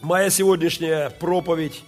моя 0.00 0.30
сегодняшняя 0.30 1.10
проповедь, 1.10 1.82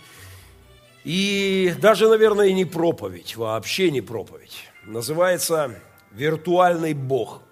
и 1.05 1.75
даже, 1.81 2.09
наверное, 2.09 2.53
не 2.53 2.65
проповедь, 2.65 3.37
вообще 3.37 3.91
не 3.91 4.01
проповедь, 4.01 4.65
называется 4.85 5.81
«Виртуальный 6.13 6.95
Бог». 6.95 7.43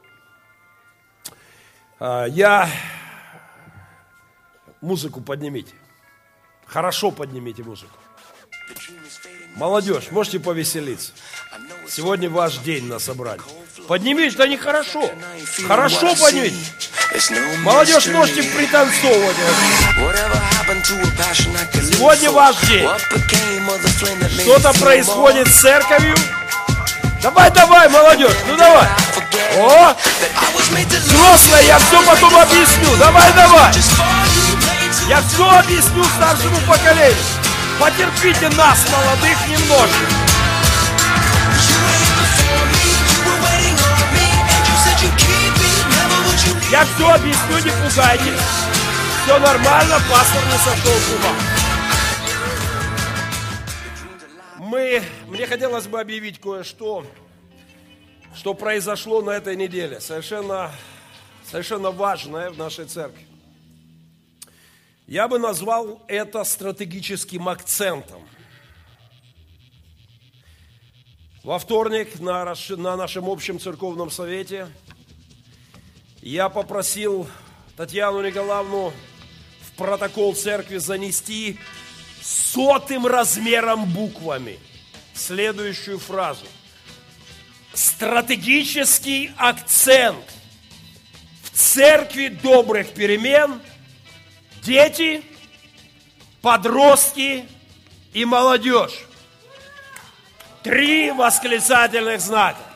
А, 2.00 2.26
я... 2.26 2.68
Музыку 4.80 5.20
поднимите. 5.20 5.72
Хорошо 6.64 7.10
поднимите 7.10 7.64
музыку. 7.64 7.98
Молодежь, 9.56 10.12
можете 10.12 10.38
повеселиться. 10.38 11.12
Сегодня 11.88 12.30
ваш 12.30 12.58
день 12.58 12.86
на 12.86 13.00
собрании. 13.00 13.42
Поднимите, 13.88 14.36
да 14.36 14.46
нехорошо. 14.46 15.10
Хорошо 15.66 16.14
поднимите. 16.14 16.54
Молодежь, 17.60 18.06
можете 18.08 18.42
пританцовывать. 18.42 19.36
Сегодня 21.92 22.30
ваш 22.30 22.56
день. 22.68 22.88
Что-то 24.42 24.72
происходит 24.78 25.48
с 25.48 25.60
церковью. 25.60 26.14
Давай, 27.22 27.50
давай, 27.50 27.88
молодежь, 27.88 28.36
ну 28.46 28.56
давай. 28.56 28.86
О, 29.56 29.96
взрослые, 31.00 31.66
я 31.66 31.78
все 31.78 32.02
потом 32.04 32.36
объясню. 32.36 32.96
Давай, 32.98 33.32
давай. 33.32 33.72
Я 35.08 35.22
все 35.22 35.50
объясню 35.50 36.04
старшему 36.04 36.56
поколению. 36.68 37.16
Потерпите 37.80 38.48
нас, 38.50 38.78
молодых, 38.92 39.36
немножко. 39.48 40.27
Я 46.70 46.84
все 46.84 47.10
объясню, 47.10 47.56
не 47.64 47.70
пугайтесь. 47.82 48.42
Все 49.22 49.38
нормально, 49.38 49.96
пастор 50.10 50.44
не 50.44 50.58
сошел 50.58 50.92
с 50.92 51.14
ума. 51.14 51.34
Мы, 54.58 55.02
мне 55.28 55.46
хотелось 55.46 55.86
бы 55.86 55.98
объявить 55.98 56.38
кое-что, 56.38 57.06
что 58.34 58.52
произошло 58.52 59.22
на 59.22 59.30
этой 59.30 59.56
неделе. 59.56 59.98
Совершенно, 59.98 60.70
совершенно 61.42 61.90
важное 61.90 62.50
в 62.50 62.58
нашей 62.58 62.84
церкви. 62.84 63.26
Я 65.06 65.26
бы 65.26 65.38
назвал 65.38 66.02
это 66.06 66.44
стратегическим 66.44 67.48
акцентом. 67.48 68.20
Во 71.42 71.58
вторник 71.58 72.20
на, 72.20 72.54
на 72.76 72.96
нашем 72.96 73.26
общем 73.30 73.58
церковном 73.58 74.10
совете 74.10 74.68
я 76.28 76.50
попросил 76.50 77.26
Татьяну 77.74 78.20
Николаевну 78.22 78.92
в 79.62 79.76
протокол 79.78 80.34
церкви 80.34 80.76
занести 80.76 81.58
сотым 82.20 83.06
размером 83.06 83.86
буквами 83.86 84.58
следующую 85.14 85.98
фразу. 85.98 86.44
Стратегический 87.72 89.30
акцент 89.38 90.22
в 91.44 91.50
церкви 91.56 92.28
добрых 92.28 92.92
перемен– 92.92 93.62
дети, 94.62 95.22
подростки 96.42 97.48
и 98.12 98.26
молодежь. 98.26 99.06
Три 100.62 101.10
восклицательных 101.10 102.20
знака. 102.20 102.67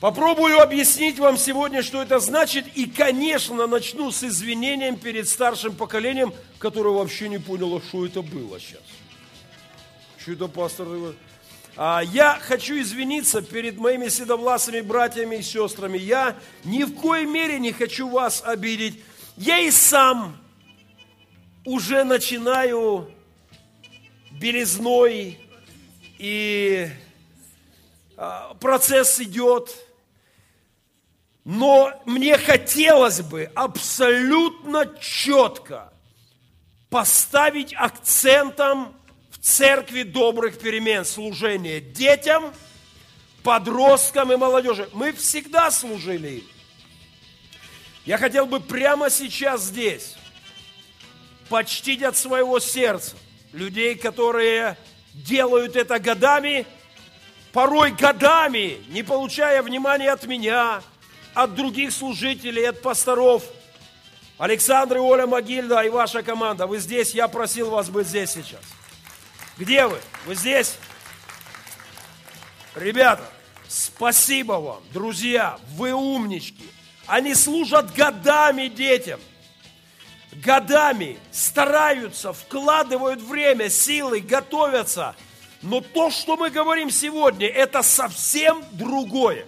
Попробую 0.00 0.60
объяснить 0.60 1.18
вам 1.18 1.36
сегодня, 1.36 1.82
что 1.82 2.00
это 2.00 2.20
значит. 2.20 2.66
И, 2.76 2.86
конечно, 2.86 3.66
начну 3.66 4.12
с 4.12 4.22
извинением 4.22 4.96
перед 4.96 5.28
старшим 5.28 5.74
поколением, 5.74 6.32
которое 6.58 6.94
вообще 6.94 7.28
не 7.28 7.38
поняло, 7.38 7.82
что 7.82 8.06
это 8.06 8.22
было 8.22 8.60
сейчас. 8.60 8.82
Что 10.18 10.32
это 10.32 10.46
пастор? 10.46 10.86
А, 11.76 12.00
я 12.00 12.38
хочу 12.40 12.80
извиниться 12.80 13.42
перед 13.42 13.78
моими 13.78 14.08
седовласыми 14.08 14.82
братьями 14.82 15.36
и 15.36 15.42
сестрами. 15.42 15.98
Я 15.98 16.36
ни 16.62 16.84
в 16.84 16.94
коей 17.00 17.26
мере 17.26 17.58
не 17.58 17.72
хочу 17.72 18.08
вас 18.08 18.40
обидеть. 18.44 19.02
Я 19.36 19.58
и 19.58 19.72
сам 19.72 20.36
уже 21.64 22.04
начинаю 22.04 23.10
белизной, 24.30 25.40
и 26.18 26.88
а, 28.16 28.54
процесс 28.60 29.18
идет. 29.18 29.87
Но 31.50 31.98
мне 32.04 32.36
хотелось 32.36 33.22
бы 33.22 33.50
абсолютно 33.54 34.84
четко 35.00 35.90
поставить 36.90 37.72
акцентом 37.74 38.94
в 39.30 39.38
церкви 39.38 40.02
добрых 40.02 40.58
перемен 40.58 41.06
служение 41.06 41.80
детям, 41.80 42.52
подросткам 43.42 44.30
и 44.30 44.36
молодежи. 44.36 44.90
Мы 44.92 45.12
всегда 45.12 45.70
служили 45.70 46.28
им. 46.28 46.44
Я 48.04 48.18
хотел 48.18 48.44
бы 48.44 48.60
прямо 48.60 49.08
сейчас 49.08 49.62
здесь 49.62 50.16
почтить 51.48 52.02
от 52.02 52.18
своего 52.18 52.60
сердца 52.60 53.16
людей, 53.54 53.94
которые 53.94 54.76
делают 55.14 55.76
это 55.76 55.98
годами, 55.98 56.66
порой 57.54 57.92
годами, 57.92 58.82
не 58.90 59.02
получая 59.02 59.62
внимания 59.62 60.12
от 60.12 60.26
меня, 60.26 60.82
от 61.38 61.54
других 61.54 61.92
служителей, 61.92 62.68
от 62.68 62.82
пасторов. 62.82 63.44
Александр 64.38 64.96
и 64.96 64.98
Оля 64.98 65.24
Могильда 65.24 65.82
и 65.82 65.88
ваша 65.88 66.24
команда, 66.24 66.66
вы 66.66 66.78
здесь, 66.78 67.14
я 67.14 67.28
просил 67.28 67.70
вас 67.70 67.90
быть 67.90 68.08
здесь 68.08 68.30
сейчас. 68.30 68.60
Где 69.56 69.86
вы? 69.86 70.00
Вы 70.26 70.34
здесь? 70.34 70.76
Ребята, 72.74 73.22
спасибо 73.68 74.54
вам, 74.54 74.82
друзья, 74.92 75.60
вы 75.76 75.92
умнички. 75.92 76.68
Они 77.06 77.34
служат 77.34 77.94
годами 77.94 78.66
детям. 78.66 79.20
Годами 80.32 81.18
стараются, 81.30 82.32
вкладывают 82.32 83.20
время, 83.22 83.70
силы, 83.70 84.18
готовятся. 84.18 85.14
Но 85.62 85.82
то, 85.82 86.10
что 86.10 86.36
мы 86.36 86.50
говорим 86.50 86.90
сегодня, 86.90 87.46
это 87.46 87.82
совсем 87.82 88.64
другое. 88.72 89.46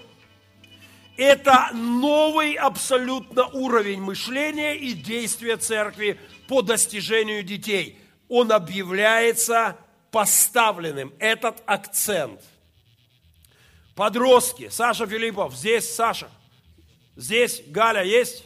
Это 1.20 1.69
новый 1.75 2.54
абсолютно 2.54 3.47
уровень 3.47 4.00
мышления 4.00 4.75
и 4.75 4.94
действия 4.94 5.56
церкви 5.56 6.19
по 6.48 6.62
достижению 6.62 7.42
детей. 7.42 8.00
Он 8.28 8.50
объявляется 8.50 9.76
поставленным, 10.10 11.12
этот 11.19 11.62
акцент. 11.66 12.41
Подростки, 13.94 14.69
Саша 14.70 15.06
Филиппов, 15.06 15.54
здесь 15.54 15.94
Саша– 15.94 16.28
Здесь 17.20 17.62
Галя 17.66 18.02
есть? 18.02 18.44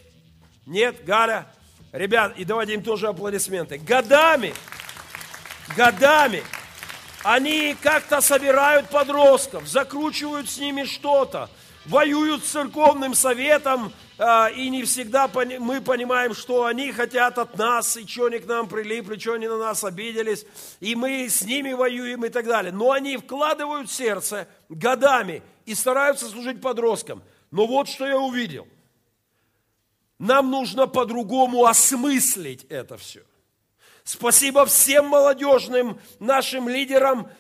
Нет, 0.67 1.05
Галя? 1.05 1.47
Ребят, 1.93 2.37
и 2.37 2.45
давайте 2.45 2.75
им 2.75 2.83
тоже 2.83 3.07
аплодисменты. 3.07 3.79
Годами, 3.79 4.53
годами 5.77 6.43
они 7.23 7.77
как-то 7.81 8.21
собирают 8.21 8.91
подростков, 8.91 9.69
закручивают 9.69 10.51
с 10.51 10.59
ними 10.59 10.83
что-то, 10.83 11.49
воюют 11.87 12.45
с 12.45 12.51
церковным 12.51 13.15
советом, 13.15 13.93
а, 14.19 14.49
и 14.49 14.69
не 14.71 14.85
всегда 14.85 15.29
мы 15.59 15.81
понимаем, 15.81 16.35
что 16.35 16.65
они 16.65 16.93
хотят 16.93 17.39
от 17.39 17.59
нас, 17.59 17.97
и 17.97 18.07
что 18.07 18.27
они 18.27 18.39
к 18.39 18.47
нам 18.47 18.69
прилипли, 18.69 19.19
что 19.19 19.35
они 19.35 19.49
на 19.49 19.59
нас 19.59 19.85
обиделись, 19.85 20.47
и 20.81 20.95
мы 20.95 21.29
с 21.29 21.43
ними 21.43 21.73
воюем 21.73 22.25
и 22.25 22.29
так 22.29 22.47
далее. 22.47 22.73
Но 22.73 22.93
они 22.93 23.17
вкладывают 23.17 23.91
сердце 23.91 24.49
годами 24.69 25.43
и 25.67 25.75
стараются 25.75 26.27
служить 26.27 26.61
подросткам– 26.61 27.23
но 27.55 27.69
вот 27.69 27.87
что 27.87 28.05
я 28.05 28.19
увидел. 28.19 28.67
Нам 30.19 30.51
нужно 30.51 30.89
по-другому 30.89 31.67
осмыслить 31.67 32.65
это 32.65 32.97
все. 32.97 33.23
Спасибо 34.03 34.67
всем 34.67 35.07
молодежным 35.07 36.01
нашим 36.19 36.69
лидерам, 36.69 37.31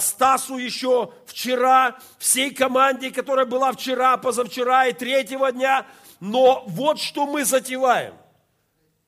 Стасу 0.00 0.56
еще 0.56 1.12
вчера, 1.26 1.98
всей 2.18 2.54
команде, 2.54 3.10
которая 3.10 3.46
была 3.46 3.72
вчера, 3.72 4.16
позавчера 4.16 4.86
и 4.86 4.92
третьего 4.92 5.50
дня. 5.50 5.86
Но 6.20 6.64
вот 6.68 7.00
что 7.00 7.26
мы 7.26 7.44
затеваем. 7.44 8.14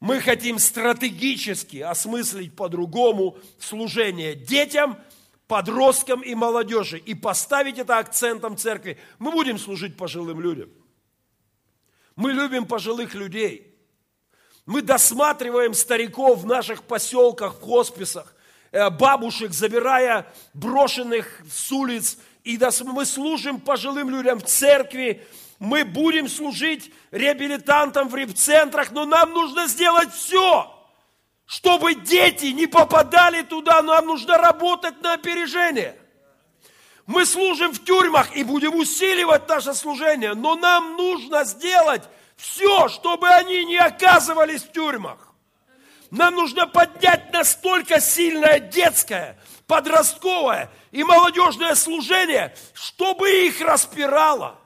Мы 0.01 0.21
хотим 0.21 0.59
стратегически 0.59 1.79
осмыслить 1.79 2.57
по-другому 2.57 3.37
служение 3.59 4.35
детям– 4.35 4.99
подросткам 5.51 6.21
и 6.21 6.37
молодежи 6.37 6.97
и 6.97 7.13
поставить 7.13 7.77
это 7.77 7.99
акцентом 7.99 8.57
церкви. 8.57 8.99
Мы 9.19 9.33
будем 9.33 9.59
служить 9.59 9.97
пожилым 9.97 10.41
людям. 10.41 10.71
Мы 12.15 12.31
любим 12.31 12.67
пожилых 12.67 13.15
людей. 13.15 13.77
Мы 14.65 14.81
досматриваем 14.81 15.75
стариков 15.75 16.39
в 16.39 16.47
наших 16.47 16.85
поселках, 16.85 17.57
в 17.57 17.63
хосписах, 17.63 18.33
бабушек, 18.73 19.53
забирая 19.53 20.27
брошенных 20.55 21.41
с 21.51 21.71
улиц. 21.73 22.19
И 22.45 22.59
мы 22.85 23.05
служим 23.05 23.61
пожилым 23.61 24.11
людям 24.11 24.39
в 24.39 24.45
церкви. 24.45 25.27
Мы 25.59 25.85
будем 25.85 26.29
служить 26.29 26.93
реабилитантам 27.11 28.09
в 28.09 28.15
реп-центрах, 28.15 28.93
но 28.93 29.05
нам 29.05 29.33
нужно 29.33 29.67
сделать 29.67 30.13
все, 30.13 30.75
чтобы 31.45 31.95
дети 31.95 32.47
не 32.47 32.67
попадали 32.67 33.43
туда. 33.43 33.83
Нам 33.83 34.07
нужно 34.07 34.39
работать 34.39 35.03
на 35.03 35.15
опережение. 35.15 35.97
Мы 37.07 37.27
служим 37.27 37.73
в 37.73 37.85
тюрьмах 37.85 38.37
и 38.37 38.45
будем 38.45 38.77
усиливать 38.77 39.49
наше 39.49 39.75
служение, 39.75 40.35
но 40.35 40.55
нам 40.55 40.97
нужно 40.97 41.45
сделать 41.45 42.05
все, 42.37 42.89
чтобы 42.89 43.29
они 43.29 43.65
не 43.65 43.77
оказывались 43.77 44.63
в 44.63 44.73
тюрьмах. 44.73 45.30
Нам 46.11 46.35
нужно 46.35 46.67
поднять 46.67 47.33
настолько 47.33 48.01
сильное 48.01 48.59
детское, 48.59 49.39
подростковое 49.67 50.71
и 50.91 51.05
молодежное 51.05 51.75
служение, 51.77 52.55
чтобы 52.75 53.47
их 53.47 53.61
распирало, 53.61 54.59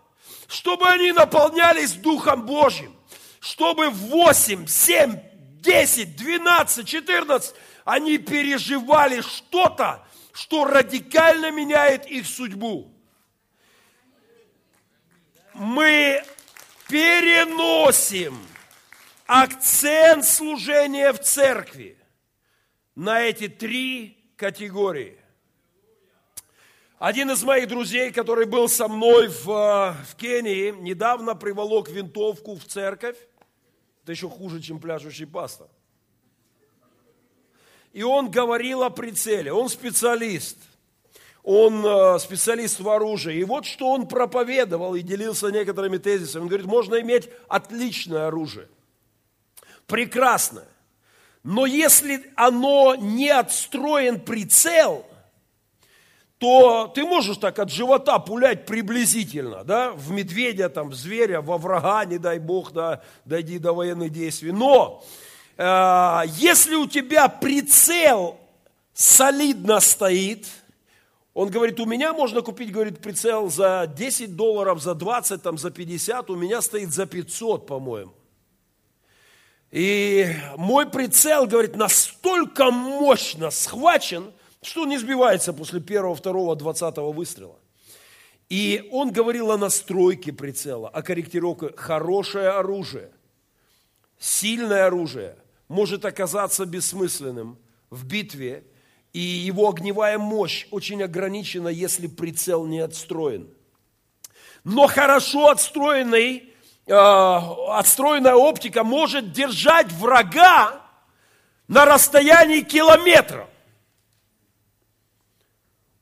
чтобы 0.48 0.88
они 0.88 1.12
наполнялись 1.12 1.92
Духом 1.92 2.46
Божьим, 2.46 2.96
чтобы 3.40 3.90
в 3.90 4.08
8, 4.08 4.66
7, 4.66 5.20
10, 5.60 6.16
12, 6.16 6.88
14 6.88 7.54
они 7.84 8.16
переживали 8.16 9.20
что-то, 9.20 10.02
что 10.32 10.64
радикально 10.64 11.50
меняет 11.50 12.06
их 12.06 12.26
судьбу. 12.26 12.90
Мы 15.52 16.24
переносим 16.88 18.38
акцент 19.26 20.24
служения 20.24 21.12
в 21.12 21.20
церкви 21.20 21.96
на 22.94 23.22
эти 23.22 23.48
три 23.48 24.16
категории. 24.36 25.18
Один 26.98 27.30
из 27.30 27.42
моих 27.42 27.68
друзей, 27.68 28.12
который 28.12 28.46
был 28.46 28.68
со 28.68 28.88
мной 28.88 29.28
в, 29.28 29.44
в 29.44 30.16
Кении, 30.16 30.70
недавно 30.70 31.34
приволок 31.34 31.88
винтовку 31.88 32.56
в 32.56 32.64
церковь. 32.64 33.16
Это 34.02 34.12
еще 34.12 34.28
хуже, 34.28 34.60
чем 34.62 34.78
пляшущий 34.78 35.26
пастор. 35.26 35.68
И 37.92 38.02
он 38.02 38.30
говорил 38.30 38.82
о 38.82 38.90
прицеле, 38.90 39.52
он 39.52 39.68
специалист, 39.68 40.56
он 41.42 41.84
э, 41.84 42.18
специалист 42.18 42.80
в 42.80 42.88
оружии. 42.88 43.36
И 43.36 43.44
вот 43.44 43.66
что 43.66 43.90
он 43.90 44.08
проповедовал 44.08 44.94
и 44.94 45.02
делился 45.02 45.50
некоторыми 45.50 45.98
тезисами. 45.98 46.42
Он 46.42 46.48
говорит, 46.48 46.66
можно 46.66 47.00
иметь 47.00 47.28
отличное 47.48 48.26
оружие, 48.28 48.68
прекрасное. 49.86 50.68
Но 51.42 51.66
если 51.66 52.30
оно 52.36 52.94
не 52.94 53.28
отстроен 53.28 54.20
прицел, 54.20 55.06
то 56.38 56.90
ты 56.94 57.04
можешь 57.04 57.36
так 57.36 57.58
от 57.58 57.70
живота 57.70 58.18
пулять 58.18 58.66
приблизительно, 58.66 59.64
да, 59.64 59.92
в 59.92 60.10
медведя, 60.10 60.68
там, 60.68 60.90
в 60.90 60.94
зверя, 60.94 61.40
во 61.40 61.58
врага, 61.58 62.04
не 62.04 62.18
дай 62.18 62.38
бог, 62.38 62.72
да, 62.72 63.02
дойди 63.24 63.58
до 63.58 63.72
военных 63.72 64.10
действий. 64.10 64.52
Но 64.52 65.04
Э, 65.56 66.22
если 66.26 66.74
у 66.74 66.86
тебя 66.86 67.28
прицел 67.28 68.38
солидно 68.92 69.80
стоит, 69.80 70.46
он 71.32 71.48
говорит, 71.48 71.80
у 71.80 71.86
меня 71.86 72.12
можно 72.12 72.42
купить, 72.42 72.72
говорит, 72.72 73.00
прицел 73.00 73.50
за 73.50 73.90
10 73.96 74.36
долларов, 74.36 74.80
за 74.80 74.94
20, 74.94 75.42
там, 75.42 75.58
за 75.58 75.70
50, 75.70 76.30
у 76.30 76.36
меня 76.36 76.60
стоит 76.60 76.92
за 76.92 77.06
500, 77.06 77.66
по-моему. 77.66 78.12
И 79.74 80.32
мой 80.56 80.88
прицел, 80.88 81.48
говорит, 81.48 81.74
настолько 81.74 82.70
мощно 82.70 83.50
схвачен, 83.50 84.32
что 84.62 84.82
он 84.82 84.90
не 84.90 84.98
сбивается 84.98 85.52
после 85.52 85.80
первого, 85.80 86.14
второго, 86.14 86.54
двадцатого 86.54 87.12
выстрела. 87.12 87.58
И 88.48 88.88
он 88.92 89.10
говорил 89.10 89.50
о 89.50 89.58
настройке 89.58 90.32
прицела, 90.32 90.88
о 90.88 91.02
корректировке. 91.02 91.70
Хорошее 91.76 92.50
оружие, 92.50 93.10
сильное 94.18 94.86
оружие– 94.86 95.36
может 95.68 96.04
оказаться 96.04 96.66
бессмысленным 96.66 97.58
в 97.90 98.06
битве, 98.06 98.64
и 99.12 99.18
его 99.18 99.68
огневая 99.68 100.18
мощь 100.18 100.66
очень 100.70 101.02
ограничена, 101.02 101.68
если 101.68 102.06
прицел 102.06 102.66
не 102.66 102.80
отстроен. 102.80 103.48
Но 104.62 104.86
хорошо 104.86 105.48
отстроенный, 105.48 106.53
отстроенная 106.86 108.34
оптика 108.34 108.84
может 108.84 109.32
держать 109.32 109.90
врага 109.92 110.80
на 111.68 111.84
расстоянии 111.84 112.60
километра. 112.60 113.48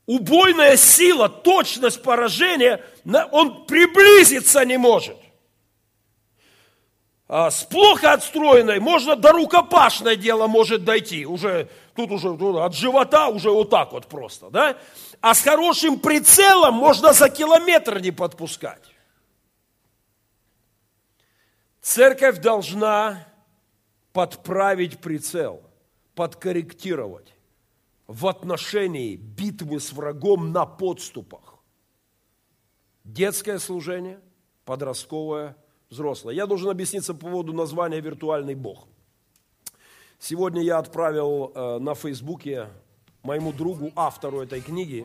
Убойная 0.07 0.77
сила, 0.77 1.29
точность 1.29 2.03
поражения, 2.03 2.85
он 3.31 3.65
приблизиться 3.67 4.65
не 4.65 4.77
может. 4.77 5.17
А, 7.35 7.51
с 7.51 7.63
плохо 7.63 8.13
отстроенной 8.13 8.79
можно 8.79 9.17
до 9.17 9.33
рукопашное 9.33 10.17
дело 10.17 10.49
может 10.49 10.85
дойти. 10.85 11.25
Уже, 11.25 11.69
тут 11.97 12.11
уже 12.11 12.37
тут 12.37 12.57
от 12.57 12.75
живота 12.75 13.29
уже 13.29 13.51
вот 13.51 13.71
так 13.71 13.93
вот 13.93 14.07
просто. 14.07 14.51
Да? 14.51 14.77
А 15.23 15.33
с 15.33 15.41
хорошим 15.41 15.99
прицелом 15.99 16.75
можно 16.75 17.15
за 17.15 17.31
километр 17.31 18.01
не 18.01 18.11
подпускать. 18.11 18.92
Церковь 21.83 22.39
должна 22.39 23.27
подправить 24.13 25.01
прицел, 25.01 25.65
подкорректировать 26.15 27.35
в 28.07 28.29
отношении 28.29 29.17
битвы 29.17 29.81
с 29.81 29.93
врагом 29.93 30.53
на 30.53 30.65
подступах. 30.65 31.59
Детское 33.03 33.59
служение, 33.59 34.21
подростковое 34.65 35.57
взрослая. 35.91 36.37
Я 36.37 36.47
должен 36.47 36.71
объясниться 36.71 37.15
по 37.15 37.27
поводу 37.27 37.53
названия 37.53 38.01
«Виртуальный 38.01 38.55
Бог». 38.55 38.87
Сегодня 40.21 40.63
я 40.63 40.79
отправил 40.79 41.51
э, 41.53 41.79
на 41.81 41.97
Фейсбуке 41.97 42.69
моему 43.25 43.53
другу, 43.53 43.91
автору 43.97 44.41
этой 44.41 44.61
книги, 44.61 45.05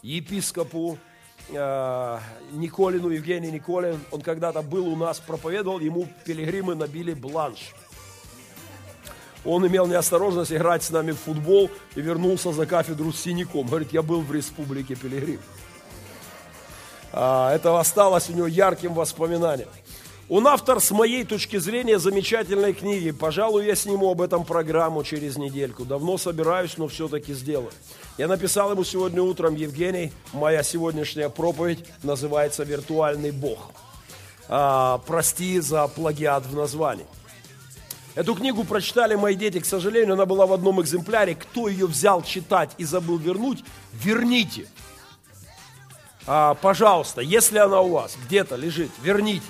епископу 0.00 0.96
э, 1.50 2.18
Николину, 2.52 3.10
Евгению 3.10 3.52
Николин. 3.52 4.00
Он 4.10 4.20
когда-то 4.20 4.62
был 4.62 4.88
у 4.88 4.96
нас, 4.96 5.20
проповедовал, 5.20 5.80
ему 5.80 6.08
пилигримы 6.24 6.74
набили 6.74 7.14
бланш. 7.14 7.74
Он 9.44 9.66
имел 9.66 9.86
неосторожность 9.86 10.52
играть 10.52 10.82
с 10.82 10.90
нами 10.90 11.12
в 11.12 11.18
футбол 11.18 11.70
и 11.94 12.00
вернулся 12.00 12.52
за 12.52 12.66
кафедру 12.66 13.12
с 13.12 13.20
синяком. 13.20 13.66
Говорит, 13.66 13.92
я 13.92 14.02
был 14.02 14.22
в 14.22 14.32
республике 14.32 14.94
Пилигрим. 14.94 15.40
А, 17.12 17.54
это 17.54 17.78
осталось 17.78 18.28
у 18.30 18.32
него 18.32 18.46
ярким 18.46 18.94
воспоминанием. 18.94 19.68
Он 20.30 20.46
автор, 20.46 20.80
с 20.80 20.90
моей 20.90 21.24
точки 21.24 21.58
зрения, 21.58 21.98
замечательной 21.98 22.72
книги. 22.72 23.10
Пожалуй, 23.10 23.66
я 23.66 23.74
сниму 23.74 24.10
об 24.10 24.22
этом 24.22 24.44
программу 24.44 25.04
через 25.04 25.36
недельку. 25.36 25.84
Давно 25.84 26.16
собираюсь, 26.16 26.78
но 26.78 26.88
все-таки 26.88 27.34
сделаю. 27.34 27.70
Я 28.16 28.28
написал 28.28 28.70
ему 28.70 28.84
сегодня 28.84 29.20
утром, 29.20 29.56
Евгений, 29.56 30.12
моя 30.32 30.62
сегодняшняя 30.62 31.28
проповедь 31.28 31.84
называется 32.04 32.62
«Виртуальный 32.62 33.32
Бог». 33.32 33.72
А, 34.48 34.98
прости 35.06 35.58
за 35.58 35.88
плагиат 35.88 36.46
в 36.46 36.54
названии. 36.54 37.06
Эту 38.14 38.36
книгу 38.36 38.62
прочитали 38.62 39.16
мои 39.16 39.34
дети, 39.34 39.58
к 39.58 39.66
сожалению, 39.66 40.12
она 40.14 40.26
была 40.26 40.46
в 40.46 40.52
одном 40.52 40.80
экземпляре. 40.80 41.34
Кто 41.34 41.66
ее 41.66 41.88
взял 41.88 42.22
читать 42.22 42.70
и 42.78 42.84
забыл 42.84 43.18
вернуть, 43.18 43.64
верните. 43.92 44.68
А, 46.28 46.54
пожалуйста, 46.54 47.20
если 47.20 47.58
она 47.58 47.80
у 47.80 47.90
вас 47.94 48.16
где-то 48.24 48.54
лежит, 48.54 48.92
верните 49.02 49.42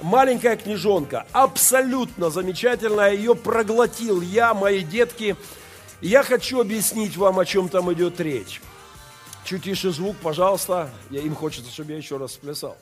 маленькая 0.00 0.56
книжонка, 0.56 1.26
абсолютно 1.32 2.30
замечательная, 2.30 3.12
ее 3.12 3.34
проглотил 3.34 4.20
я, 4.20 4.54
мои 4.54 4.82
детки. 4.82 5.36
Я 6.00 6.22
хочу 6.22 6.60
объяснить 6.60 7.16
вам, 7.16 7.40
о 7.40 7.44
чем 7.44 7.68
там 7.68 7.92
идет 7.92 8.20
речь. 8.20 8.60
Чуть 9.44 9.64
тише 9.64 9.90
звук, 9.90 10.16
пожалуйста. 10.18 10.90
Я, 11.10 11.20
им 11.22 11.34
хочется, 11.34 11.72
чтобы 11.72 11.92
я 11.92 11.98
еще 11.98 12.18
раз 12.18 12.34
сплясал. 12.34 12.76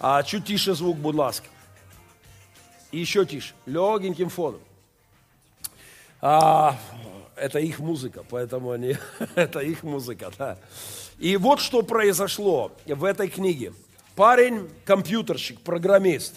А 0.00 0.22
чуть 0.24 0.46
тише 0.46 0.74
звук, 0.74 0.96
будь 0.96 1.14
ласка. 1.14 1.46
И 2.90 2.98
еще 2.98 3.24
тише, 3.24 3.54
легеньким 3.66 4.28
фоном. 4.28 4.60
А, 6.20 6.76
это 7.36 7.60
их 7.60 7.78
музыка, 7.78 8.24
поэтому 8.28 8.72
они, 8.72 8.96
это 9.36 9.60
их 9.60 9.84
музыка, 9.84 10.32
да. 10.36 10.58
И 11.18 11.36
вот 11.36 11.60
что 11.60 11.82
произошло 11.82 12.72
в 12.86 13.04
этой 13.04 13.28
книге 13.28 13.72
парень, 14.16 14.68
компьютерщик, 14.84 15.60
программист, 15.60 16.34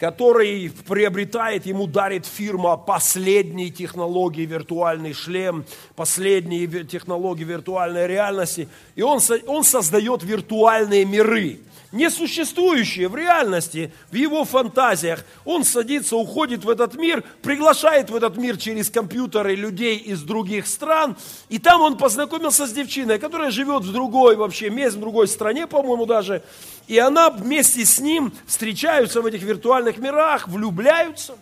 который 0.00 0.72
приобретает, 0.88 1.66
ему 1.66 1.86
дарит 1.86 2.24
фирма 2.24 2.78
последние 2.78 3.68
технологии 3.68 4.46
виртуальный 4.46 5.12
шлем, 5.12 5.66
последние 5.94 6.66
технологии 6.84 7.44
виртуальной 7.44 8.06
реальности, 8.06 8.66
и 8.94 9.02
он, 9.02 9.20
он 9.46 9.62
создает 9.62 10.22
виртуальные 10.22 11.04
миры. 11.04 11.58
Несуществующее 11.92 13.08
в 13.08 13.16
реальности, 13.16 13.92
в 14.10 14.14
его 14.14 14.44
фантазиях. 14.44 15.24
Он 15.44 15.64
садится, 15.64 16.16
уходит 16.16 16.64
в 16.64 16.70
этот 16.70 16.94
мир, 16.94 17.24
приглашает 17.42 18.10
в 18.10 18.16
этот 18.16 18.36
мир 18.36 18.56
через 18.56 18.90
компьютеры 18.90 19.54
людей 19.54 19.96
из 19.96 20.22
других 20.22 20.66
стран, 20.66 21.16
и 21.48 21.58
там 21.58 21.80
он 21.80 21.96
познакомился 21.96 22.66
с 22.66 22.72
девчиной, 22.72 23.18
которая 23.18 23.50
живет 23.50 23.82
в 23.82 23.92
другой 23.92 24.36
вообще 24.36 24.70
месте, 24.70 24.98
в 24.98 25.00
другой 25.00 25.28
стране, 25.28 25.66
по-моему, 25.66 26.06
даже, 26.06 26.42
и 26.86 26.98
она 26.98 27.30
вместе 27.30 27.84
с 27.84 28.00
ним 28.00 28.32
встречаются 28.46 29.22
в 29.22 29.26
этих 29.26 29.42
виртуальных 29.42 29.98
мирах, 29.98 30.48
влюбляются. 30.48 31.36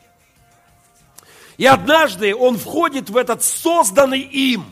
И 1.57 1.67
однажды 1.67 2.35
он 2.35 2.57
входит 2.57 3.11
в 3.11 3.17
этот 3.17 3.43
созданный 3.43 4.21
им 4.21 4.65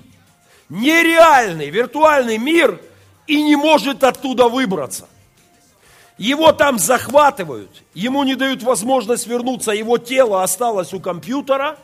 нереальный 0.68 1.70
виртуальный 1.70 2.38
мир 2.38 2.80
и 3.26 3.42
не 3.42 3.56
может 3.56 4.04
оттуда 4.04 4.48
выбраться. 4.48 5.08
Его 6.18 6.52
там 6.52 6.78
захватывают, 6.78 7.70
ему 7.92 8.24
не 8.24 8.36
дают 8.36 8.62
возможность 8.62 9.26
вернуться, 9.26 9.72
его 9.72 9.98
тело 9.98 10.42
осталось 10.42 10.94
у 10.94 11.00
компьютера, 11.00 11.76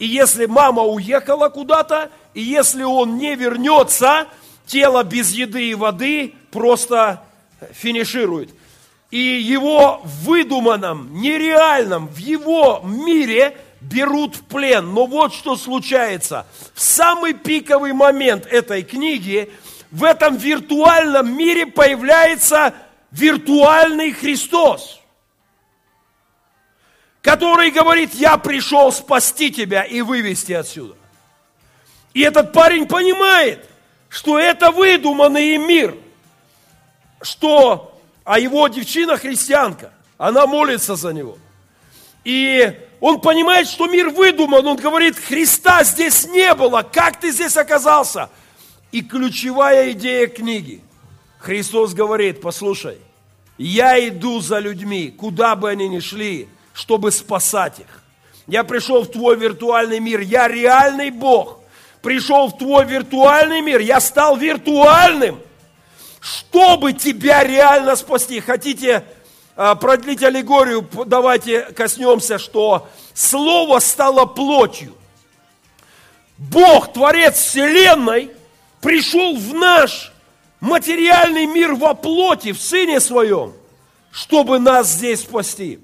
и 0.00 0.06
если 0.06 0.46
мама 0.46 0.82
уехала 0.82 1.48
куда-то, 1.48 2.10
и 2.34 2.40
если 2.42 2.82
он 2.82 3.18
не 3.18 3.36
вернется, 3.36 4.26
тело 4.66 5.04
без 5.04 5.30
еды 5.32 5.70
и 5.70 5.74
воды 5.74 6.34
просто 6.50 7.22
финиширует. 7.72 8.50
И 9.12 9.18
его 9.18 10.00
в 10.02 10.24
выдуманном, 10.24 11.20
нереальном, 11.20 12.08
в 12.08 12.16
его 12.16 12.80
мире 12.82 13.56
берут 13.80 14.36
в 14.36 14.44
плен. 14.44 14.92
Но 14.94 15.06
вот 15.06 15.34
что 15.34 15.56
случается. 15.56 16.46
В 16.74 16.80
самый 16.80 17.34
пиковый 17.34 17.92
момент 17.92 18.46
этой 18.46 18.82
книги 18.82 19.52
в 19.90 20.04
этом 20.04 20.36
виртуальном 20.36 21.36
мире 21.36 21.66
появляется 21.66 22.72
виртуальный 23.12 24.12
Христос, 24.12 25.00
который 27.20 27.70
говорит, 27.70 28.14
я 28.14 28.36
пришел 28.38 28.90
спасти 28.90 29.52
тебя 29.52 29.84
и 29.84 30.00
вывести 30.00 30.52
отсюда. 30.52 30.96
И 32.14 32.22
этот 32.22 32.52
парень 32.52 32.86
понимает, 32.86 33.68
что 34.08 34.38
это 34.38 34.70
выдуманный 34.70 35.56
мир, 35.56 35.96
что, 37.20 37.98
а 38.24 38.38
его 38.38 38.66
девчина 38.68 39.16
христианка, 39.16 39.92
она 40.18 40.46
молится 40.46 40.96
за 40.96 41.12
него. 41.12 41.38
И 42.24 42.78
он 43.00 43.20
понимает, 43.20 43.68
что 43.68 43.86
мир 43.86 44.10
выдуман, 44.10 44.66
он 44.66 44.76
говорит, 44.76 45.16
Христа 45.18 45.84
здесь 45.84 46.26
не 46.26 46.54
было, 46.54 46.82
как 46.82 47.20
ты 47.20 47.30
здесь 47.30 47.56
оказался? 47.56 48.30
И 48.90 49.00
ключевая 49.02 49.92
идея 49.92 50.26
книги– 50.26 50.82
Христос 51.42 51.92
говорит, 51.92 52.40
послушай, 52.40 52.98
я 53.58 53.98
иду 54.08 54.40
за 54.40 54.60
людьми, 54.60 55.10
куда 55.10 55.56
бы 55.56 55.70
они 55.70 55.88
ни 55.88 55.98
шли, 55.98 56.48
чтобы 56.72 57.10
спасать 57.10 57.80
их. 57.80 58.02
Я 58.46 58.62
пришел 58.62 59.02
в 59.02 59.10
твой 59.10 59.36
виртуальный 59.36 59.98
мир, 59.98 60.20
я 60.20 60.46
реальный 60.46 61.10
Бог. 61.10 61.58
Пришел 62.00 62.46
в 62.46 62.58
твой 62.58 62.84
виртуальный 62.84 63.60
мир, 63.60 63.80
я 63.80 64.00
стал 64.00 64.36
виртуальным, 64.36 65.40
чтобы 66.20 66.92
тебя 66.92 67.42
реально 67.42 67.96
спасти. 67.96 68.38
Хотите 68.38 69.04
а, 69.56 69.74
продлить 69.74 70.22
аллегорию, 70.22 70.88
давайте 71.06 71.62
коснемся, 71.62 72.38
что 72.38 72.88
Слово 73.14 73.80
стало 73.80 74.26
плотью. 74.26 74.94
Бог, 76.38 76.92
Творец 76.92 77.34
Вселенной, 77.34 78.30
пришел 78.80 79.36
в 79.36 79.54
наш 79.54 80.11
материальный 80.62 81.46
мир 81.46 81.74
во 81.74 81.92
плоти, 81.92 82.52
в 82.52 82.60
Сыне 82.60 83.00
Своем, 83.00 83.52
чтобы 84.10 84.60
нас 84.60 84.92
здесь 84.92 85.20
спасти. 85.20 85.80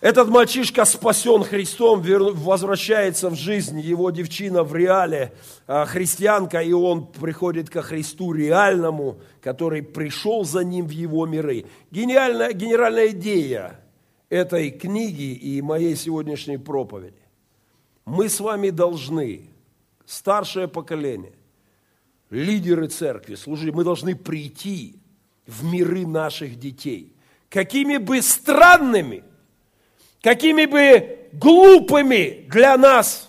Этот 0.00 0.28
мальчишка 0.28 0.84
спасен 0.84 1.42
Христом, 1.42 2.02
возвращается 2.02 3.28
в 3.28 3.34
жизнь, 3.34 3.80
его 3.80 4.10
девчина 4.10 4.62
в 4.62 4.74
реале, 4.74 5.32
а, 5.66 5.86
христианка, 5.86 6.60
и 6.60 6.72
он 6.72 7.06
приходит 7.06 7.68
ко 7.68 7.82
Христу 7.82 8.32
реальному, 8.32 9.18
который 9.42 9.82
пришел 9.82 10.44
за 10.44 10.62
ним 10.62 10.86
в 10.86 10.90
его 10.90 11.26
миры. 11.26 11.64
Гениальная, 11.90 12.52
генеральная 12.52 13.08
идея 13.08 13.80
этой 14.28 14.70
книги 14.70 15.32
и 15.32 15.60
моей 15.62 15.96
сегодняшней 15.96 16.58
проповеди. 16.58 17.16
Мы 18.04 18.28
с 18.28 18.38
вами 18.38 18.70
должны, 18.70 19.50
старшее 20.04 20.68
поколение, 20.68 21.32
лидеры 22.30 22.88
церкви, 22.88 23.34
служители, 23.34 23.70
мы 23.70 23.84
должны 23.84 24.14
прийти 24.14 24.96
в 25.46 25.64
миры 25.64 26.06
наших 26.06 26.58
детей. 26.58 27.12
Какими 27.48 27.98
бы 27.98 28.20
странными, 28.22 29.22
какими 30.22 30.66
бы 30.66 31.18
глупыми 31.32 32.46
для 32.50 32.76
нас, 32.76 33.28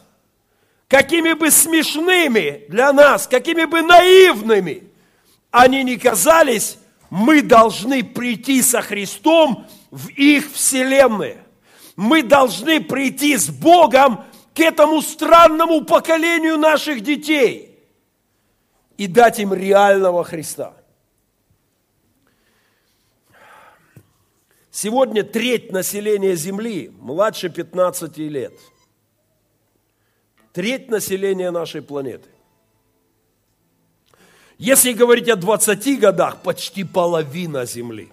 какими 0.88 1.34
бы 1.34 1.52
смешными 1.52 2.66
для 2.70 2.92
нас, 2.92 3.28
какими 3.28 3.66
бы 3.66 3.82
наивными 3.82 4.84
они 5.52 5.84
ни 5.84 5.96
казались, 5.96 6.78
мы 7.10 7.42
должны 7.42 8.04
прийти 8.04 8.62
со 8.62 8.82
Христом 8.82 9.66
в 9.92 10.10
их 10.10 10.52
вселенные. 10.52 11.38
Мы 11.96 12.22
должны 12.22 12.82
прийти 12.82 13.38
с 13.38 13.50
Богом 13.50 14.26
к 14.54 14.60
этому 14.60 15.02
странному 15.02 15.86
поколению 15.86 16.58
наших 16.58 17.02
детей– 17.02 17.76
и 18.98 19.08
дать 19.08 19.40
им 19.40 19.54
реального 19.54 20.24
Христа. 20.24 20.74
Сегодня 24.72 25.24
треть 25.24 25.72
населения 25.72 26.36
Земли 26.36 26.92
младше 27.00 27.50
15 27.50 28.18
лет. 28.18 28.54
Треть 30.54 30.90
населения 30.90 31.52
нашей 31.52 31.82
планеты. 31.82 32.30
Если 34.58 34.94
говорить 34.94 35.30
о 35.30 35.36
20 35.36 36.00
годах, 36.00 36.42
почти 36.42 36.84
половина 36.84 37.66
Земли. 37.66 38.10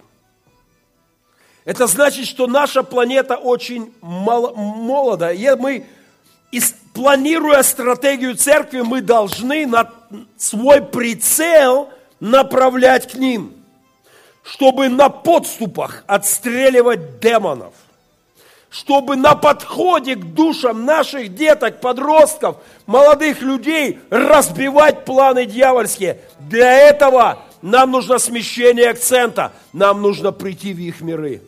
Это 1.65 1.87
значит, 1.87 2.27
что 2.27 2.45
наша 2.45 2.83
планета 2.83 3.37
очень 3.37 3.91
молода. 4.01 5.31
И 5.31 5.55
мы 5.55 5.87
планируя 6.95 7.61
стратегию 7.61 8.35
церкви, 8.35 8.81
мы 8.81 9.01
должны 9.01 9.67
на 9.67 9.91
свой 10.37 10.81
прицел 10.81 11.89
направлять 12.19 13.11
к 13.11 13.15
ним, 13.15 13.53
чтобы 14.43 14.89
на 14.89 15.09
подступах 15.09 16.03
отстреливать 16.07 17.19
демонов, 17.19 17.73
чтобы 18.69 19.17
на 19.17 19.35
подходе 19.35 20.15
к 20.15 20.23
душам 20.33 20.85
наших 20.85 21.35
деток, 21.35 21.81
подростков, 21.81 22.57
молодых 22.85 23.41
людей 23.41 23.99
разбивать 24.09 25.05
планы 25.05 25.45
дьявольские. 25.45 26.21
Для 26.39 26.71
этого 26.71 27.39
нам 27.61 27.91
нужно 27.91 28.19
смещение 28.19 28.89
акцента, 28.89 29.51
нам 29.73 30.01
нужно 30.01 30.31
прийти 30.31 30.73
в 30.73 30.79
их 30.79 31.01
миры. 31.01 31.41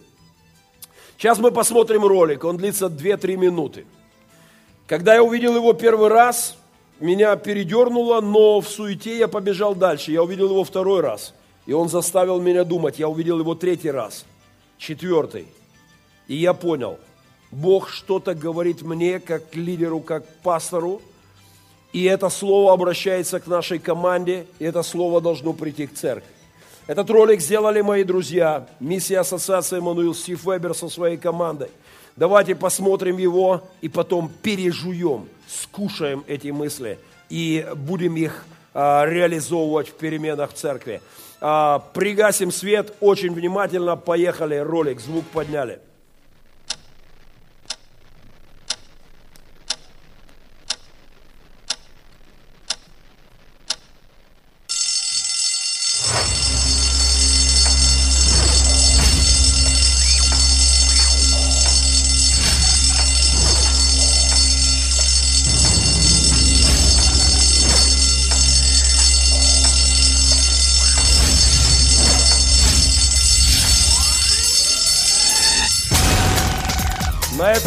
Сейчас 1.18 1.40
мы 1.40 1.52
посмотрим 1.52 2.06
ролик, 2.06 2.44
он 2.44 2.58
длится 2.58 2.88
2-3 2.88 3.38
минуты. 3.38 3.86
Когда 4.88 5.16
я 5.16 5.22
увидел 5.22 5.54
его 5.54 5.74
первый 5.74 6.08
раз, 6.08 6.56
меня 7.02 7.36
передернуло, 7.36 8.22
но 8.22 8.62
в 8.62 8.70
суете 8.70 9.18
я 9.18 9.28
побежал 9.28 9.76
дальше. 9.76 10.14
Я 10.14 10.24
увидел 10.24 10.50
его 10.50 10.64
второй 10.64 11.02
раз, 11.02 11.34
и 11.66 11.74
он 11.74 11.90
заставил 11.90 12.40
меня 12.40 12.64
думать. 12.64 12.98
Я 12.98 13.10
увидел 13.10 13.38
его 13.38 13.54
третий 13.54 13.92
раз, 13.92 14.26
четвертый. 14.78 15.46
И 16.28 16.36
я 16.36 16.54
понял, 16.54 17.00
Бог 17.52 17.90
что-то 17.90 18.34
говорит 18.34 18.82
мне, 18.82 19.20
как 19.20 19.54
лидеру, 19.56 20.00
как 20.00 20.26
пастору, 20.42 21.02
и 21.92 22.06
это 22.06 22.30
слово 22.30 22.72
обращается 22.72 23.42
к 23.42 23.48
нашей 23.48 23.80
команде, 23.80 24.48
и 24.58 24.66
это 24.66 24.84
слово 24.84 25.20
должно 25.20 25.52
прийти 25.52 25.88
к 25.88 25.96
церкви. 25.96 26.32
Этот 26.86 27.10
ролик 27.10 27.42
сделали 27.42 27.82
мои 27.82 28.06
друзья, 28.06 28.68
миссия 28.80 29.20
ассоциации 29.20 29.80
Эммануил 29.80 30.16
Стив 30.16 30.42
Вебер 30.46 30.74
со 30.74 30.88
своей 30.88 31.18
командой– 31.18 31.72
Давайте 32.18 32.56
посмотрим 32.56 33.18
его 33.18 33.62
и 33.82 33.90
потом 33.90 34.32
пережуем, 34.42 35.30
скушаем 35.48 36.24
эти 36.26 36.48
мысли 36.48 36.98
и 37.30 37.64
будем 37.76 38.16
их 38.16 38.44
а, 38.74 39.06
реализовывать 39.06 39.90
в 39.90 39.94
переменах 39.94 40.52
в 40.52 40.54
церкви. 40.56 41.00
А, 41.40 41.78
пригасим 41.94 42.52
свет, 42.52 42.96
очень 43.02 43.34
внимательно, 43.34 43.96
поехали, 43.96 44.56
ролик, 44.56 45.00
звук 45.00 45.26
подняли. 45.26 45.80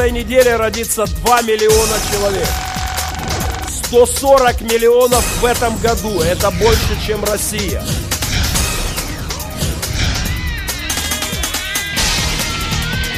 Этой 0.01 0.13
неделе 0.13 0.57
родится 0.57 1.05
2 1.05 1.43
миллиона 1.43 1.95
человек. 2.11 2.49
140 3.85 4.63
миллионов 4.63 5.23
в 5.43 5.45
этом 5.45 5.77
году. 5.77 6.23
Это 6.23 6.51
больше, 6.53 6.99
чем 7.07 7.23
Россия. 7.23 7.85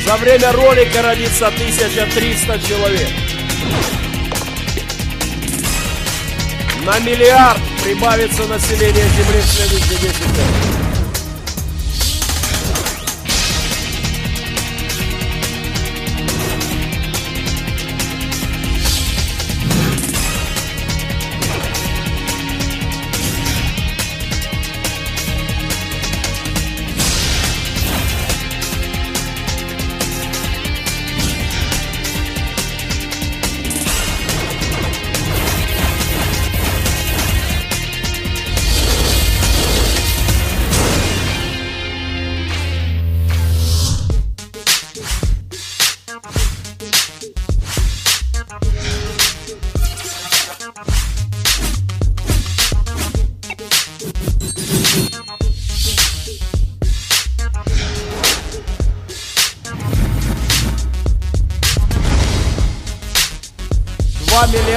За 0.05 0.17
время 0.17 0.51
ролика 0.51 1.03
родится 1.03 1.47
1300 1.47 2.59
человек. 2.59 3.11
На 6.85 6.99
миллиард 6.99 7.61
прибавится 7.85 8.45
население 8.49 9.09
Земли 9.09 9.41
в 9.41 9.47
следующие 9.47 9.99
10 10.01 10.03
лет. 10.03 10.92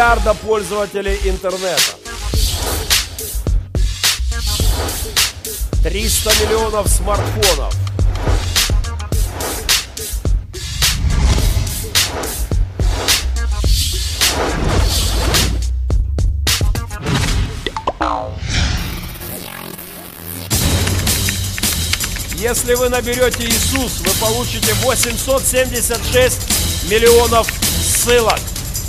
Миллиарда 0.05 0.35
пользователей 0.35 1.19
интернета. 1.23 1.81
300 5.81 6.31
миллионов 6.43 6.87
смартфонов. 6.87 7.73
Если 22.35 22.75
вы 22.75 22.89
наберете 22.89 23.47
Иисус, 23.47 24.01
вы 24.01 24.13
получите 24.21 24.71
876 24.83 26.91
миллионов 26.91 27.47
ссылок. 27.81 28.39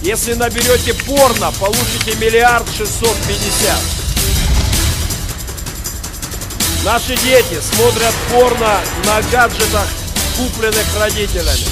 Если 0.07 0.35
наберете 0.35 0.95
порно, 0.95 1.51
получите 1.59 2.15
миллиард 2.21 2.65
шестьсот 2.69 3.17
пятьдесят. 3.27 3.81
Наши 6.85 7.17
дети 7.17 7.61
смотрят 7.61 8.15
порно 8.31 8.79
на 9.05 9.21
гаджетах, 9.33 9.89
купленных 10.37 10.85
родителями. 11.01 11.67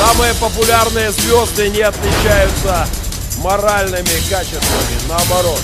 Самые 0.00 0.34
популярные 0.34 1.12
звезды 1.12 1.68
не 1.68 1.82
отличаются 1.82 2.88
моральными 3.36 4.28
качествами, 4.28 4.98
наоборот. 5.08 5.60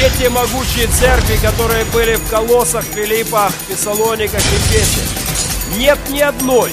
Дети 0.00 0.28
могучие 0.28 0.86
церкви, 0.86 1.36
которые 1.42 1.84
были 1.84 2.14
в 2.14 2.26
Колоссах, 2.30 2.82
Филиппах, 2.84 3.52
Фессалониках 3.68 4.40
и 4.40 4.56
Фесе. 4.72 5.02
Нет 5.76 5.98
ни 6.08 6.20
одной. 6.20 6.72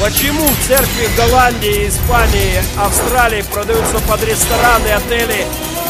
Почему 0.00 0.46
церкви 0.68 1.06
в 1.06 1.16
Голландии, 1.16 1.88
Испании, 1.88 2.62
Австралии 2.76 3.42
продаются 3.42 3.98
под 4.06 4.22
рестораны, 4.22 4.86
отели, 4.90 5.44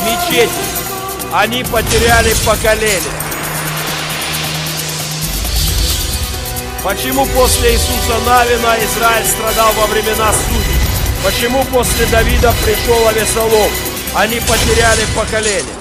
мечети? 0.06 0.48
Они 1.30 1.62
потеряли 1.64 2.32
поколение. 2.46 3.02
Почему 6.82 7.26
после 7.26 7.72
Иисуса 7.72 8.18
Навина 8.24 8.76
Израиль 8.82 9.26
страдал 9.26 9.74
во 9.74 9.86
времена 9.88 10.32
судей? 10.32 10.80
Почему 11.22 11.64
после 11.64 12.06
Давида 12.06 12.54
пришел 12.64 13.08
Авесолом? 13.08 13.70
Они 14.14 14.40
потеряли 14.40 15.04
поколение. 15.14 15.77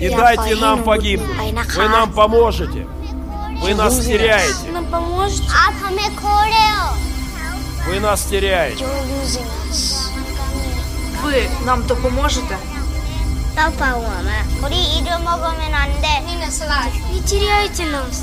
Не 0.00 0.10
дайте 0.10 0.56
нам 0.56 0.82
погибнуть. 0.82 1.36
Вы 1.76 1.88
нам 1.88 2.12
поможете. 2.12 2.86
Вы 3.60 3.74
нас 3.74 3.98
теряете. 3.98 4.54
А 5.54 5.72
Вы 7.88 8.00
нас 8.00 8.22
теряете. 8.24 8.84
Вы 11.22 11.48
нам 11.64 11.82
то 11.84 11.94
допоможете? 11.94 12.56
Не 17.12 17.20
теряйте 17.22 17.84
нас. 17.86 18.22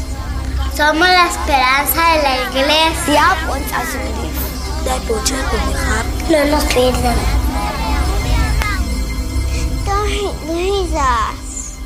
Somos 0.76 1.08
la 1.08 1.28
esperanza 1.28 2.02
de 2.16 2.24
la 2.24 2.36
iglesia. 2.50 3.22
Help 3.22 3.56
us 3.56 3.62
as 3.74 3.94
a 3.94 4.00
belief. 4.00 4.36
That 4.86 5.08
will 5.08 5.24
check. 5.24 5.46
No 6.30 6.46
nos 6.46 6.64
pierdan. 6.74 7.43
Jesus. 10.14 11.78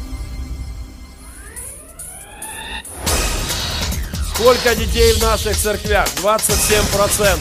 Сколько 4.33 4.75
детей 4.75 5.13
в 5.13 5.21
наших 5.21 5.57
церквях? 5.57 6.07
27%. 6.21 7.39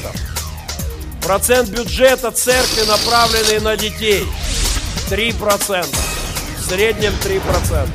Процент 1.22 1.68
бюджета 1.70 2.31
церкви, 2.31 2.83
направленный 2.87 3.61
на 3.61 3.77
детей. 3.77 4.27
3%. 5.11 5.87
В 6.59 6.64
среднем 6.68 7.12
3%. 7.22 7.88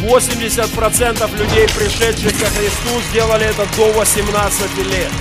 Восемьдесят 0.00 0.70
процентов 0.70 1.30
людей, 1.34 1.68
пришедших 1.68 2.32
ко 2.38 2.46
Христу, 2.46 3.00
сделали 3.10 3.44
это 3.44 3.66
до 3.76 3.92
18 3.92 4.78
лет. 4.86 5.12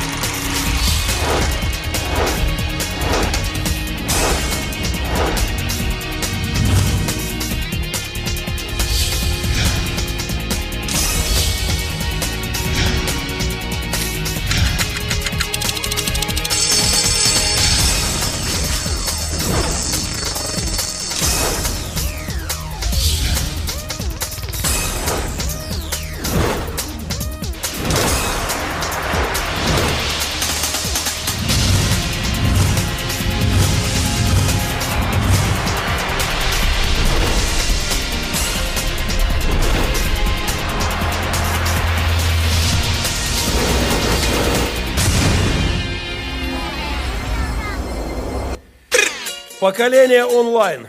Поколение 49.69 50.25
онлайн 50.25 50.87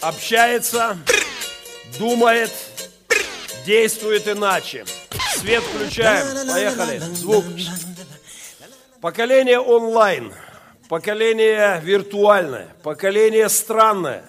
общается, 0.00 0.98
думает, 2.00 2.50
действует 3.64 4.26
иначе. 4.26 4.84
Свет 5.36 5.62
включаем. 5.62 6.48
Поехали. 6.48 6.98
Звук. 6.98 7.44
Поколение 9.00 9.60
онлайн. 9.60 10.32
Поколение 10.88 11.80
виртуальное. 11.84 12.74
Поколение 12.82 13.48
странное. 13.48 14.24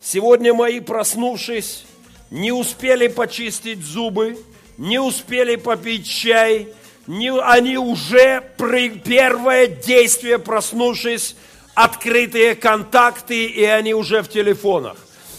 Сегодня 0.00 0.54
мои, 0.54 0.80
проснувшись, 0.80 1.84
не 2.30 2.52
успели 2.52 3.08
почистить 3.08 3.84
зубы, 3.84 4.38
не 4.78 4.98
успели 4.98 5.56
попить 5.56 6.08
чай, 6.08 6.68
не, 7.06 7.38
они 7.38 7.76
уже 7.76 8.42
при, 8.56 8.88
первое 8.88 9.66
действие, 9.66 10.38
проснувшись, 10.38 11.36
открытые 11.74 12.54
контакты, 12.54 13.46
и 13.46 13.64
они 13.64 13.94
уже 13.94 14.22
в 14.22 14.28
телефонах. 14.28 14.96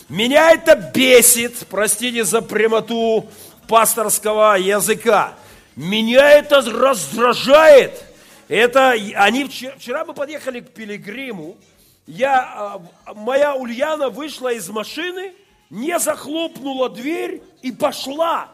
Меня 0.09 0.51
это 0.51 0.75
бесит, 0.75 1.65
простите 1.69 2.23
за 2.23 2.41
прямоту 2.41 3.29
пасторского 3.67 4.55
языка. 4.57 5.35
Меня 5.75 6.29
это 6.31 6.61
раздражает. 6.61 8.03
Это 8.47 8.91
они 8.91 9.45
вчера, 9.45 9.75
вчера 9.77 10.05
мы 10.05 10.13
подъехали 10.13 10.59
к 10.59 10.71
Пилигриму. 10.71 11.57
Я, 12.05 12.41
а, 12.41 13.13
моя 13.15 13.55
Ульяна 13.55 14.09
вышла 14.09 14.51
из 14.53 14.69
машины, 14.69 15.33
не 15.69 15.97
захлопнула 15.97 16.89
дверь 16.89 17.41
и 17.61 17.71
пошла. 17.71 18.49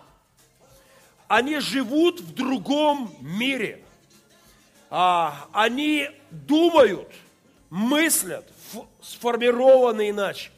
Они 1.27 1.59
живут 1.59 2.21
в 2.21 2.33
другом 2.33 3.13
мире. 3.21 3.83
А, 4.89 5.47
они 5.51 6.09
думают, 6.31 7.09
мыслят, 7.69 8.47
сформированы 9.01 10.09
иначе. 10.09 10.51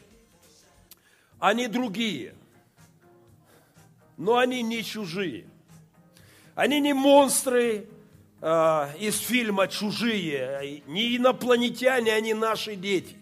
Они 1.39 1.67
другие, 1.67 2.35
но 4.17 4.37
они 4.37 4.61
не 4.61 4.83
чужие. 4.83 5.45
Они 6.53 6.79
не 6.79 6.93
монстры 6.93 7.87
э, 8.41 8.97
из 8.99 9.17
фильма 9.17 9.67
«Чужие», 9.67 10.83
не 10.85 11.15
инопланетяне, 11.15 12.13
они 12.13 12.33
наши 12.33 12.75
дети. 12.75 13.15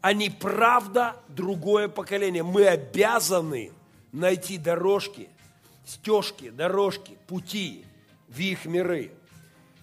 Они 0.00 0.28
правда 0.28 1.16
другое 1.28 1.88
поколение. 1.88 2.42
Мы 2.42 2.66
обязаны 2.66 3.72
найти 4.12 4.58
дорожки, 4.58 5.28
стежки, 5.86 6.50
дорожки, 6.50 7.16
пути 7.26 7.84
в 8.28 8.38
их 8.38 8.64
миры. 8.66 9.12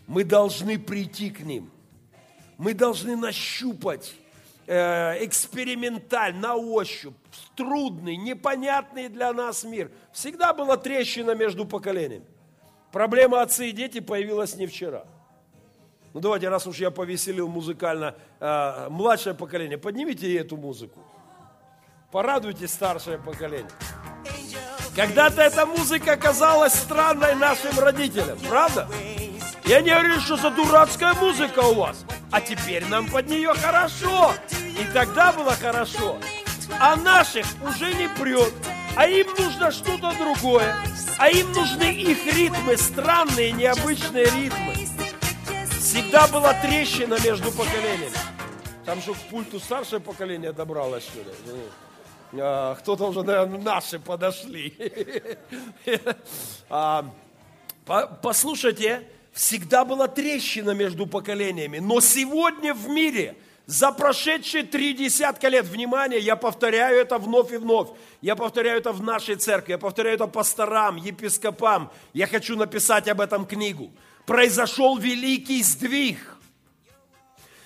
Мы 0.05 0.23
должны 0.23 0.77
прийти 0.77 1.31
к 1.31 1.39
ним 1.39 1.71
мы 2.57 2.73
должны 2.73 3.15
нащупать 3.15 4.13
э, 4.67 5.25
эксперименталь, 5.25 6.35
на 6.35 6.55
ощупь, 6.55 7.15
трудный, 7.55 8.15
непонятный 8.15 9.09
для 9.09 9.33
нас 9.33 9.63
мир. 9.63 9.91
Всегда 10.11 10.53
была 10.53 10.77
трещина 10.77 11.35
между 11.35 11.65
поколениями. 11.65 12.25
Проблема 12.91 13.41
отцы 13.41 13.69
и 13.69 13.71
дети 13.71 13.99
появилась 13.99 14.55
не 14.55 14.67
вчера. 14.67 15.05
Ну 16.13 16.21
давайте, 16.21 16.47
раз 16.47 16.65
уж 16.65 16.77
я 16.77 16.91
повеселил 16.91 17.49
музыкально 17.49 18.15
э, 18.39 18.87
младшее 18.89 19.33
поколение, 19.33 19.77
поднимите 19.77 20.33
эту 20.37 20.55
музыку. 20.55 20.99
Порадуйте 22.11 22.69
старшее 22.69 23.17
поколение. 23.17 23.69
Когда-то 24.95 25.41
эта 25.41 25.65
музыка 25.65 26.15
казалась 26.15 26.73
странной 26.73 27.35
нашим 27.35 27.77
родителям, 27.77 28.39
правда? 28.47 28.87
Я 29.65 29.81
не 29.81 29.89
говорю, 29.89 30.21
что 30.21 30.37
за 30.37 30.51
дурацкая 30.51 31.13
музыка 31.15 31.59
у 31.59 31.73
вас 31.73 32.05
а 32.31 32.41
теперь 32.41 32.85
нам 32.85 33.07
под 33.07 33.27
нее 33.29 33.53
хорошо. 33.53 34.33
И 34.51 34.93
тогда 34.93 35.31
было 35.31 35.51
хорошо. 35.51 36.17
А 36.79 36.95
наших 36.95 37.45
уже 37.63 37.93
не 37.93 38.09
прет, 38.09 38.53
а 38.95 39.07
им 39.07 39.27
нужно 39.37 39.71
что-то 39.71 40.13
другое. 40.17 40.75
А 41.17 41.29
им 41.29 41.51
нужны 41.53 41.93
их 41.93 42.25
ритмы, 42.25 42.77
странные, 42.77 43.51
необычные 43.51 44.25
ритмы. 44.25 44.73
Всегда 45.79 46.27
была 46.27 46.53
трещина 46.53 47.17
между 47.23 47.51
поколениями. 47.51 48.17
Там 48.85 49.01
же 49.01 49.13
к 49.13 49.17
пульту 49.29 49.59
старшее 49.59 49.99
поколение 49.99 50.51
добралось, 50.51 51.03
что 51.03 51.19
ли. 51.19 51.31
Ну, 51.45 52.41
а, 52.41 52.75
кто-то 52.75 53.05
уже, 53.05 53.23
наверное, 53.23 53.59
наши 53.59 53.99
подошли. 53.99 54.73
А, 56.69 57.05
послушайте, 58.23 59.07
всегда 59.35 59.83
была 59.83 60.07
трещина 60.07 60.71
между 60.71 61.05
поколениями. 61.05 61.79
Но 61.79 61.99
сегодня 61.99 62.73
в 62.73 62.87
мире, 62.87 63.35
за 63.65 63.91
прошедшие 63.91 64.63
три 64.63 64.93
десятка 64.93 65.49
лет, 65.49 65.65
внимание, 65.65 66.19
я 66.19 66.37
повторяю 66.37 67.01
это 67.01 67.17
вновь 67.17 67.51
и 67.51 67.57
вновь, 67.57 67.89
я 68.21 68.35
повторяю 68.37 68.79
это 68.79 68.93
в 68.93 69.03
нашей 69.03 69.35
церкви, 69.35 69.73
я 69.73 69.77
повторяю 69.77 70.15
это 70.15 70.27
пасторам, 70.27 70.95
епископам, 70.95 71.91
я 72.13 72.27
хочу 72.27 72.55
написать 72.55 73.09
об 73.09 73.19
этом 73.19 73.45
книгу. 73.45 73.91
Произошел 74.25 74.97
великий 74.97 75.61
сдвиг. 75.61 76.17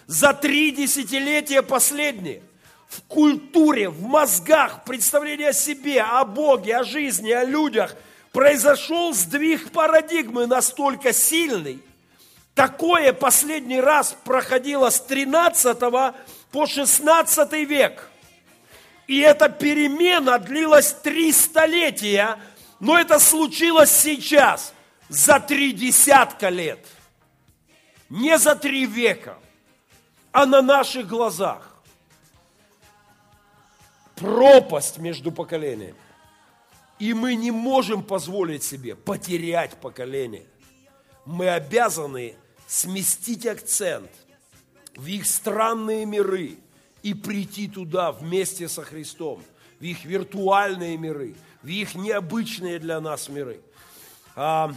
За 0.07 0.33
три 0.33 0.71
десятилетия 0.71 1.61
последние 1.61 2.41
в 2.87 3.03
культуре, 3.03 3.89
в 3.89 4.01
мозгах, 4.01 4.83
представлении 4.85 5.45
о 5.45 5.53
себе, 5.53 6.01
о 6.01 6.25
Боге, 6.25 6.77
о 6.77 6.83
жизни, 6.83 7.29
о 7.31 7.43
людях– 7.43 7.95
произошел 8.31 9.13
сдвиг 9.13 9.71
парадигмы 9.71 10.47
настолько 10.47 11.13
сильный. 11.13 11.81
Такое 12.53 13.13
последний 13.13 13.79
раз 13.79 14.15
проходило 14.23 14.89
с 14.89 15.01
13 15.01 15.77
по 16.51 16.65
16 16.65 17.53
век. 17.67 18.09
И 19.07 19.19
эта 19.19 19.49
перемена 19.49 20.37
длилась 20.37 20.93
три 20.93 21.31
столетия, 21.31 22.37
но 22.79 22.99
это 22.99 23.17
случилось 23.19 23.91
сейчас, 23.91 24.73
за 25.07 25.39
три 25.39 25.71
десятка 25.71 26.49
лет. 26.49 26.85
Не 28.09 28.37
за 28.37 28.55
три 28.55 28.85
века, 28.85 29.37
а 30.31 30.45
на 30.45 30.61
наших 30.61 31.07
глазах. 31.07 31.75
Пропасть 34.15 34.97
между 34.97 35.31
поколениями. 35.31 35.95
И 36.99 37.13
мы 37.13 37.35
не 37.35 37.49
можем 37.49 38.03
позволить 38.03 38.61
себе 38.63 38.95
потерять 38.95 39.77
поколение. 39.77 40.45
Мы 41.25 41.49
обязаны 41.49 42.35
сместить 42.67 43.47
акцент 43.47 44.11
в 44.95 45.05
их 45.07 45.25
странные 45.25 46.05
миры 46.05 46.57
и 47.01 47.13
прийти 47.13 47.69
туда 47.69 48.11
вместе 48.11 48.67
со 48.67 48.83
Христом, 48.83 49.41
в 49.79 49.83
их 49.83 50.03
виртуальные 50.03 50.97
миры, 50.97 51.35
в 51.63 51.67
их 51.67 51.95
необычные 51.95 52.79
для 52.79 52.99
нас 52.99 53.29
миры. 53.29 53.61
А, 54.35 54.73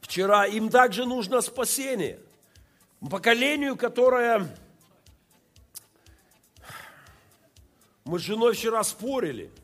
вчера 0.00 0.46
им 0.46 0.70
также 0.70 1.04
нужно 1.04 1.42
спасение. 1.42 2.18
Поколению, 3.10 3.76
которое... 3.76 4.56
Мы 8.04 8.20
с 8.20 8.22
женой 8.22 8.54
вчера 8.54 8.82
спорили– 8.84 9.50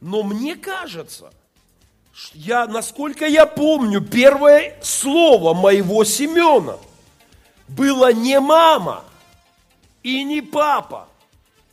но 0.00 0.22
мне 0.22 0.56
кажется, 0.56 1.32
я, 2.32 2.66
насколько 2.66 3.26
я 3.26 3.46
помню, 3.46 4.00
первое 4.00 4.78
слово 4.82 5.54
моего 5.54 6.04
Семена 6.04 6.78
было 7.68 8.12
не 8.12 8.40
мама 8.40 9.04
и 10.02 10.24
не 10.24 10.40
папа, 10.40 11.08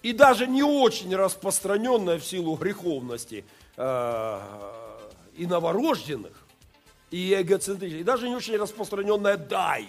и 0.02 0.14
даже 0.14 0.48
не 0.48 0.64
очень 0.64 1.16
распространенное 1.16 2.20
в 2.20 2.26
силу 2.26 2.56
греховности 2.56 3.46
э, 3.78 4.40
и 5.36 5.46
новорожденных, 5.46 6.34
и 7.12 7.34
эгоцентричных, 7.34 8.02
и 8.02 8.04
даже 8.04 8.30
не 8.30 8.36
очень 8.36 8.58
распространенное 8.58 9.38
«дай». 9.38 9.88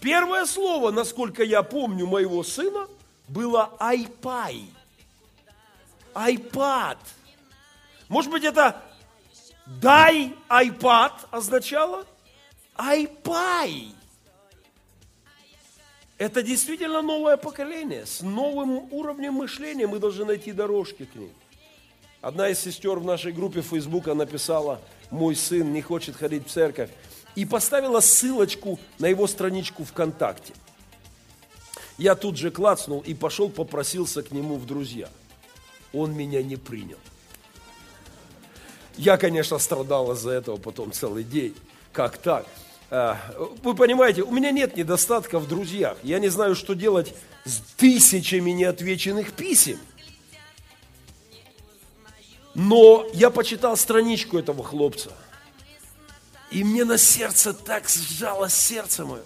Первое 0.00 0.44
слово, 0.44 0.90
насколько 0.90 1.42
я 1.42 1.62
помню, 1.62 2.06
моего 2.06 2.42
сына 2.42 2.88
было 3.28 3.72
«айпай» 3.78 4.64
iPad. 6.14 6.98
Может 8.08 8.30
быть, 8.30 8.44
это 8.44 8.80
дай 9.66 10.34
iPad 10.48 11.12
означало 11.30 12.06
iPay. 12.76 13.92
Это 16.16 16.42
действительно 16.42 17.02
новое 17.02 17.36
поколение 17.36 18.06
с 18.06 18.20
новым 18.20 18.92
уровнем 18.92 19.34
мышления. 19.34 19.86
Мы 19.86 19.98
должны 19.98 20.24
найти 20.24 20.52
дорожки 20.52 21.04
к 21.04 21.14
ним. 21.14 21.30
Одна 22.20 22.48
из 22.48 22.60
сестер 22.60 22.98
в 22.98 23.04
нашей 23.04 23.32
группе 23.32 23.60
Фейсбука 23.60 24.14
написала, 24.14 24.80
мой 25.10 25.34
сын 25.34 25.72
не 25.72 25.82
хочет 25.82 26.16
ходить 26.16 26.46
в 26.46 26.50
церковь, 26.50 26.90
и 27.34 27.44
поставила 27.44 28.00
ссылочку 28.00 28.78
на 28.98 29.06
его 29.06 29.26
страничку 29.26 29.84
ВКонтакте. 29.84 30.54
Я 31.98 32.14
тут 32.14 32.38
же 32.38 32.50
клацнул 32.50 33.00
и 33.00 33.12
пошел 33.12 33.50
попросился 33.50 34.22
к 34.22 34.30
нему 34.30 34.56
в 34.56 34.66
друзья– 34.66 35.08
он 35.94 36.14
меня 36.14 36.42
не 36.42 36.56
принял. 36.56 36.98
Я, 38.96 39.16
конечно, 39.16 39.58
страдал 39.58 40.12
из-за 40.12 40.30
этого 40.30 40.56
потом 40.56 40.92
целый 40.92 41.24
день. 41.24 41.54
Как 41.92 42.18
так? 42.18 42.46
А, 42.90 43.18
вы 43.62 43.74
понимаете, 43.74 44.22
у 44.22 44.30
меня 44.30 44.50
нет 44.50 44.76
недостатка 44.76 45.38
в 45.38 45.48
друзьях. 45.48 45.96
Я 46.02 46.18
не 46.18 46.28
знаю, 46.28 46.54
что 46.54 46.74
делать 46.74 47.14
с 47.44 47.58
тысячами 47.76 48.50
неотвеченных 48.50 49.32
писем. 49.32 49.78
Но 52.54 53.06
я 53.12 53.30
почитал 53.30 53.76
страничку 53.76 54.38
этого 54.38 54.62
хлопца. 54.62 55.10
И 56.50 56.62
мне 56.62 56.84
на 56.84 56.98
сердце 56.98 57.52
так 57.52 57.88
сжало 57.88 58.48
сердце 58.48 59.04
мое. 59.04 59.22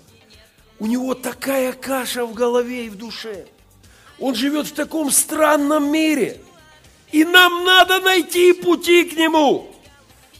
У 0.79 0.87
него 0.87 1.15
такая 1.15 1.73
каша 1.73 2.25
в 2.25 2.33
голове 2.33 2.87
и 2.87 2.89
в 2.89 2.97
душе. 2.97 3.47
Он 4.19 4.35
живет 4.35 4.67
в 4.67 4.73
таком 4.73 5.11
странном 5.11 5.93
мире. 5.93 6.41
И 7.13 7.25
нам 7.25 7.65
надо 7.65 8.01
найти 8.01 8.53
пути 8.53 9.05
к 9.05 9.17
нему. 9.17 9.75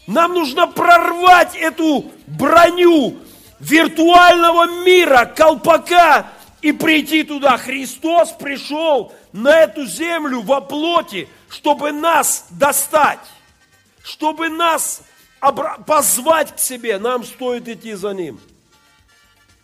Нам 0.07 0.33
нужно 0.33 0.67
прорвать 0.67 1.55
эту 1.55 2.11
броню 2.27 3.17
виртуального 3.59 4.83
мира, 4.83 5.25
колпака, 5.25 6.31
и 6.61 6.71
прийти 6.71 7.23
туда. 7.23 7.57
Христос 7.57 8.31
пришел 8.31 9.13
на 9.31 9.59
эту 9.61 9.85
землю 9.85 10.41
во 10.41 10.61
плоти, 10.61 11.29
чтобы 11.47 11.91
нас 11.91 12.47
достать, 12.49 13.19
чтобы 14.03 14.49
нас 14.49 15.03
позвать 15.85 16.55
к 16.55 16.59
себе. 16.59 16.97
Нам 16.99 17.23
стоит 17.23 17.67
идти 17.67 17.93
за 17.93 18.13
Ним. 18.13 18.39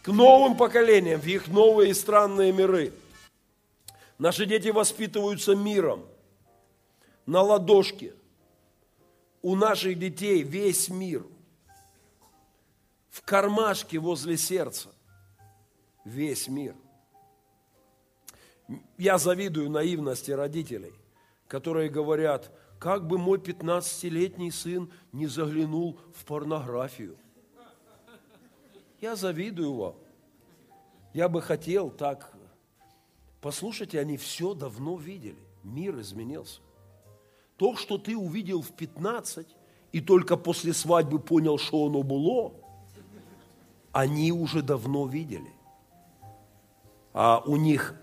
К 0.03 0.07
новым 0.07 0.55
поколениям, 0.55 1.19
в 1.19 1.25
их 1.25 1.47
новые 1.47 1.91
и 1.91 1.93
странные 1.93 2.51
миры. 2.51 2.93
Наши 4.19 4.45
дети 4.45 4.69
воспитываются 4.69 5.55
миром, 5.55 6.05
на 7.25 7.41
ладошке. 7.41 8.13
У 9.41 9.55
наших 9.55 9.99
детей 9.99 10.43
весь 10.43 10.89
мир– 10.89 11.25
в 13.15 13.21
кармашке 13.21 13.97
возле 13.97 14.35
сердца 14.35 14.89
весь 16.03 16.49
мир. 16.49 16.75
Я 18.97 19.17
завидую 19.17 19.69
наивности 19.69 20.31
родителей, 20.31 20.91
которые 21.47 21.89
говорят, 21.89 22.51
как 22.77 23.07
бы 23.07 23.17
мой 23.17 23.38
15-летний 23.38 24.51
сын 24.51 24.91
не 25.13 25.27
заглянул 25.27 25.97
в 26.13 26.25
порнографию. 26.25 27.17
Я 28.99 29.15
завидую 29.15 29.73
вам. 29.73 29.95
Я 31.13 31.29
бы 31.29 31.41
хотел 31.41 31.91
так. 31.91 32.33
Послушайте, 33.39 33.97
они 34.01 34.17
все 34.17 34.53
давно 34.53 34.97
видели. 34.97 35.39
Мир 35.63 35.97
изменился. 36.01 36.59
То, 37.57 37.75
что 37.75 37.97
ты 37.97 38.17
увидел 38.17 38.61
в 38.61 38.71
15, 38.71 39.47
и 39.91 40.01
только 40.01 40.37
после 40.37 40.73
свадьбы 40.73 41.19
понял, 41.19 41.57
что 41.57 41.85
оно 41.85 42.03
было– 42.03 42.53
они 43.95 44.33
уже 44.33 44.61
давно 44.61 45.07
видели. 45.07 45.53
А 47.13 47.41
у 47.45 47.55
них 47.55 47.95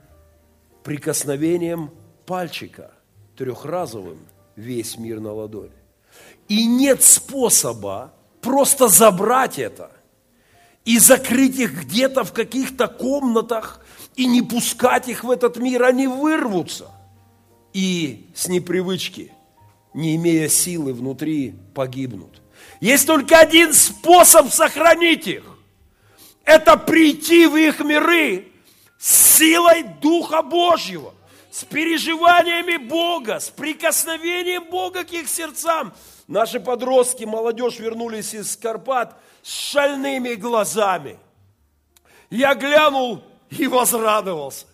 прикосновением 0.82 1.90
пальчика 2.24 2.92
трехразовым 3.36 4.18
весь 4.56 4.96
мир 4.96 5.20
на 5.20 5.34
ладони. 5.34 5.70
И 6.48 6.64
нет 6.64 7.02
способа 7.02 8.14
просто 8.40 8.88
забрать 8.88 9.58
это 9.58 9.90
и 10.86 10.98
закрыть 10.98 11.58
их 11.58 11.84
где-то 11.84 12.24
в 12.24 12.32
каких-то 12.32 12.88
комнатах 12.88 13.84
и 14.16 14.24
не 14.24 14.40
пускать 14.40 15.08
их 15.08 15.24
в 15.24 15.30
этот 15.30 15.58
мир. 15.58 15.82
Они 15.82 16.06
вырвутся 16.06 16.90
и 17.74 18.30
с 18.34 18.48
непривычки, 18.48 19.30
не 19.94 20.16
имея 20.16 20.48
силы 20.48 20.92
внутри, 20.92 21.54
погибнут. 21.74 22.40
Есть 22.80 23.06
только 23.06 23.38
один 23.38 23.72
способ 23.72 24.50
сохранить 24.50 25.26
их 25.26 25.52
это 26.44 26.76
прийти 26.76 27.46
в 27.46 27.56
их 27.56 27.80
миры 27.80 28.48
с 28.98 29.36
силой 29.36 29.82
Духа 30.00 30.42
Божьего, 30.42 31.14
с 31.50 31.64
переживаниями 31.64 32.76
Бога, 32.76 33.40
с 33.40 33.50
прикосновением 33.50 34.64
Бога 34.64 35.04
к 35.04 35.12
их 35.12 35.28
сердцам. 35.28 35.92
Наши 36.26 36.60
подростки, 36.60 37.24
молодежь 37.24 37.78
вернулись 37.78 38.34
из 38.34 38.56
Карпат 38.56 39.16
с 39.42 39.50
шальными 39.50 40.34
глазами. 40.34 41.18
Я 42.30 42.54
глянул 42.54 43.22
и 43.50 43.66
возрадовался. 43.66 44.66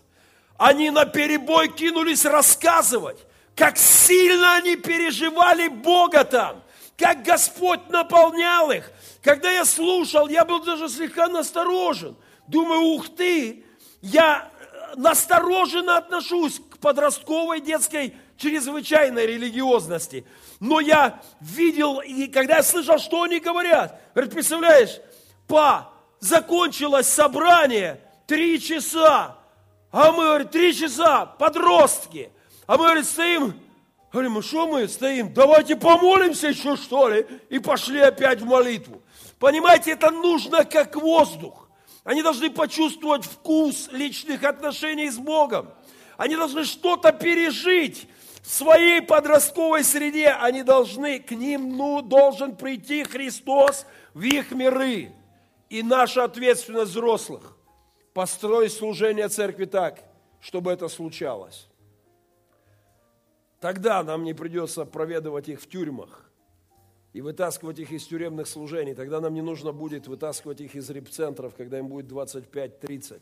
Они 0.57 0.91
на 0.91 1.05
перебой 1.05 1.69
кинулись 1.69 2.25
рассказывать, 2.25 3.19
как 3.59 3.77
сильно 3.77 4.55
они 4.55 4.77
переживали 4.77 5.67
Бога 5.67 6.23
там, 6.23 6.63
как 6.97 7.25
Господь 7.25 7.89
наполнял 7.89 8.71
их, 8.71 8.91
когда 9.21 9.51
я 9.51 9.65
слушал, 9.65 10.29
я 10.29 10.45
был 10.45 10.63
даже 10.63 10.89
слегка 10.89 11.27
насторожен. 11.27 12.17
Думаю, 12.47 12.81
ух 12.95 13.09
ты, 13.15 13.65
я 14.01 14.49
э, 14.61 14.95
настороженно 14.97 15.97
отношусь 15.97 16.61
к 16.71 16.79
подростковой 16.79 17.61
детской 17.61 18.15
чрезвычайной 18.37 19.27
религиозности. 19.27 20.25
Но 20.61 20.79
я 20.81 21.21
видел, 21.41 22.01
и 22.01 22.29
когда 22.29 22.59
я 22.59 22.63
слышал, 22.63 22.99
что 22.99 23.23
они 23.23 23.41
говорят, 23.41 24.01
говорит, 24.15 24.33
представляешь, 24.33 25.01
па, 25.49 25.93
закончилось 26.21 27.09
собрание, 27.09 28.01
три 28.27 28.61
часа, 28.61 29.37
а 29.91 30.13
мы, 30.13 30.25
говорит, 30.25 30.51
три 30.53 30.75
часа, 30.75 31.27
подростки, 31.27 32.31
а 32.69 32.77
мы, 32.77 32.85
говорит, 32.85 33.07
стоим, 33.07 33.55
говорим, 34.13 34.35
ну 34.35 34.43
что 34.43 34.69
мы 34.69 34.87
стоим, 34.89 35.33
давайте 35.33 35.75
помолимся 35.75 36.49
еще, 36.49 36.77
что 36.77 37.09
ли, 37.09 37.27
и 37.49 37.59
пошли 37.59 37.99
опять 37.99 38.43
в 38.43 38.45
молитву. 38.45 39.03
Понимаете, 39.39 39.93
это 39.93 40.11
нужно 40.11 40.67
как 40.67 40.95
воздух. 40.95 41.71
Они 42.05 42.23
должны 42.23 42.51
почувствовать 42.51 43.25
вкус 43.25 43.89
личных 43.91 44.45
отношений 44.45 45.09
с 45.09 45.17
Богом. 45.17 45.71
Они 46.19 46.37
должны 46.37 46.65
что-то 46.65 47.11
пережить 47.11 48.07
в 48.43 48.51
своей 48.51 49.01
подростковой 49.01 49.83
среде. 49.83 50.29
Они 50.29 50.63
должны, 50.63 51.21
к 51.21 51.31
ним 51.31 51.75
ну, 51.75 52.03
должен 52.03 52.55
прийти 52.55 53.03
Христос 53.03 53.87
в 54.13 54.21
их 54.21 54.51
миры. 54.51 55.13
И 55.71 55.83
наша 55.83 56.25
ответственность 56.25 56.91
взрослых– 56.91 57.57
построить 58.13 58.73
служение 58.73 59.29
церкви 59.29 59.65
так, 59.65 60.01
чтобы 60.41 60.71
это 60.71 60.89
случалось. 60.89 61.68
Тогда 63.61 64.03
нам 64.05 64.25
не 64.25 64.35
придется 64.35 64.85
проведывать 64.85 65.49
их 65.49 65.61
в 65.61 65.69
тюрьмах 65.69 66.31
и 67.13 67.21
вытаскивать 67.21 67.81
их 67.81 67.91
из 67.91 68.07
тюремных 68.07 68.47
служений. 68.47 68.95
Тогда 68.95 69.21
нам 69.21 69.35
не 69.35 69.43
нужно 69.43 69.73
будет 69.73 70.07
вытаскивать 70.07 70.61
их 70.61 70.77
из 70.77 70.89
репцентров, 70.91 71.55
когда 71.57 71.79
им 71.79 71.89
будет 71.89 72.07
25-30. 72.07 73.21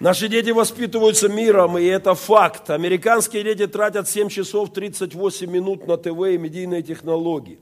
Наши 0.00 0.28
дети 0.28 0.50
воспитываются 0.50 1.28
миром, 1.28 1.76
и 1.76 1.84
это 1.84 2.14
факт. 2.14 2.70
Американские 2.70 3.42
дети 3.42 3.66
тратят 3.66 4.08
7 4.08 4.28
часов 4.28 4.72
38 4.72 5.50
минут 5.50 5.86
на 5.86 5.96
ТВ 5.96 6.08
и 6.08 6.38
медийные 6.38 6.82
технологии. 6.82 7.58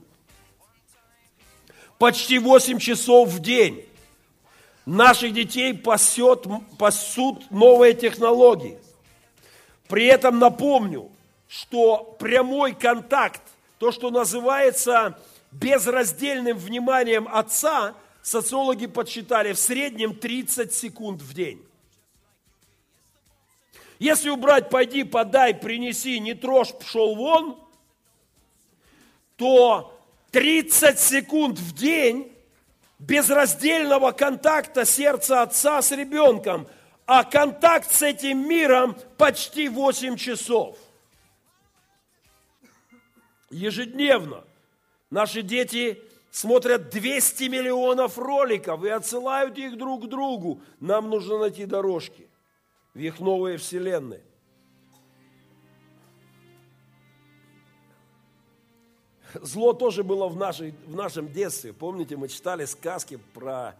Почти 1.97 2.37
8 2.37 2.77
часов 2.77 3.29
в 3.29 3.39
день. 3.39 3.83
Наших 4.85 5.33
детей 5.33 5.73
пасет, 5.73 6.45
пасут 6.77 7.49
новые 7.49 7.93
технологии. 7.93 8.77
При 9.87 10.05
этом 10.05 10.39
напомню, 10.39 11.09
что 11.47 12.15
прямой 12.19 12.73
контакт 12.73 13.41
то, 13.79 13.91
что 13.91 14.09
называется 14.09 15.17
безраздельным 15.51 16.57
вниманием 16.57 17.27
отца, 17.31 17.93
социологи 18.21 18.87
подсчитали 18.87 19.53
в 19.53 19.59
среднем 19.59 20.15
30 20.15 20.73
секунд 20.73 21.21
в 21.21 21.33
день. 21.33 21.63
Если 23.99 24.29
убрать 24.29 24.69
«пойди, 24.69 25.03
подай, 25.03 25.53
принеси, 25.53 26.19
не 26.19 26.33
трожь, 26.33 26.73
пшел 26.73 27.15
вон», 27.15 27.57
то 29.37 29.97
30 30.31 30.99
секунд 30.99 31.57
в 31.59 31.73
день 31.73 32.31
безраздельного 32.99 34.11
контакта 34.11 34.85
сердца 34.85 35.41
отца 35.43 35.81
с 35.81 35.91
ребенком, 35.91 36.67
а 37.07 37.23
контакт 37.23 37.89
с 37.89 38.01
этим 38.01 38.47
миром 38.47 38.95
почти 39.17 39.69
8 39.69 40.17
часов 40.17 40.77
ежедневно. 43.49 44.43
Наши 45.09 45.41
дети 45.41 46.01
смотрят 46.31 46.89
200 46.89 47.45
миллионов 47.45 48.17
роликов 48.17 48.83
и 48.83 48.89
отсылают 48.89 49.57
их 49.57 49.77
друг 49.77 50.05
к 50.05 50.07
другу. 50.07 50.61
Нам 50.81 51.09
нужно 51.09 51.39
найти 51.39 51.65
дорожки 51.65 52.27
в 52.93 52.99
их 52.99 53.21
новые 53.21 53.57
вселенные. 53.57 54.23
Зло 59.33 59.71
тоже 59.71 60.03
было 60.03 60.27
в, 60.27 60.35
нашей, 60.35 60.73
в 60.85 60.95
нашем 60.95 61.31
детстве. 61.31 61.71
Помните, 61.71 62.17
мы 62.17 62.27
читали 62.27 62.65
сказки 62.65 63.17
про 63.33 63.75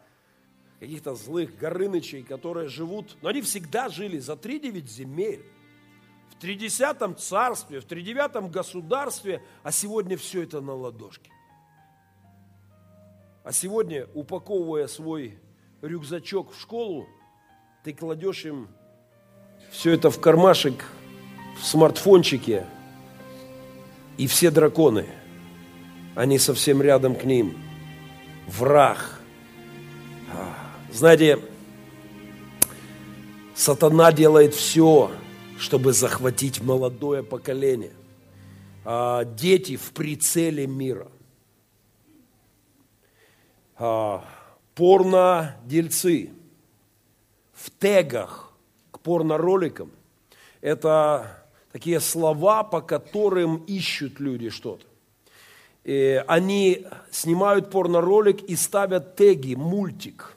каких-то 0.79 1.15
злых 1.15 1.57
горынычей, 1.57 2.23
которые 2.23 2.69
живут, 2.69 3.17
но 3.21 3.29
они 3.29 3.41
всегда 3.41 3.89
жили 3.89 4.19
за 4.19 4.33
3-9 4.33 4.87
земель 4.87 5.45
в 6.29 6.39
тридесятом 6.39 7.15
царстве, 7.15 7.79
в 7.79 7.85
тридевятом 7.85 8.49
государстве, 8.49 9.41
а 9.63 9.71
сегодня 9.71 10.17
все 10.17 10.43
это 10.43 10.61
на 10.61 10.73
ладошке. 10.73 11.31
А 13.43 13.51
сегодня, 13.51 14.07
упаковывая 14.13 14.87
свой 14.87 15.39
рюкзачок 15.81 16.53
в 16.53 16.59
школу, 16.59 17.07
ты 17.83 17.93
кладешь 17.93 18.45
им 18.45 18.67
все 19.71 19.93
это 19.93 20.09
в 20.09 20.19
кармашек, 20.19 20.85
в 21.59 21.65
смартфончике, 21.65 22.65
и 24.17 24.27
все 24.27 24.51
драконы, 24.51 25.05
они 26.15 26.39
совсем 26.39 26.81
рядом 26.81 27.15
к 27.15 27.23
ним. 27.23 27.57
Враг. 28.47 29.16
Знаете, 30.97 31.39
сатана 33.53 34.11
делает 34.11 34.55
все, 34.55 35.11
чтобы 35.59 35.93
захватить 35.93 36.59
молодое 36.59 37.21
поколение. 37.21 37.93
А, 38.83 39.23
дети 39.23 39.75
в 39.75 39.91
прицеле 39.91 40.65
мира. 40.65 41.07
А, 43.75 44.25
порнодельцы 44.73 46.31
в 47.53 47.69
тегах 47.69 48.51
к 48.89 48.99
порнороликам. 49.01 49.91
Это 50.61 51.45
такие 51.71 51.99
слова, 51.99 52.63
по 52.63 52.81
которым 52.81 53.57
ищут 53.67 54.19
люди 54.19 54.49
что-то. 54.49 54.87
И 55.83 56.23
они 56.27 56.87
снимают 57.11 57.69
порноролик 57.69 58.41
и 58.41 58.55
ставят 58.55 59.15
теги 59.15 59.53
«мультик». 59.53 60.36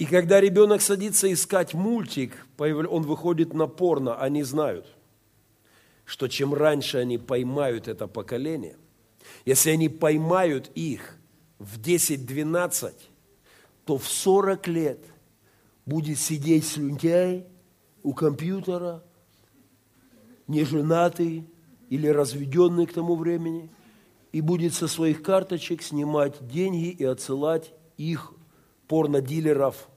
И 0.00 0.06
когда 0.06 0.40
ребенок 0.40 0.80
садится 0.80 1.30
искать 1.30 1.74
мультик, 1.74 2.46
он 2.56 3.02
выходит 3.02 3.52
на 3.52 3.66
порно, 3.66 4.16
они 4.16 4.42
знают, 4.44 4.86
что 6.06 6.26
чем 6.26 6.54
раньше 6.54 6.96
они 6.96 7.18
поймают 7.18 7.86
это 7.86 8.08
поколение, 8.08 8.78
если 9.44 9.68
они 9.68 9.90
поймают 9.90 10.70
их 10.74 11.18
в 11.58 11.78
10-12, 11.78 12.94
то 13.84 13.98
в 13.98 14.08
40 14.08 14.66
лет 14.68 15.04
будет 15.84 16.18
сидеть 16.18 16.66
слюнтяй 16.66 17.44
у 18.02 18.14
компьютера, 18.14 19.04
неженатый 20.46 21.44
или 21.90 22.06
разведенный 22.06 22.86
к 22.86 22.94
тому 22.94 23.16
времени, 23.16 23.68
и 24.32 24.40
будет 24.40 24.72
со 24.72 24.88
своих 24.88 25.22
карточек 25.22 25.82
снимать 25.82 26.36
деньги 26.48 26.88
и 26.88 27.04
отсылать 27.04 27.74
их 27.98 28.32
порнодилеров 28.88 29.89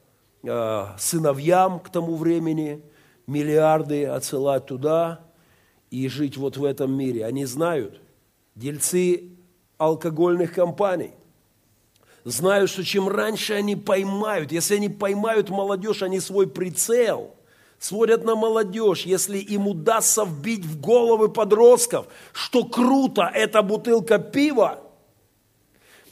сыновьям 0.44 1.80
к 1.80 1.90
тому 1.90 2.16
времени, 2.16 2.82
миллиарды 3.28 4.06
отсылать 4.06 4.66
туда 4.66 5.22
и 5.90 6.08
жить 6.08 6.38
вот 6.38 6.58
в 6.58 6.66
этом 6.66 6.92
мире. 6.92 7.26
Они 7.26 7.46
знают, 7.46 8.02
дельцы 8.56 9.30
алкогольных 9.78 10.54
компаний, 10.54 11.12
знают, 12.26 12.70
что 12.70 12.84
чем 12.84 13.08
раньше 13.08 13.54
они 13.54 13.76
поймают, 13.76 14.52
если 14.52 14.76
они 14.76 14.90
поймают 14.90 15.50
молодежь, 15.50 16.04
они 16.04 16.20
свой 16.20 16.48
прицел 16.48 17.36
сводят 17.84 18.24
на 18.24 18.36
молодежь, 18.36 19.02
если 19.02 19.38
им 19.38 19.68
удастся 19.68 20.24
вбить 20.24 20.66
в 20.66 20.80
головы 20.80 21.28
подростков, 21.28 22.08
что 22.32 22.64
круто, 22.64 23.30
эта 23.34 23.62
бутылка 23.62 24.20
пива, 24.20 24.80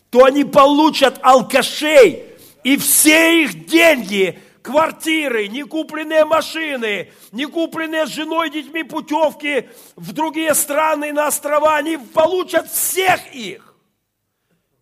то 0.09 0.25
они 0.25 0.43
получат 0.43 1.17
алкашей, 1.21 2.25
и 2.63 2.77
все 2.77 3.43
их 3.43 3.65
деньги, 3.65 4.39
квартиры, 4.61 5.47
не 5.47 5.63
купленные 5.63 6.25
машины, 6.25 7.11
не 7.31 7.45
купленные 7.45 8.05
с 8.05 8.09
женой 8.09 8.49
детьми 8.49 8.83
путевки 8.83 9.69
в 9.95 10.13
другие 10.13 10.53
страны, 10.53 11.11
на 11.11 11.27
острова, 11.27 11.77
они 11.77 11.97
получат 11.97 12.69
всех 12.69 13.33
их. 13.33 13.75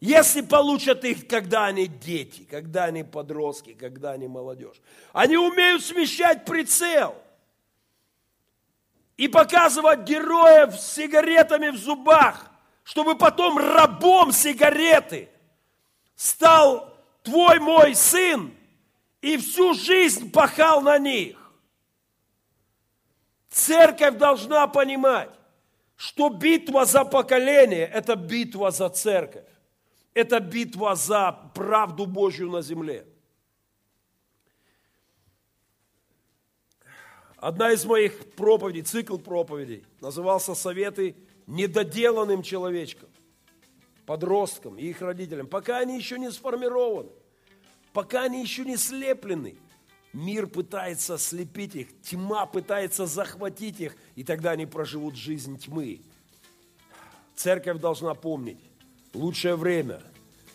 Если 0.01 0.41
получат 0.41 1.03
их, 1.03 1.27
когда 1.27 1.65
они 1.65 1.87
дети, 1.87 2.43
когда 2.49 2.85
они 2.85 3.03
подростки, 3.03 3.73
когда 3.73 4.11
они 4.11 4.27
молодежь. 4.27 4.81
Они 5.11 5.35
умеют 5.35 5.83
смещать 5.83 6.45
прицел 6.45 7.15
и 9.17 9.27
показывать 9.27 10.01
героев 10.01 10.73
с 10.75 10.93
сигаретами 10.95 11.69
в 11.69 11.77
зубах, 11.77 12.49
чтобы 12.85 13.15
потом 13.17 13.57
рабом 13.57 14.31
сигареты 14.31 15.29
стал 16.15 16.88
твой 17.29 17.59
мой 17.59 17.95
сын 17.95 18.51
и 19.21 19.37
всю 19.37 19.73
жизнь 19.73 20.31
пахал 20.31 20.81
на 20.81 20.97
них. 20.97 21.37
Церковь 23.49 24.17
должна 24.17 24.67
понимать, 24.67 25.29
что 25.95 26.29
битва 26.29 26.85
за 26.85 27.05
поколение– 27.05 27.87
это 27.93 28.15
битва 28.15 28.71
за 28.71 28.89
церковь. 28.89 29.45
Это 30.13 30.39
битва 30.39 30.95
за 30.95 31.31
правду 31.53 32.05
Божью 32.05 32.49
на 32.49 32.61
земле. 32.61 33.05
Одна 37.37 37.71
из 37.71 37.85
моих 37.85 38.33
проповедей, 38.33 38.81
цикл 38.81 39.17
проповедей, 39.17 39.85
назывался 40.01 40.55
«Советы 40.55 41.15
недоделанным 41.47 42.43
человечкам, 42.43 43.09
подросткам 44.05 44.77
и 44.77 44.87
их 44.87 45.01
родителям, 45.01 45.47
пока 45.47 45.77
они 45.77 45.97
еще 45.97 46.19
не 46.19 46.31
сформированы, 46.31 47.11
пока 47.93 48.23
они 48.23 48.41
еще 48.41 48.65
не 48.65 48.77
слеплены. 48.77 49.55
Мир 50.11 50.47
пытается 50.47 51.17
слепить 51.17 51.75
их, 51.75 51.87
тьма 52.01 52.47
пытается 52.47 53.05
захватить 53.05 53.79
их, 53.79 53.95
и 54.15 54.23
тогда 54.23 54.51
они 54.51 54.65
проживут 54.65 55.15
жизнь 55.15 55.59
тьмы. 55.59 56.01
Церковь 57.35 57.79
должна 57.79 58.15
помнить, 58.15 58.57
лучшее 59.13 59.55
время 59.55 60.01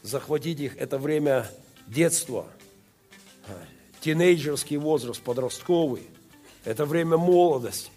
захватить 0.03 0.61
их– 0.61 0.77
это 0.79 0.99
время 0.99 1.49
детства, 1.87 2.47
тинейджерский 4.01 4.77
возраст, 4.77 5.21
подростковый. 5.23 6.03
Это 6.65 6.85
время 6.85 7.17
молодости, 7.17 7.91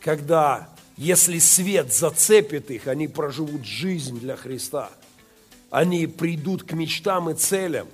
когда, 0.00 0.68
если 0.96 1.38
свет 1.38 1.92
зацепит 1.92 2.70
их, 2.70 2.86
они 2.86 3.06
проживут 3.06 3.64
жизнь 3.64 4.18
для 4.18 4.36
Христа. 4.36 4.90
Они 5.70 6.06
придут 6.06 6.62
к 6.62 6.72
мечтам 6.72 7.30
и 7.30 7.34
целям. 7.34 7.88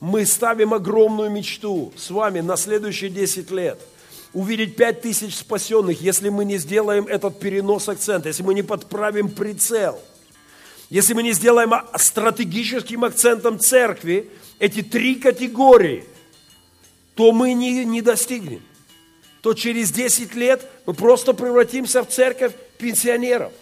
Мы 0.00 0.26
ставим 0.26 0.74
огромную 0.74 1.30
мечту 1.30 1.92
с 1.96 2.10
вами 2.10 2.40
на 2.40 2.56
следующие 2.56 3.10
10 3.10 3.50
лет– 3.50 3.78
увидеть 4.34 4.76
пять 4.76 5.00
тысяч 5.00 5.36
спасенных, 5.36 6.02
если 6.02 6.28
мы 6.28 6.44
не 6.44 6.58
сделаем 6.58 7.06
этот 7.06 7.40
перенос 7.40 7.88
акцента, 7.88 8.28
если 8.28 8.42
мы 8.42 8.54
не 8.54 8.62
подправим 8.62 9.30
прицел– 9.30 9.98
если 10.90 11.12
мы 11.12 11.22
не 11.22 11.32
сделаем 11.32 11.72
стратегическим 11.96 13.04
акцентом 13.04 13.58
церкви 13.58 14.30
эти 14.58 14.82
три 14.82 15.16
категории, 15.16 16.04
то 17.14 17.32
мы 17.32 17.52
не, 17.52 17.84
не 17.84 18.00
достигнем. 18.00 18.62
То 19.42 19.52
через 19.52 19.90
10 19.92 20.34
лет 20.34 20.66
мы 20.86 20.94
просто 20.94 21.34
превратимся 21.34 22.02
в 22.02 22.08
церковь 22.08 22.54
пенсионеров. 22.78 23.52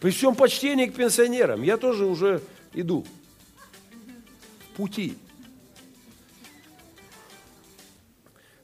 При 0.00 0.10
всем 0.10 0.34
почтении 0.34 0.86
к 0.86 0.94
пенсионерам, 0.94 1.62
я 1.62 1.76
тоже 1.76 2.06
уже 2.06 2.40
иду 2.72 3.04
пути. 4.72 5.16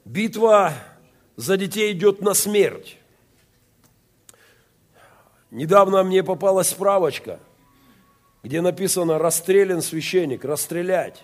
Битва 0.05 0.73
за 1.35 1.57
детей 1.57 1.91
идет 1.93 2.21
на 2.21 2.33
смерть. 2.33 2.97
Недавно 5.51 6.03
мне 6.03 6.23
попалась 6.23 6.69
справочка– 6.69 7.39
где 8.43 8.61
написано 8.61 9.19
«расстрелян 9.19 9.81
священник», 9.81 10.45
«расстрелять» 10.45 11.23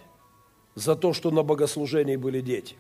за 0.76 0.96
то, 0.96 1.14
что 1.14 1.32
на 1.32 1.44
богослужении 1.44 2.18
были 2.18 2.42
дети. 2.42 2.76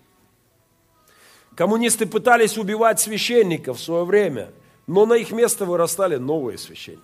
Коммунисты 1.55 2.05
пытались 2.05 2.57
убивать 2.57 2.99
священников 2.99 3.77
в 3.77 3.81
свое 3.81 4.03
время, 4.03 4.51
но 4.87 5.05
на 5.05 5.13
их 5.13 5.31
место 5.31 5.65
вырастали 5.65 6.17
новые 6.17 6.57
священники. 6.57 7.01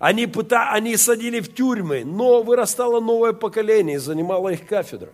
Они, 0.00 0.26
пыта... 0.26 0.70
они 0.72 0.96
садили 0.96 1.40
в 1.40 1.54
тюрьмы, 1.54 2.04
но 2.06 2.42
вырастало 2.42 3.00
новое 3.00 3.34
поколение 3.34 4.00
занимало 4.00 4.48
их 4.48 4.66
кафедры. 4.66 5.12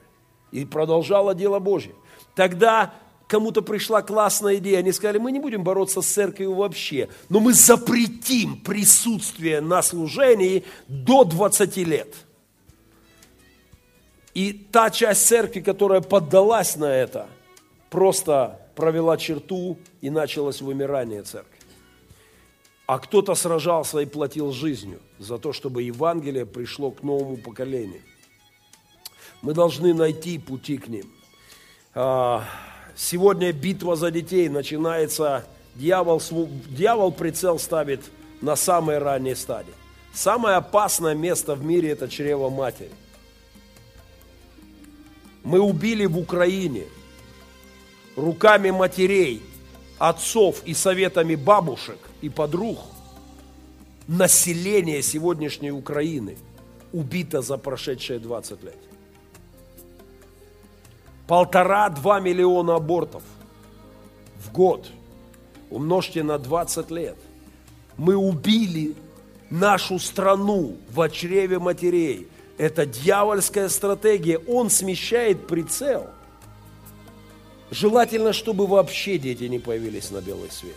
И 0.53 0.64
продолжало 0.64 1.35
дело 1.35 1.59
Божье. 1.59 1.93
Тогда 2.37 2.95
кому-то 3.26 3.62
пришла 3.62 4.01
классная 4.03 4.57
идея, 4.57 4.78
они 4.78 4.93
сказали, 4.93 5.18
мы 5.18 5.32
не 5.32 5.41
будем 5.41 5.64
бороться 5.64 6.03
с 6.03 6.07
церковью 6.07 6.55
вообще, 6.55 7.09
но 7.28 7.41
мы 7.41 7.53
запретим 7.53 8.61
присутствие 8.61 9.61
на 9.61 9.82
служении 9.82 10.64
до 10.87 11.24
20 11.24 11.76
лет. 11.78 12.14
И 14.34 14.53
та 14.53 14.91
часть 14.91 15.26
церкви, 15.26 15.62
которая 15.62 16.01
поддалась 16.01 16.76
на 16.76 16.95
это, 16.95 17.26
просто 17.91 18.61
провела 18.76 19.16
черту 19.16 19.78
и 20.01 20.11
началось 20.11 20.61
вымирание 20.61 21.24
церкви. 21.24 21.56
А 22.87 22.99
кто-то 22.99 23.34
сражался 23.34 23.99
и 23.99 24.07
платил 24.07 24.53
жизнью 24.53 25.01
за 25.18 25.39
то, 25.39 25.53
чтобы 25.53 25.82
Евангелие 25.82 26.47
пришло 26.47 26.91
к 26.91 27.03
новому 27.03 27.37
поколению. 27.37 28.03
Мы 29.43 29.55
должны 29.55 29.93
найти 29.93 30.39
пути 30.39 30.78
к 30.78 30.89
ним. 30.89 31.11
А, 31.95 32.45
Сегодня 32.97 33.53
битва 33.53 33.95
за 33.95 34.11
детей 34.11 34.49
начинается, 34.49 35.45
дьявол, 35.74 36.22
дьявол 36.70 37.12
прицел 37.12 37.59
ставит 37.59 38.01
на 38.41 38.57
самые 38.57 38.99
ранние 38.99 39.37
стадии. 39.37 39.74
Самое 40.14 40.57
опасное 40.57 41.14
место 41.14 41.55
в 41.55 41.62
мире– 41.62 41.91
это 41.91 42.09
чрево 42.09 42.49
матери. 42.49 42.91
Мы 45.45 45.61
убили 45.61 46.07
в 46.07 46.18
Украине 46.18 46.84
руками 48.16 48.70
матерей, 48.70 49.43
отцов 49.99 50.62
и 50.64 50.74
советами 50.74 51.34
бабушек 51.34 51.99
и 52.20 52.28
подруг 52.28 52.78
население 54.09 55.03
сегодняшней 55.03 55.72
Украины 55.72 56.36
убито 56.92 57.42
за 57.42 57.59
прошедшие 57.59 58.18
20 58.18 58.62
лет. 58.62 58.76
Полтора-два 61.26 62.20
миллиона 62.20 62.76
абортов 62.76 63.22
в 64.44 64.53
год. 64.53 64.86
Умножьте 65.70 66.22
на 66.22 66.38
20 66.38 66.90
лет. 66.92 67.16
Мы 67.97 68.14
убили 68.14 68.94
нашу 69.51 69.99
страну 69.99 70.76
в 70.90 71.09
чреве 71.09 71.59
матерей. 71.59 72.28
Это 72.59 72.86
дьявольская 72.86 73.68
стратегия. 73.68 74.38
Он 74.38 74.70
смещает 74.70 75.47
прицел. 75.49 76.07
Желательно, 77.71 78.33
чтобы 78.33 78.67
вообще 78.67 79.19
дети 79.19 79.45
не 79.45 79.59
появились 79.59 80.11
на 80.11 80.21
белый 80.21 80.51
свет. 80.51 80.77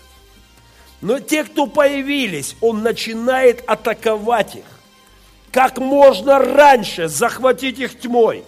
Но 1.02 1.20
те, 1.20 1.44
кто 1.44 1.68
появились, 1.68 2.56
он 2.62 2.84
начинает 2.84 3.64
атаковать 3.68 4.56
их. 4.56 4.66
Как 5.52 5.78
можно 5.78 6.40
раньше 6.40 7.08
захватить 7.08 7.80
их 7.80 8.00
тьмой. 8.00 8.44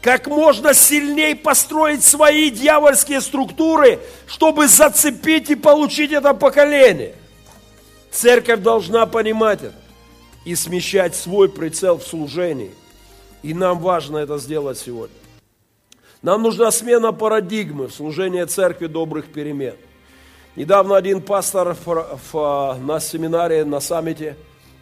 Как 0.00 0.26
можно 0.26 0.74
сильнее 0.74 1.34
построить 1.34 2.04
свои 2.04 2.50
дьявольские 2.50 3.20
структуры, 3.20 4.00
чтобы 4.26 4.68
зацепить 4.68 5.50
и 5.50 5.54
получить 5.54 6.12
это 6.12 6.34
поколение. 6.34 7.14
Церковь 8.10 8.60
должна 8.60 9.06
понимать 9.06 9.62
это 9.62 9.74
и 10.44 10.54
смещать 10.54 11.16
свой 11.16 11.48
прицел 11.48 11.98
в 11.98 12.06
служении. 12.06 12.72
И 13.42 13.54
нам 13.54 13.78
важно 13.78 14.18
это 14.18 14.38
сделать 14.38 14.78
сегодня. 14.78 15.16
Нам 16.24 16.40
нужна 16.40 16.70
смена 16.70 17.12
парадигмы 17.12 17.88
в 17.88 17.94
служении 17.94 18.42
церкви 18.44 18.86
добрых 18.86 19.26
перемен. 19.26 19.74
Недавно 20.56 20.96
один 20.96 21.20
пастор 21.20 21.76
на 22.32 22.98
семинаре, 22.98 23.66
на 23.66 23.78
саммите 23.78 24.34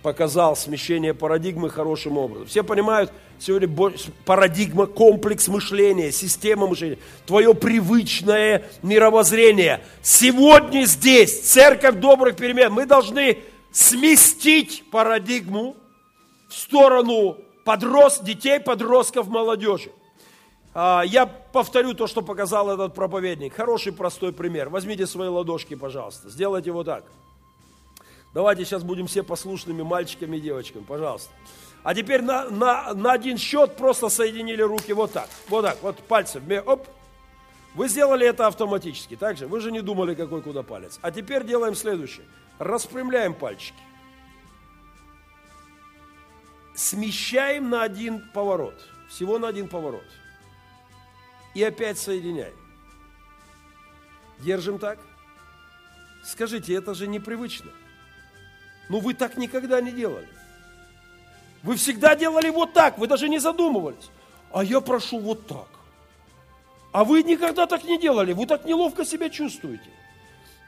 показал 0.04 0.54
смещение 0.54 1.14
парадигмы 1.14 1.68
хорошим 1.68 2.16
образом. 2.16 2.46
Все 2.46 2.62
понимают, 2.62 3.10
сегодня 3.40 3.68
парадигма, 4.24 4.86
комплекс 4.86 5.48
мышления, 5.48 6.12
система 6.12 6.68
мышления, 6.68 6.98
твое 7.26 7.54
привычное 7.54 8.62
мировоззрение. 8.84 9.80
Сегодня 10.00 10.84
здесь, 10.84 11.40
церковь 11.40 11.96
добрых 11.96 12.36
перемен, 12.36 12.72
мы 12.72 12.86
должны 12.86 13.38
сместить 13.72 14.84
парадигму 14.92 15.74
в 16.48 16.54
сторону 16.54 17.38
подрост, 17.64 18.22
детей, 18.22 18.60
подростков, 18.60 19.26
молодежи. 19.26 19.90
А, 20.74 21.02
я 21.04 21.26
повторю 21.26 21.94
то, 21.94 22.06
что 22.06 22.22
показал 22.22 22.70
этот 22.70 22.94
проповедник. 22.94 23.54
Хороший 23.54 23.92
простой 23.92 24.32
пример. 24.32 24.70
Возьмите 24.70 25.06
свои 25.06 25.28
ладошки, 25.28 25.74
пожалуйста. 25.74 26.30
Сделайте 26.30 26.72
вот 26.72 26.86
так. 26.86 27.04
Давайте 28.32 28.64
сейчас 28.64 28.82
будем 28.82 29.06
все 29.06 29.22
послушными 29.22 29.82
мальчиками 29.82 30.38
и 30.38 30.40
девочками, 30.40 30.82
пожалуйста. 30.82 31.30
А 31.82 31.94
теперь 31.94 32.22
на, 32.22 32.48
на, 32.48 32.94
на 32.94 33.12
один 33.12 33.36
счет 33.36 33.76
просто 33.76 34.08
соединили 34.08 34.62
руки 34.62 34.92
вот 34.92 35.12
так. 35.12 35.28
Вот 35.48 35.62
так, 35.62 35.78
вот 35.82 35.98
пальцы. 35.98 36.40
Оп. 36.64 36.86
Вы 37.74 37.88
сделали 37.88 38.26
это 38.26 38.46
автоматически, 38.46 39.16
так 39.16 39.36
же? 39.36 39.46
Вы 39.46 39.60
же 39.60 39.72
не 39.72 39.80
думали, 39.80 40.14
какой 40.14 40.42
куда 40.42 40.62
палец. 40.62 40.98
А 41.02 41.10
теперь 41.10 41.44
делаем 41.44 41.74
следующее. 41.74 42.24
Распрямляем 42.58 43.34
пальчики. 43.34 43.78
Смещаем 46.74 47.68
на 47.68 47.82
один 47.82 48.22
поворот. 48.32 48.74
Всего 49.08 49.38
на 49.38 49.48
один 49.48 49.68
поворот 49.68 50.04
и 51.54 51.62
опять 51.62 51.98
соединяем. 51.98 52.54
Держим 54.38 54.78
так. 54.78 54.98
Скажите, 56.24 56.74
это 56.74 56.94
же 56.94 57.06
непривычно. 57.06 57.70
Ну 58.88 59.00
вы 59.00 59.14
так 59.14 59.36
никогда 59.36 59.80
не 59.80 59.92
делали. 59.92 60.28
Вы 61.62 61.76
всегда 61.76 62.16
делали 62.16 62.50
вот 62.50 62.72
так, 62.72 62.98
вы 62.98 63.06
даже 63.06 63.28
не 63.28 63.38
задумывались. 63.38 64.10
А 64.52 64.64
я 64.64 64.80
прошу 64.80 65.18
вот 65.18 65.46
так. 65.46 65.68
А 66.92 67.04
вы 67.04 67.22
никогда 67.22 67.66
так 67.66 67.84
не 67.84 67.98
делали, 67.98 68.32
вы 68.32 68.46
так 68.46 68.64
неловко 68.64 69.04
себя 69.04 69.30
чувствуете. 69.30 69.90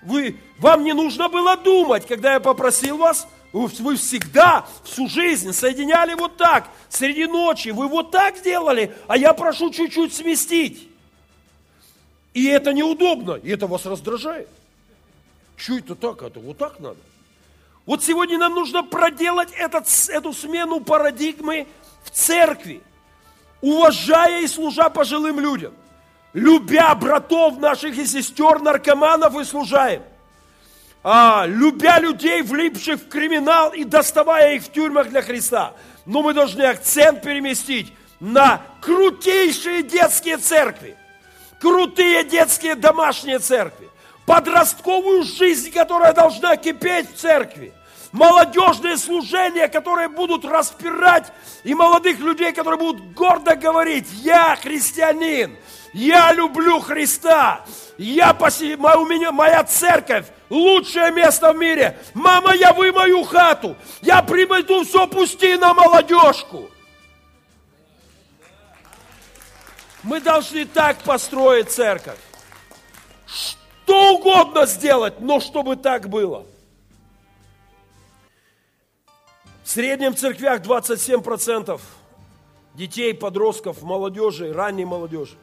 Вы, 0.03 0.41
вам 0.59 0.85
не 0.85 0.93
нужно 0.93 1.29
было 1.29 1.57
думать, 1.57 2.07
когда 2.07 2.35
я 2.35 2.41
попросил 2.41 2.99
вас, 2.99 3.27
вы 3.55 3.97
всегда 3.97 4.67
всю 4.83 5.09
жизнь 5.09 5.53
соединяли 5.53 6.15
вот 6.15 6.37
так, 6.37 6.69
среди 6.89 7.27
ночи, 7.27 7.69
вы 7.69 7.87
вот 7.87 8.11
так 8.11 8.43
делали, 8.43 8.93
а 9.07 9.17
я 9.17 9.33
прошу 9.33 9.71
чуть-чуть 9.71 10.13
сместить. 10.13 10.89
И 12.33 12.47
это 12.47 12.73
неудобно, 12.73 13.35
и 13.35 13.51
это 13.51 13.69
вас 13.69 13.87
раздражает. 13.87 14.49
Что 15.57 15.79
это 15.79 15.95
так, 15.95 16.23
это 16.23 16.41
вот 16.41 16.59
так 16.59 16.81
надо. 16.81 16.97
Вот 17.87 18.03
сегодня 18.03 18.39
нам 18.39 18.55
нужно 18.55 18.83
проделать 18.83 19.53
этот, 19.53 19.87
эту 20.09 20.33
смену 20.33 20.81
парадигмы 20.81 21.69
в 22.03 22.11
церкви, 22.11 22.83
уважая 23.61 24.43
и 24.43 24.49
служа 24.49 24.91
пожилым 24.91 25.39
людям, 25.39 25.75
любя 26.33 26.93
братов 26.97 27.59
наших 27.61 27.97
и 27.99 28.05
сестер, 28.05 28.59
наркоманов 28.59 29.37
и 29.39 29.45
служаем– 29.45 30.03
а, 31.05 31.45
любя 31.47 31.99
людей, 31.99 32.41
влипших 32.41 32.99
в 32.99 33.09
криминал 33.09 33.73
и 33.73 33.85
доставая 33.85 34.55
их 34.55 34.63
в 34.63 34.73
тюрьмах 34.73 35.11
для 35.11 35.21
Христа. 35.21 35.75
Но 36.07 36.23
мы 36.23 36.33
должны 36.33 36.63
акцент 36.63 37.23
переместить 37.23 37.93
на 38.21 38.63
крутейшие 38.81 39.83
детские 39.83 40.39
церкви, 40.39 40.97
крутые 41.61 42.25
детские 42.25 42.75
домашние 42.75 43.39
церкви, 43.39 43.91
подростковую 44.25 45.25
жизнь, 45.25 45.71
которая 45.71 46.15
должна 46.15 46.57
кипеть 46.57 47.13
в 47.13 47.19
церкви, 47.19 47.75
молодежные 48.13 48.97
служения, 48.97 49.69
которые 49.69 50.09
будут 50.09 50.47
распирать, 50.47 51.31
и 51.65 51.75
молодых 51.75 52.19
людей, 52.21 52.53
которые 52.53 52.79
будут 52.79 53.13
гордо 53.13 53.57
говорить, 53.57 54.07
я 54.23 54.57
христианин, 54.57 55.57
я 55.93 56.33
люблю 56.33 56.81
Христа, 56.81 57.61
я 57.99 58.33
поси... 58.33 58.75
у 58.75 59.07
меня 59.07 59.33
моя 59.33 59.63
церковь 59.65 60.27
лучшее 60.55 61.11
место 61.13 61.53
в 61.53 61.57
мире. 61.57 61.99
Мама, 62.15 62.55
я 62.55 62.73
вымою 62.73 63.25
хату. 63.25 63.77
Я 64.01 64.23
приведу 64.23 64.85
все, 64.85 65.07
пусти 65.07 65.57
на 65.57 65.75
молодежку. 65.75 66.71
Мы 70.03 70.21
должны 70.21 70.67
так 70.67 71.03
построить 71.03 71.71
церковь. 71.71 72.19
Что 73.27 74.15
угодно 74.15 74.67
сделать, 74.67 75.21
но 75.21 75.41
чтобы 75.41 75.77
так 75.77 76.09
было. 76.09 76.47
В 79.63 79.69
среднем 79.69 80.15
в 80.15 80.19
церквях 80.19 80.61
27% 80.61 81.81
детей, 82.75 83.15
подростков, 83.15 83.83
молодежи, 83.83 84.53
ранней 84.53 84.85
молодежи. 84.85 85.37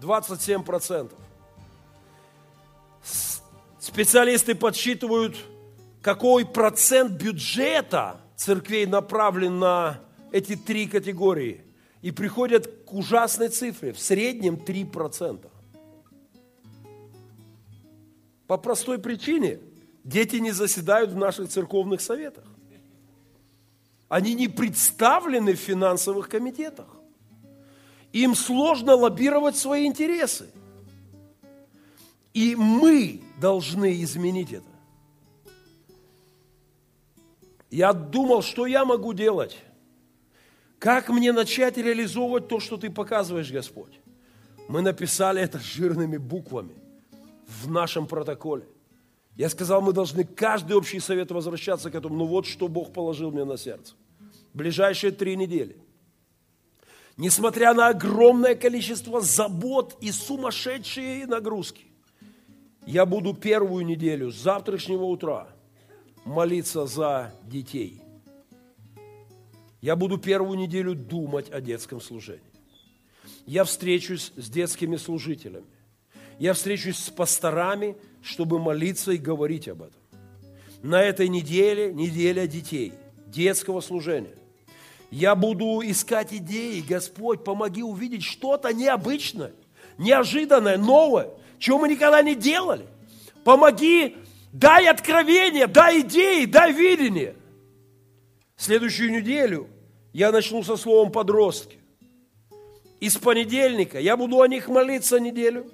27%. 0.00 1.12
Специалисты 3.98 4.54
подсчитывают, 4.54 5.36
какой 6.02 6.46
процент 6.46 7.20
бюджета 7.20 8.20
церквей 8.36 8.86
направлен 8.86 9.58
на 9.58 9.98
эти 10.30 10.54
три 10.54 10.86
категории. 10.86 11.64
И 12.00 12.12
приходят 12.12 12.84
к 12.84 12.94
ужасной 12.94 13.48
цифре, 13.48 13.92
в 13.92 13.98
среднем 13.98 14.54
3%. 14.54 15.50
По 18.46 18.56
простой 18.56 19.00
причине, 19.00 19.58
дети 20.04 20.36
не 20.36 20.52
заседают 20.52 21.10
в 21.10 21.16
наших 21.16 21.48
церковных 21.48 22.00
советах. 22.00 22.44
Они 24.08 24.34
не 24.34 24.46
представлены 24.46 25.54
в 25.54 25.58
финансовых 25.58 26.28
комитетах. 26.28 26.86
Им 28.12 28.36
сложно 28.36 28.94
лоббировать 28.94 29.56
свои 29.56 29.86
интересы. 29.86 30.48
И 32.32 32.54
мы 32.54 33.22
должны 33.40 34.02
изменить 34.02 34.52
это. 34.52 34.66
Я 37.70 37.92
думал, 37.92 38.42
что 38.42 38.66
я 38.66 38.84
могу 38.84 39.12
делать. 39.12 39.58
Как 40.78 41.08
мне 41.08 41.32
начать 41.32 41.76
реализовывать 41.76 42.48
то, 42.48 42.60
что 42.60 42.76
ты 42.76 42.90
показываешь, 42.90 43.50
Господь? 43.50 44.00
Мы 44.68 44.80
написали 44.80 45.42
это 45.42 45.58
жирными 45.58 46.16
буквами 46.16 46.74
в 47.46 47.70
нашем 47.70 48.06
протоколе. 48.06 48.66
Я 49.34 49.48
сказал, 49.48 49.80
мы 49.82 49.92
должны 49.92 50.24
каждый 50.24 50.76
общий 50.76 51.00
совет 51.00 51.30
возвращаться 51.30 51.90
к 51.90 51.94
этому. 51.94 52.16
Ну 52.16 52.26
вот 52.26 52.46
что 52.46 52.68
Бог 52.68 52.92
положил 52.92 53.30
мне 53.30 53.44
на 53.44 53.56
сердце. 53.56 53.94
Ближайшие 54.54 55.12
три 55.12 55.36
недели. 55.36 55.76
Несмотря 57.16 57.74
на 57.74 57.88
огромное 57.88 58.54
количество 58.54 59.20
забот 59.20 59.96
и 60.00 60.12
сумасшедшие 60.12 61.26
нагрузки, 61.26 61.87
я 62.88 63.04
буду 63.04 63.34
первую 63.34 63.84
неделю 63.84 64.32
с 64.32 64.36
завтрашнего 64.36 65.04
утра 65.04 65.46
молиться 66.24 66.86
за 66.86 67.34
детей. 67.44 68.00
Я 69.82 69.94
буду 69.94 70.16
первую 70.16 70.58
неделю 70.58 70.94
думать 70.94 71.50
о 71.50 71.60
детском 71.60 72.00
служении. 72.00 72.40
я 73.44 73.64
встречусь 73.64 74.32
с 74.36 74.48
детскими 74.48 74.96
служителями. 74.96 75.66
Я 76.38 76.54
встречусь 76.54 76.96
с 76.96 77.10
пасторами, 77.10 77.94
чтобы 78.22 78.58
молиться 78.58 79.12
и 79.12 79.18
говорить 79.18 79.68
об 79.68 79.82
этом. 79.82 80.00
На 80.82 81.02
этой 81.02 81.28
неделе, 81.28 81.92
неделя 81.92 82.46
детей, 82.46 82.94
детского 83.26 83.82
служения. 83.82 84.36
Я 85.10 85.34
буду 85.34 85.82
искать 85.84 86.32
идеи. 86.32 86.80
Господь, 86.80 87.44
помоги 87.44 87.82
увидеть 87.82 88.24
что-то 88.24 88.72
необычное, 88.72 89.52
неожиданное, 89.98 90.78
новое, 90.78 91.37
чего 91.58 91.78
мы 91.78 91.88
никогда 91.88 92.22
не 92.22 92.34
делали. 92.34 92.86
Помоги, 93.44 94.16
дай 94.52 94.86
откровение, 94.88 95.66
дай 95.66 96.00
идеи, 96.00 96.44
дай 96.44 96.72
видение. 96.72 97.34
Следующую 98.56 99.12
неделю 99.12 99.68
я 100.12 100.32
начну 100.32 100.62
со 100.62 100.76
словом 100.76 101.12
подростки. 101.12 101.78
И 103.00 103.08
с 103.08 103.16
понедельника 103.16 104.00
я 104.00 104.16
буду 104.16 104.40
о 104.40 104.48
них 104.48 104.68
молиться 104.68 105.20
неделю, 105.20 105.70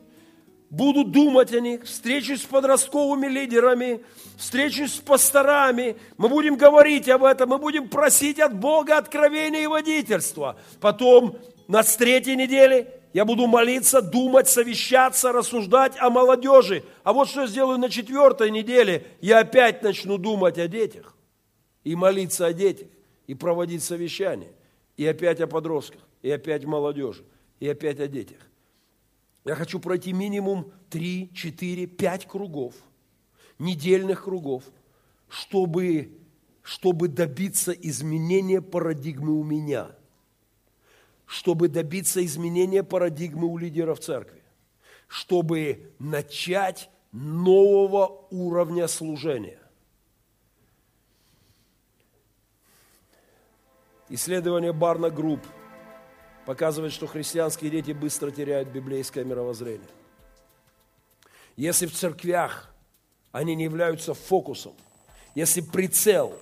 буду 0.68 1.04
думать 1.04 1.54
о 1.54 1.60
них, 1.60 1.84
встречусь 1.84 2.42
с 2.42 2.44
подростковыми 2.44 3.26
лидерами, 3.26 4.04
встречусь 4.36 4.94
с 4.94 4.98
пасторами, 4.98 5.96
мы 6.18 6.28
будем 6.28 6.56
говорить 6.56 7.08
об 7.08 7.24
этом, 7.24 7.48
мы 7.48 7.58
будем 7.58 7.88
просить 7.88 8.38
от 8.40 8.54
Бога 8.54 8.98
откровения 8.98 9.62
и 9.62 9.66
водительства. 9.66 10.58
Потом 10.80 11.38
на 11.68 11.82
третьей 11.82 12.36
неделе 12.36 13.00
я 13.14 13.24
буду 13.24 13.46
молиться, 13.46 14.02
думать, 14.02 14.48
совещаться, 14.48 15.30
рассуждать 15.30 15.96
о 16.00 16.10
молодежи. 16.10 16.82
А 17.04 17.12
вот 17.12 17.28
что 17.28 17.42
я 17.42 17.46
сделаю 17.46 17.78
на 17.78 17.88
четвертой 17.88 18.50
неделе, 18.50 19.06
я 19.20 19.38
опять 19.38 19.84
начну 19.84 20.18
думать 20.18 20.58
о 20.58 20.66
детях 20.66 21.14
и 21.84 21.94
молиться 21.94 22.44
о 22.44 22.52
детях, 22.52 22.88
и 23.28 23.34
проводить 23.36 23.84
совещания, 23.84 24.50
и 24.96 25.06
опять 25.06 25.40
о 25.40 25.46
подростках, 25.46 26.00
и 26.22 26.30
опять 26.30 26.64
молодежи, 26.64 27.22
и 27.60 27.68
опять 27.68 28.00
о 28.00 28.08
детях. 28.08 28.40
Я 29.44 29.54
хочу 29.54 29.78
пройти 29.78 30.12
минимум 30.12 30.72
3, 30.90 31.30
4, 31.32 31.86
5 31.86 32.26
кругов, 32.26 32.74
недельных 33.60 34.24
кругов, 34.24 34.64
чтобы, 35.28 36.18
чтобы 36.62 37.06
добиться 37.06 37.70
изменения 37.70 38.60
парадигмы 38.60 39.38
у 39.38 39.44
меня, 39.44 39.94
чтобы 41.26 41.68
добиться 41.68 42.24
изменения 42.24 42.82
парадигмы 42.82 43.46
у 43.46 43.56
лидеров 43.56 44.00
церкви, 44.00 44.42
чтобы 45.08 45.92
начать 45.98 46.90
нового 47.12 48.26
уровня 48.30 48.88
служения. 48.88 49.60
Исследование 54.08 54.72
Barna 54.72 55.10
Group 55.10 55.40
показывает, 56.44 56.92
что 56.92 57.06
христианские 57.06 57.70
дети 57.70 57.92
быстро 57.92 58.30
теряют 58.30 58.68
библейское 58.68 59.24
мировоззрение. 59.24 59.88
Если 61.56 61.86
в 61.86 61.92
церквях 61.92 62.74
они 63.32 63.54
не 63.54 63.64
являются 63.64 64.12
фокусом, 64.14 64.74
если 65.34 65.60
прицел 65.62 66.36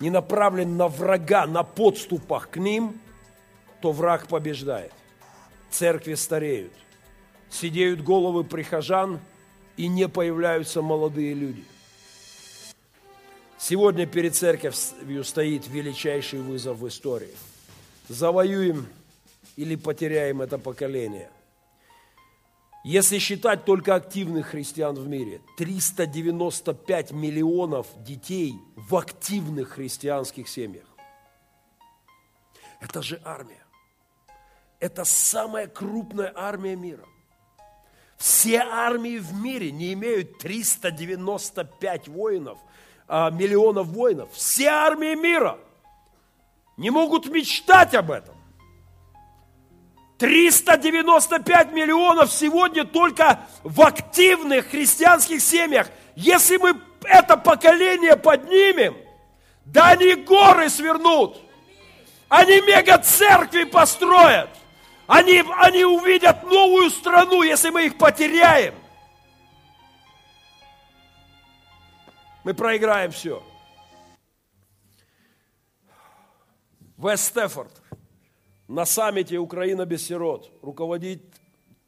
не 0.00 0.10
направлен 0.10 0.76
на 0.76 0.88
врага, 0.88 1.46
на 1.46 1.62
подступах 1.62 2.50
к 2.50 2.56
ним, 2.56 3.00
то 3.82 3.92
враг 3.92 4.28
побеждает. 4.28 4.92
Церкви 5.70 6.14
стареют, 6.14 6.72
седеют 7.50 8.00
головы 8.02 8.44
прихожан 8.44 9.20
и 9.76 9.88
не 9.88 10.08
появляются 10.08 10.80
молодые 10.82 11.34
люди. 11.34 11.64
Сегодня 13.58 14.06
перед 14.06 14.34
церковью 14.34 15.24
стоит 15.24 15.68
величайший 15.68 16.40
вызов 16.40 16.78
в 16.78 16.88
истории. 16.88 17.34
Завоюем 18.08 18.86
или 19.56 19.76
потеряем 19.76 20.42
это 20.42 20.58
поколение. 20.58 21.30
Если 22.84 23.18
считать 23.18 23.64
только 23.64 23.94
активных 23.94 24.48
христиан 24.48 24.96
в 24.96 25.06
мире, 25.08 25.40
395 25.56 27.12
миллионов 27.12 27.86
детей 28.02 28.54
в 28.76 28.96
активных 28.96 29.70
христианских 29.70 30.48
семьях. 30.48 30.86
Это 32.80 33.00
же 33.00 33.20
армия. 33.24 33.61
Это 34.82 35.04
самая 35.04 35.68
крупная 35.68 36.32
армия 36.34 36.74
мира. 36.74 37.04
Все 38.16 38.58
армии 38.58 39.18
в 39.18 39.32
мире 39.32 39.70
не 39.70 39.92
имеют 39.92 40.38
395 40.38 42.08
воинов, 42.08 42.58
а, 43.06 43.30
миллионов 43.30 43.86
воинов. 43.86 44.30
Все 44.32 44.66
армии 44.70 45.14
мира 45.14 45.60
не 46.76 46.90
могут 46.90 47.26
мечтать 47.26 47.94
об 47.94 48.10
этом. 48.10 48.34
395 50.18 51.72
миллионов 51.72 52.32
сегодня 52.32 52.84
только 52.84 53.38
в 53.62 53.82
активных 53.82 54.66
христианских 54.70 55.42
семьях. 55.42 55.88
Если 56.16 56.56
мы 56.56 56.74
это 57.04 57.36
поколение 57.36 58.16
поднимем, 58.16 58.96
да 59.64 59.90
они 59.90 60.16
горы 60.16 60.68
свернут. 60.68 61.40
Они 62.28 62.60
мега-церкви 62.62 63.62
построят. 63.62 64.48
Они, 65.12 65.44
они 65.58 65.84
увидят 65.84 66.42
новую 66.42 66.88
страну, 66.88 67.42
если 67.42 67.68
мы 67.68 67.84
их 67.84 67.98
потеряем. 67.98 68.74
Мы 72.44 72.54
проиграем 72.54 73.10
все. 73.10 73.42
Вест 76.96 77.24
Стефорд 77.24 77.82
на 78.68 78.86
саммите 78.86 79.36
«Украина 79.36 79.84
без 79.84 80.06
сирот» 80.06 80.50
руководит 80.62 81.22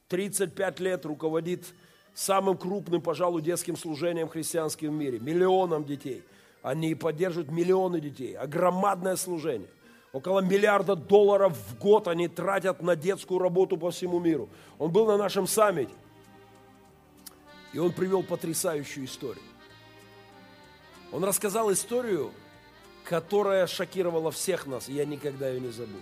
35 0.09 0.81
лет, 0.81 1.07
руководит 1.07 1.65
самым 2.13 2.59
крупным, 2.59 3.01
пожалуй, 3.01 3.41
детским 3.41 3.79
служением 3.79 4.29
христианским 4.29 4.91
в 4.91 4.93
мире, 4.93 5.19
миллионам 5.19 5.87
детей. 5.87 6.23
Они 6.61 6.95
поддерживают 6.95 7.51
миллионы 7.51 8.01
детей, 8.01 8.37
а 8.37 8.47
громадное 8.47 9.17
служение. 9.17 9.71
Около 10.15 10.39
миллиарда 10.39 10.95
долларов 10.95 11.59
в 11.59 11.77
год 11.81 12.07
они 12.07 12.29
тратят 12.29 12.81
на 12.81 12.95
детскую 12.95 13.41
работу 13.41 13.77
по 13.77 13.91
всему 13.91 14.21
миру. 14.21 14.49
Он 14.79 14.93
был 14.93 15.07
на 15.07 15.17
нашем 15.17 15.49
саммите, 15.49 15.93
и 17.73 17.81
он 17.81 17.91
привел 17.91 18.23
потрясающую 18.23 19.07
историю. 19.07 19.43
Он 21.11 21.25
рассказал 21.25 21.73
историю, 21.73 22.31
которая 23.03 23.67
шокировала 23.67 24.31
всех 24.31 24.69
нас, 24.69 24.89
и 24.89 24.93
я 24.93 25.05
никогда 25.05 25.49
ее 25.49 25.61
не 25.61 25.73
забуду. 25.73 25.99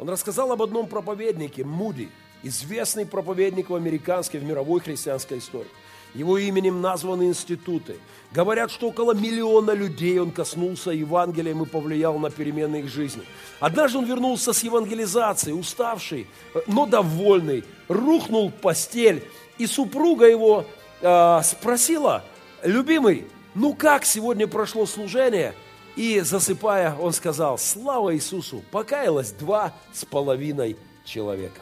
Он 0.00 0.08
рассказал 0.10 0.50
об 0.50 0.60
одном 0.60 0.88
проповеднике, 0.88 1.64
Муди, 1.64 2.10
известный 2.42 3.06
проповедник 3.06 3.70
в 3.70 3.76
американской, 3.76 4.40
в 4.40 4.44
мировой 4.44 4.80
христианской 4.80 5.38
истории. 5.38 5.70
Его 6.16 6.38
именем 6.38 6.80
названы 6.80 7.24
институты. 7.24 7.96
Говорят, 8.32 8.70
что 8.70 8.88
около 8.88 9.12
миллиона 9.12 9.70
людей 9.70 10.18
он 10.18 10.30
коснулся 10.30 10.90
Евангелием 10.90 11.62
и 11.62 11.66
повлиял 11.66 12.18
на 12.18 12.30
перемены 12.30 12.76
их 12.76 12.88
жизни. 12.88 13.22
Однажды 13.60 13.98
он 13.98 14.04
вернулся 14.04 14.52
с 14.52 14.62
евангелизацией, 14.64 15.58
уставший, 15.58 16.26
но 16.66 16.86
довольный, 16.86 17.64
рухнул 17.88 18.48
в 18.48 18.54
постель, 18.54 19.22
и 19.58 19.66
супруга 19.66 20.26
его 20.26 20.64
э, 21.00 21.40
спросила, 21.44 22.24
любимый, 22.62 23.26
ну 23.54 23.74
как 23.74 24.04
сегодня 24.04 24.46
прошло 24.46 24.86
служение– 24.86 25.54
и 25.96 26.20
засыпая, 26.20 26.94
он 26.94 27.12
сказал, 27.12 27.56
слава 27.58 28.14
Иисусу, 28.14 28.62
покаялось 28.70 29.32
два 29.32 29.72
с 29.92 30.04
половиной 30.04 30.76
человека. 31.04 31.60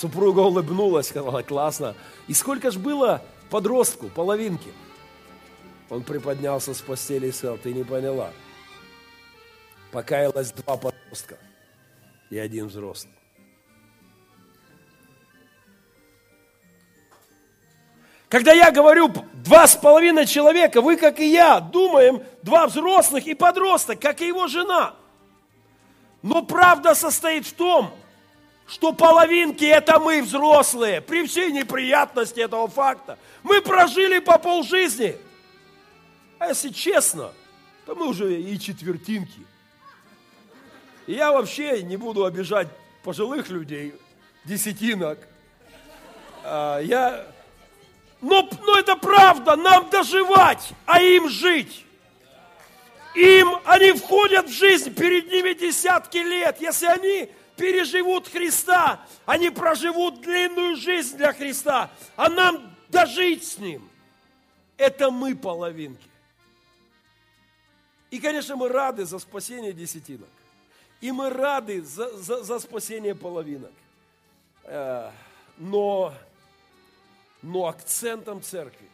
Супруга 0.00 0.40
улыбнулась, 0.40 1.08
сказала, 1.08 1.42
классно. 1.42 1.94
И 2.26 2.32
сколько 2.32 2.70
же 2.70 2.78
было 2.78 3.22
подростку, 3.50 4.08
половинки? 4.08 4.72
Он 5.90 6.02
приподнялся 6.02 6.72
с 6.72 6.80
постели 6.80 7.26
и 7.26 7.32
сказал, 7.32 7.58
ты 7.58 7.74
не 7.74 7.84
поняла. 7.84 8.30
Покаялось 9.92 10.52
два 10.52 10.78
подростка 10.78 11.36
и 12.30 12.38
один 12.38 12.68
взрослый. 12.68 13.12
Когда 18.30 18.54
я 18.54 18.70
говорю 18.70 19.12
два 19.34 19.66
с 19.66 19.76
половиной 19.76 20.24
человека, 20.24 20.80
вы, 20.80 20.96
как 20.96 21.20
и 21.20 21.30
я, 21.30 21.60
думаем, 21.60 22.22
два 22.42 22.68
взрослых 22.68 23.26
и 23.26 23.34
подросток, 23.34 24.00
как 24.00 24.22
и 24.22 24.28
его 24.28 24.46
жена. 24.46 24.94
Но 26.22 26.40
правда 26.40 26.94
состоит 26.94 27.44
в 27.44 27.52
том, 27.52 27.92
что 28.70 28.92
половинки– 28.92 29.64
это 29.66 29.98
мы, 29.98 30.22
взрослые, 30.22 31.00
при 31.00 31.26
всей 31.26 31.50
неприятности 31.50 32.38
этого 32.38 32.68
факта. 32.68 33.18
Мы 33.42 33.60
прожили 33.60 34.20
по 34.20 34.38
полжизни. 34.38 35.16
А 36.38 36.46
если 36.48 36.68
честно, 36.68 37.32
то 37.84 37.96
мы 37.96 38.06
уже 38.06 38.40
и 38.40 38.58
четвертинки. 38.60 39.40
И 41.08 41.14
я 41.14 41.32
вообще 41.32 41.82
не 41.82 41.96
буду 41.96 42.24
обижать 42.24 42.68
пожилых 43.02 43.48
людей, 43.48 43.94
десятинок. 44.44 45.18
А, 46.44 46.78
я 46.78 47.26
но, 48.20 48.48
но 48.62 48.78
это 48.78 48.96
правда, 48.96 49.56
нам 49.56 49.88
доживать, 49.90 50.72
а 50.86 51.00
им 51.00 51.28
жить. 51.28 51.86
Им, 53.14 53.56
они 53.64 53.92
входят 53.92 54.46
в 54.46 54.52
жизнь, 54.52 54.94
перед 54.94 55.32
ними 55.32 55.54
десятки 55.54 56.18
лет. 56.18 56.60
Если 56.60 56.86
они 56.86 57.30
переживут 57.60 58.26
Христа, 58.26 59.06
они 59.26 59.50
проживут 59.50 60.22
длинную 60.22 60.76
жизнь 60.76 61.18
для 61.18 61.34
Христа, 61.34 61.90
а 62.16 62.30
нам 62.30 62.74
дожить 62.88 63.44
с 63.44 63.58
Ним. 63.58 63.86
Это 64.78 65.10
мы 65.10 65.36
половинки. 65.36 66.08
И, 68.10 68.18
конечно, 68.18 68.56
мы 68.56 68.68
рады 68.70 69.04
за 69.04 69.18
спасение 69.18 69.74
десятинок. 69.74 70.30
И 71.02 71.12
мы 71.12 71.28
рады 71.28 71.82
за, 71.82 72.16
за, 72.16 72.42
за 72.42 72.58
спасение 72.60 73.14
половинок. 73.14 73.72
Э, 74.64 75.10
но, 75.58 76.14
но 77.42 77.66
акцентом 77.66 78.42
церкви 78.42 78.88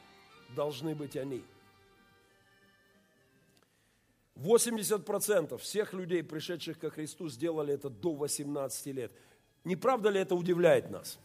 должны 0.57 0.97
быть 0.97 1.17
они. 1.17 1.45
80% 4.37 5.59
всех 5.59 5.93
людей, 5.93 6.23
пришедших 6.23 6.79
ко 6.79 6.91
Христу, 6.91 7.29
сделали 7.29 7.75
это 7.75 7.89
до 7.89 8.13
18 8.13 8.87
лет. 8.87 9.13
Не 9.65 9.77
правда 9.77 10.11
ли 10.11 10.21
это 10.21 10.35
удивляет 10.35 10.91
нас? 10.91 11.19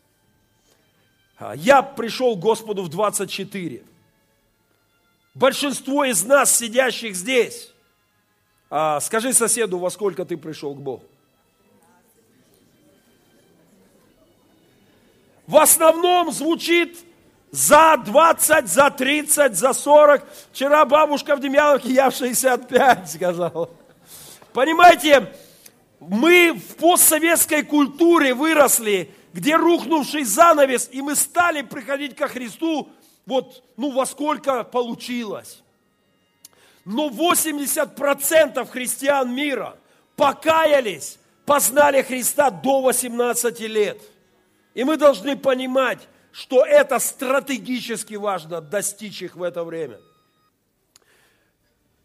А, 1.37 1.55
я 1.55 1.81
пришел 1.81 2.35
к 2.35 2.39
Господу 2.39 2.83
в 2.83 2.89
24. 2.89 3.83
Большинство 5.33 6.05
из 6.05 6.23
нас, 6.23 6.57
сидящих 6.57 7.15
здесь, 7.15 7.73
а, 8.69 8.99
скажи 8.99 9.33
соседу, 9.33 9.77
во 9.77 9.89
сколько 9.89 10.25
ты 10.25 10.37
пришел 10.37 10.73
к 10.73 10.81
Богу. 10.81 11.03
В 15.47 15.57
основном 15.57 16.31
звучит 16.31 16.97
за 17.51 17.97
20, 17.97 18.67
за 18.67 18.89
30, 18.89 19.55
за 19.55 19.73
40. 19.73 20.23
Вчера 20.53 20.85
бабушка 20.85 21.35
в 21.35 21.41
Демьяновке, 21.41 21.89
я 21.89 22.09
в 22.09 22.15
65 22.15 23.09
сказала. 23.15 23.69
Понимаете, 24.53 25.33
мы 25.99 26.53
в 26.53 26.75
постсоветской 26.75 27.63
культуре 27.63 28.33
выросли, 28.33 29.13
где 29.33 29.55
рухнувший 29.55 30.23
занавес, 30.23 30.89
и 30.91 31.01
мы 31.01 31.15
стали 31.15 31.61
приходить 31.61 32.15
ко 32.15 32.27
Христу, 32.27 32.89
вот, 33.25 33.63
ну, 33.77 33.91
во 33.91 34.05
сколько 34.05 34.63
получилось. 34.63 35.61
Но 36.85 37.09
80% 37.09 38.67
христиан 38.69 39.33
мира 39.33 39.75
покаялись, 40.15 41.19
познали 41.45 42.01
Христа 42.01 42.49
до 42.49 42.81
18 42.81 43.59
лет. 43.61 44.01
И 44.73 44.83
мы 44.83 44.97
должны 44.97 45.37
понимать, 45.37 45.99
что 46.31 46.65
это 46.65 46.99
стратегически 46.99 48.15
важно 48.15 48.61
достичь 48.61 49.21
их 49.21 49.35
в 49.35 49.43
это 49.43 49.63
время. 49.63 49.99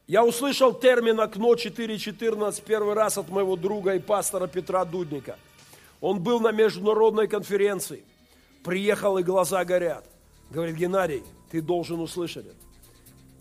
Я 0.07 0.25
услышал 0.25 0.73
термин 0.73 1.21
«окно 1.21 1.55
4.14» 1.55 2.63
первый 2.65 2.95
раз 2.95 3.19
от 3.19 3.29
моего 3.29 3.57
друга 3.57 3.95
и 3.95 3.99
пастора 3.99 4.47
Петра 4.47 4.85
Дудника. 4.85 5.37
Он 6.01 6.21
был 6.21 6.39
на 6.39 6.53
международной 6.53 7.27
конференции, 7.27 8.05
приехал 8.63 9.19
и 9.19 9.25
глаза 9.25 9.65
горят. 9.65 10.05
Говорит, 10.51 10.77
Геннадий, 10.77 11.25
ты 11.51 11.61
должен 11.61 12.01
услышать 12.01 12.47
это. 12.47 12.57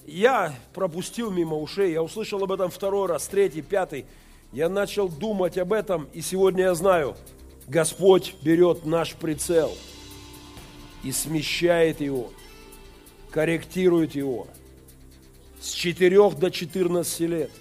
Я 0.07 0.55
пропустил 0.73 1.29
мимо 1.29 1.57
ушей, 1.57 1.91
я 1.91 2.01
услышал 2.01 2.43
об 2.43 2.51
этом 2.51 2.69
второй 2.71 3.07
раз, 3.07 3.27
третий, 3.27 3.61
пятый. 3.61 4.05
Я 4.51 4.69
начал 4.69 5.09
думать 5.09 5.57
об 5.57 5.73
этом, 5.73 6.07
и 6.13 6.21
сегодня 6.21 6.65
я 6.65 6.75
знаю, 6.75 7.15
Господь 7.67 8.35
берет 8.41 8.85
наш 8.85 9.15
прицел 9.15 9.75
и 11.05 11.13
смещает 11.13 12.01
его, 12.01 12.33
корректирует 13.31 14.15
его. 14.15 14.47
С 15.61 15.69
4 15.69 16.31
до 16.31 16.51
14 16.51 17.19
лет 17.21 17.51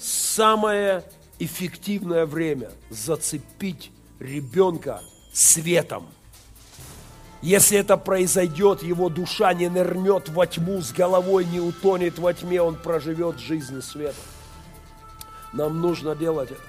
самое 0.00 1.04
эффективное 1.38 2.26
время 2.26 2.72
зацепить 2.90 3.92
ребенка 4.18 5.00
светом– 5.32 6.08
если 7.42 7.76
это 7.76 7.96
произойдет, 7.96 8.84
его 8.84 9.08
душа 9.08 9.52
не 9.52 9.68
нырнет 9.68 10.28
во 10.28 10.46
тьму 10.46 10.80
с 10.80 10.92
головой, 10.92 11.44
не 11.44 11.58
утонет 11.58 12.20
во 12.20 12.32
тьме, 12.32 12.62
он 12.62 12.76
проживет 12.76 13.40
жизнь 13.40 13.82
света. 13.82 14.14
Нам 15.52 15.80
нужно 15.80 16.14
делать 16.14 16.52
это. 16.52 16.60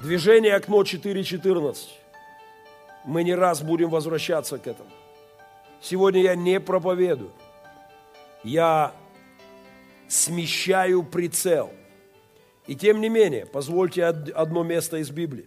Движение 0.00 0.54
окно 0.54 0.80
4.14. 0.80 1.76
Мы 3.04 3.22
не 3.22 3.34
раз 3.34 3.62
будем 3.62 3.90
возвращаться 3.90 4.58
к 4.58 4.66
этому. 4.66 4.90
Сегодня 5.80 6.22
я 6.22 6.34
не 6.34 6.58
проповедую. 6.60 7.32
Я 8.42 8.92
смещаю 10.08 11.02
прицел. 11.02 11.70
И 12.66 12.74
тем 12.74 13.00
не 13.00 13.10
менее, 13.10 13.44
позвольте 13.44 14.06
одно 14.06 14.62
место 14.62 14.96
из 14.96 15.10
Библии. 15.10 15.46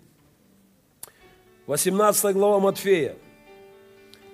18 1.65 2.33
глава 2.33 2.59
Матфея, 2.59 3.17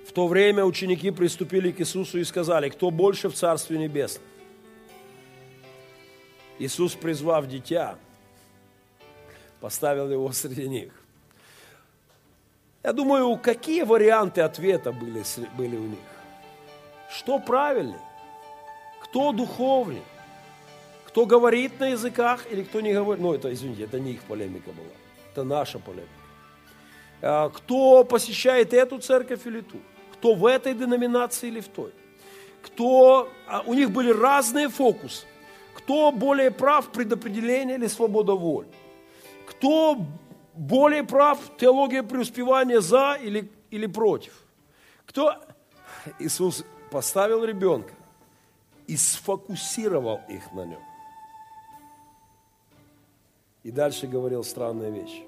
в 0.06 0.12
то 0.12 0.28
время 0.28 0.64
ученики 0.64 1.10
приступили 1.10 1.72
к 1.72 1.80
Иисусу 1.80 2.18
и 2.18 2.24
сказали, 2.24 2.68
кто 2.68 2.90
больше 2.90 3.28
в 3.28 3.34
Царстве 3.34 3.78
Небесном? 3.78 4.22
Иисус, 6.58 6.94
призвав 6.94 7.48
дитя, 7.48 7.98
поставил 9.60 10.10
его 10.10 10.30
среди 10.32 10.68
них. 10.68 11.03
Я 12.84 12.92
думаю, 12.92 13.36
какие 13.38 13.82
варианты 13.82 14.42
ответа 14.42 14.92
были, 14.92 15.24
были 15.56 15.76
у 15.76 15.86
них? 15.86 15.98
Что 17.10 17.38
правильнее? 17.38 18.00
Кто 19.02 19.32
духовнее? 19.32 20.04
Кто 21.06 21.26
говорит 21.26 21.80
на 21.80 21.88
языках 21.88 22.46
или 22.50 22.62
кто 22.62 22.80
не 22.80 22.92
говорит? 22.92 23.22
Ну, 23.22 23.34
это, 23.34 23.52
извините, 23.52 23.84
это 23.84 23.98
не 23.98 24.12
их 24.12 24.22
полемика 24.22 24.70
была. 24.70 24.86
Это 25.32 25.44
наша 25.44 25.78
полемика. 25.78 26.08
А, 27.22 27.48
кто 27.48 28.04
посещает 28.04 28.72
эту 28.74 28.98
церковь 28.98 29.46
или 29.46 29.60
ту? 29.60 29.78
кто 30.24 30.34
в 30.34 30.46
этой 30.46 30.72
деноминации 30.72 31.48
или 31.48 31.60
в 31.60 31.68
той. 31.68 31.92
Кто, 32.62 33.28
а, 33.46 33.62
у 33.66 33.74
них 33.74 33.90
были 33.90 34.10
разные 34.10 34.70
фокусы. 34.70 35.26
Кто 35.74 36.12
более 36.12 36.50
прав 36.50 36.88
предопределение 36.92 37.76
или 37.76 37.88
свобода 37.88 38.32
воли. 38.32 38.68
Кто 39.46 39.98
более 40.54 41.02
прав 41.04 41.38
теология 41.58 42.02
преуспевания 42.02 42.80
за 42.80 43.14
или, 43.14 43.50
или 43.70 43.86
против. 43.86 44.32
Кто 45.06 45.34
Иисус 46.18 46.64
поставил 46.90 47.44
ребенка 47.44 47.92
и 48.86 48.96
сфокусировал 48.96 50.20
их 50.28 50.52
на 50.52 50.64
нем. 50.66 50.80
И 53.62 53.70
дальше 53.70 54.06
говорил 54.06 54.44
странная 54.44 54.90
вещь. 54.90 55.22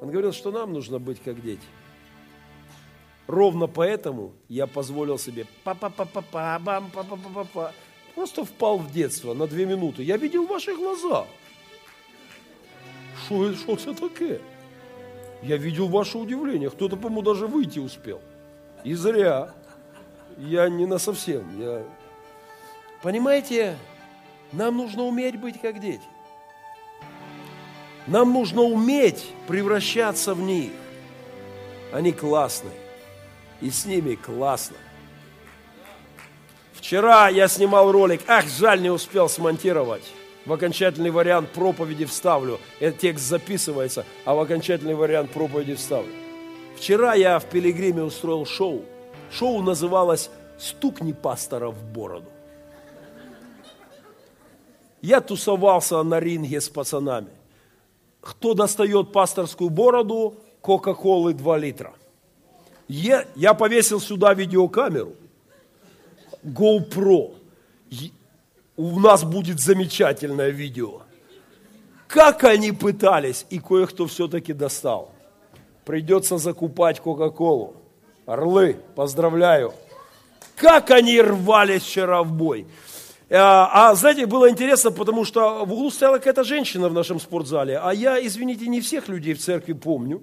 Он 0.00 0.10
говорил, 0.10 0.32
что 0.32 0.50
нам 0.50 0.72
нужно 0.72 0.98
быть 0.98 1.22
как 1.22 1.42
дети. 1.42 1.66
Ровно 3.26 3.66
поэтому 3.66 4.32
я 4.48 4.66
позволил 4.66 5.18
себе 5.18 5.46
па-па-па-па-па, 5.62 6.58
бам, 6.58 6.90
па-па-па-па-па. 6.90 7.72
Просто 8.14 8.44
впал 8.44 8.78
в 8.78 8.90
детство 8.90 9.34
на 9.34 9.46
две 9.46 9.66
минуты. 9.66 10.02
Я 10.02 10.16
видел 10.16 10.46
ваши 10.46 10.74
глаза. 10.74 11.26
Что 13.28 13.74
это 13.74 13.94
такое? 13.94 14.40
Я 15.42 15.56
видел 15.56 15.88
ваше 15.88 16.18
удивление. 16.18 16.70
Кто-то, 16.70 16.96
по-моему, 16.96 17.22
даже 17.22 17.46
выйти 17.46 17.78
успел. 17.78 18.20
И 18.84 18.94
зря. 18.94 19.54
Я 20.38 20.68
не 20.68 20.86
на 20.86 20.98
совсем. 20.98 21.44
Я... 21.60 21.82
Понимаете, 23.02 23.76
нам 24.52 24.76
нужно 24.76 25.04
уметь 25.04 25.38
быть 25.38 25.60
как 25.60 25.80
дети. 25.80 26.02
Нам 28.06 28.32
нужно 28.32 28.62
уметь 28.62 29.26
превращаться 29.46 30.34
в 30.34 30.40
них. 30.40 30.72
Они 31.92 32.12
классные 32.12 32.72
и 33.60 33.70
с 33.70 33.84
ними 33.84 34.14
классно. 34.14 34.76
Вчера 36.74 37.28
я 37.28 37.48
снимал 37.48 37.90
ролик, 37.90 38.22
ах, 38.26 38.46
жаль, 38.46 38.80
не 38.80 38.90
успел 38.90 39.28
смонтировать. 39.28 40.04
В 40.48 40.52
окончательный 40.52 41.10
вариант 41.10 41.50
проповеди 41.50 42.06
вставлю. 42.06 42.58
Этот 42.80 43.00
текст 43.00 43.28
записывается, 43.28 44.04
а 44.24 44.34
в 44.34 44.40
окончательный 44.40 44.94
вариант 44.94 45.30
проповеди 45.30 45.74
вставлю. 45.74 46.10
Вчера 46.76 47.14
я 47.14 47.38
в 47.38 47.44
Пилигриме 47.44 48.02
устроил 48.02 48.46
шоу. 48.46 48.82
Шоу 49.30 49.62
называлось 49.62 50.30
«Стукни 50.58 51.12
пастора 51.12 51.68
в 51.68 51.84
бороду». 51.92 52.30
Я 55.02 55.20
тусовался 55.20 56.02
на 56.02 56.18
ринге 56.18 56.60
с 56.60 56.68
пацанами. 56.68 57.28
Кто 58.20 58.54
достает 58.54 59.12
пасторскую 59.12 59.70
бороду, 59.70 60.34
Кока-Колы 60.62 61.34
2 61.34 61.58
литра– 61.58 61.92
я, 62.88 63.26
я 63.36 63.52
повесил 63.52 64.00
сюда 64.00 64.32
видеокамеру, 64.32 65.14
GoPro. 66.42 67.34
У 68.78 69.00
нас 69.00 69.24
будет 69.24 69.58
замечательное 69.58 70.50
видео. 70.50 71.02
Как 72.06 72.44
они 72.44 72.70
пытались, 72.70 73.44
и 73.50 73.58
кое-кто 73.58 74.06
все-таки 74.06 74.52
достал. 74.52 75.10
Придется 75.84 76.38
закупать 76.38 77.00
Кока-Колу. 77.00 77.74
Орлы, 78.24 78.76
поздравляю. 78.94 79.74
Как 80.54 80.92
они 80.92 81.20
рвались 81.20 81.82
вчера 81.82 82.22
в 82.22 82.30
бой. 82.30 82.68
А, 83.28 83.90
а 83.90 83.94
знаете, 83.96 84.26
было 84.26 84.48
интересно, 84.48 84.92
потому 84.92 85.24
что 85.24 85.64
в 85.64 85.72
углу 85.72 85.90
стояла 85.90 86.18
какая-то 86.18 86.44
женщина 86.44 86.88
в 86.88 86.94
нашем 86.94 87.18
спортзале, 87.18 87.78
а 87.78 87.92
я, 87.92 88.24
извините, 88.24 88.68
не 88.68 88.80
всех 88.80 89.08
людей 89.08 89.34
в 89.34 89.40
церкви 89.40 89.72
помню. 89.72 90.22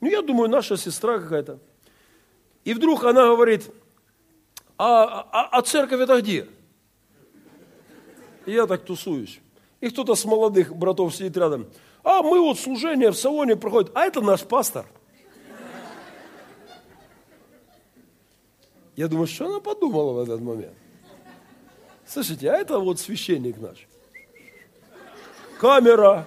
Ну, 0.00 0.08
я 0.08 0.22
думаю, 0.22 0.48
наша 0.48 0.78
сестра 0.78 1.18
какая-то. 1.18 1.58
И 2.64 2.72
вдруг 2.72 3.04
она 3.04 3.26
говорит, 3.26 3.70
а, 4.78 5.28
а, 5.30 5.58
а 5.58 5.60
церковь 5.60 6.00
это 6.00 6.22
где? 6.22 6.46
И 8.46 8.52
я 8.52 8.66
так 8.66 8.84
тусуюсь. 8.84 9.40
И 9.80 9.88
кто-то 9.90 10.14
с 10.14 10.24
молодых 10.24 10.74
братов 10.74 11.14
сидит 11.14 11.36
рядом. 11.36 11.68
А 12.02 12.22
мы 12.22 12.40
вот 12.40 12.58
служение 12.58 13.10
в 13.10 13.16
салоне 13.16 13.56
проходит. 13.56 13.92
А 13.94 14.04
это 14.04 14.20
наш 14.20 14.42
пастор. 14.42 14.86
Я 18.96 19.08
думаю, 19.08 19.26
что 19.26 19.46
она 19.46 19.60
подумала 19.60 20.12
в 20.12 20.18
этот 20.20 20.40
момент? 20.40 20.74
Слушайте, 22.06 22.50
а 22.50 22.56
это 22.56 22.78
вот 22.78 22.98
священник 22.98 23.58
наш. 23.58 23.86
Камера. 25.58 26.26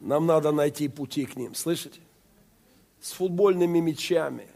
Нам 0.00 0.26
надо 0.26 0.52
найти 0.52 0.88
пути 0.88 1.24
к 1.24 1.36
ним, 1.36 1.54
слышите? 1.54 2.00
С 3.00 3.12
футбольными 3.12 3.80
мячами, 3.80 4.46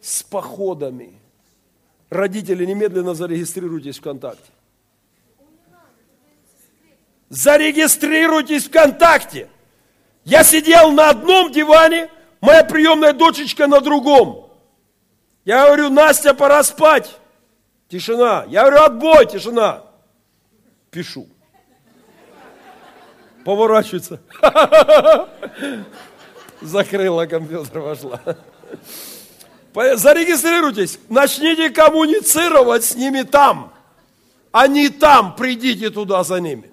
с 0.00 0.22
походами. 0.22 1.20
Родители, 2.10 2.64
немедленно 2.64 3.14
зарегистрируйтесь 3.14 3.98
ВКонтакте. 3.98 4.50
Зарегистрируйтесь 7.28 8.66
ВКонтакте. 8.66 9.48
Я 10.24 10.44
сидел 10.44 10.92
на 10.92 11.10
одном 11.10 11.52
диване, 11.52 12.10
моя 12.40 12.64
приемная 12.64 13.12
дочечка 13.12 13.66
на 13.66 13.80
другом. 13.80 14.50
Я 15.44 15.66
говорю, 15.66 15.90
Настя, 15.90 16.34
пора 16.34 16.62
спать. 16.62 17.18
Тишина. 17.88 18.44
Я 18.48 18.62
говорю, 18.62 18.84
отбой, 18.84 19.26
тишина. 19.26 19.82
Пишу. 20.90 21.26
Поворачивается. 23.44 24.20
Закрыла 26.60 27.26
компьютер, 27.26 27.80
вошла. 27.80 28.20
Зарегистрируйтесь, 29.94 30.98
начните 31.08 31.70
коммуницировать 31.70 32.84
с 32.84 32.96
ними 32.96 33.22
там. 33.22 33.72
Они 34.50 34.88
там, 34.88 35.36
придите 35.36 35.90
туда 35.90 36.24
за 36.24 36.40
ними. 36.40 36.72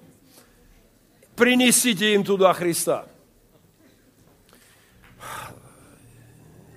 Принесите 1.36 2.14
им 2.14 2.24
туда 2.24 2.52
Христа. 2.52 3.06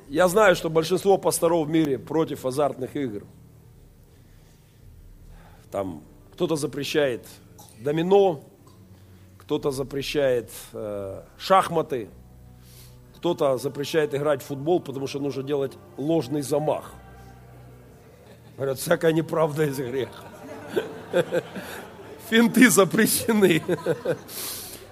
Я 0.07 0.27
знаю, 0.27 0.55
что 0.55 0.69
большинство 0.69 1.17
пасторов 1.17 1.67
в 1.67 1.69
мире 1.69 1.97
против 1.97 2.45
азартных 2.45 2.95
игр. 2.95 3.23
Там 5.71 6.03
кто-то 6.33 6.55
запрещает 6.55 7.25
домино, 7.79 8.43
кто-то 9.37 9.71
запрещает 9.71 10.51
э, 10.73 11.23
шахматы, 11.37 12.09
кто-то 13.19 13.57
запрещает 13.57 14.15
играть 14.15 14.41
в 14.41 14.45
футбол, 14.45 14.79
потому 14.79 15.05
что 15.05 15.19
нужно 15.19 15.43
делать 15.43 15.73
ложный 15.97 16.41
замах. 16.41 16.93
Говорят, 18.55 18.79
всякая 18.79 19.11
неправда 19.11 19.65
из 19.65 19.77
греха. 19.77 20.23
Финты 22.29 22.69
запрещены. 22.69 23.61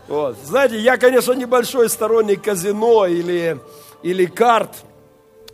Вот. 0.10 0.38
Знаете, 0.42 0.80
я, 0.80 0.96
конечно, 0.96 1.34
небольшой 1.34 1.90
сторонник 1.90 2.42
казино 2.42 3.08
или, 3.08 3.60
или 4.04 4.26
карт, 4.26 4.72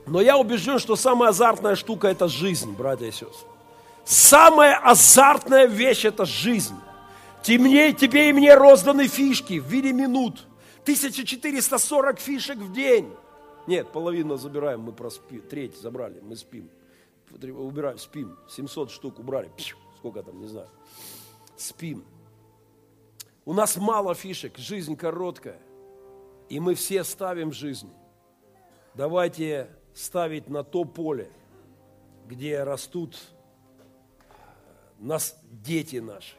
но 0.05 0.21
я 0.21 0.37
убежден, 0.37 0.77
что 0.77 0.95
самая 0.95 1.29
азартная 1.31 1.75
штука– 1.75 2.07
это 2.09 2.27
жизнь, 2.27 2.71
братья 2.71 3.07
и 3.07 3.11
сестры. 3.11 3.47
Самая 4.05 4.77
азартная 4.77 5.65
вещь– 5.65 6.05
это 6.05 6.25
жизнь. 6.25 6.75
Тебе, 7.41 7.93
тебе 7.93 8.29
и 8.29 8.33
мне 8.33 8.53
розданы 8.53 9.07
фишки 9.07 9.59
в 9.59 9.65
виде 9.65 9.91
минут. 9.91 10.45
1440 10.83 12.19
фишек 12.19 12.57
в 12.57 12.71
день. 12.71 13.13
Нет, 13.67 13.91
половину 13.91 14.37
забираем, 14.37 14.81
мы 14.81 14.91
проспим. 14.91 15.41
Треть 15.41 15.77
забрали, 15.77 16.19
мы 16.21 16.35
спим. 16.35 16.69
Убираем, 17.31 17.97
спим. 17.97 18.37
700 18.49 18.91
штук 18.91 19.19
убрали. 19.19 19.49
Сколько 19.97 20.21
там, 20.21 20.39
не 20.39 20.47
знаю. 20.47 20.69
Спим. 21.55 22.03
У 23.45 23.53
нас 23.53 23.77
мало 23.77 24.13
фишек, 24.13 24.57
жизнь 24.57 24.95
короткая. 24.95 25.59
И 26.49 26.59
мы 26.59 26.75
все 26.75 27.03
ставим 27.03 27.51
жизнь. 27.51 27.89
Давайте 28.93 29.69
ставить 29.93 30.49
на 30.49 30.63
то 30.63 30.83
поле, 30.83 31.31
где 32.27 32.63
растут 32.63 33.17
нас 34.99 35.39
дети 35.49 35.97
наши. 35.97 36.35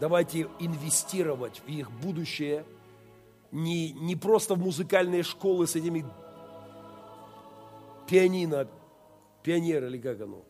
Давайте 0.00 0.48
инвестировать 0.58 1.62
в 1.64 1.68
их 1.68 1.90
будущее 1.90 2.64
не, 3.52 3.92
не 3.92 4.16
просто 4.16 4.54
в 4.54 4.58
музыкальные 4.58 5.22
школы 5.22 5.66
с 5.66 5.76
этими 5.76 6.04
пианино, 8.06 8.68
пионер 9.42 9.84
или 9.84 9.98
как 9.98 10.20
оно. 10.20 10.42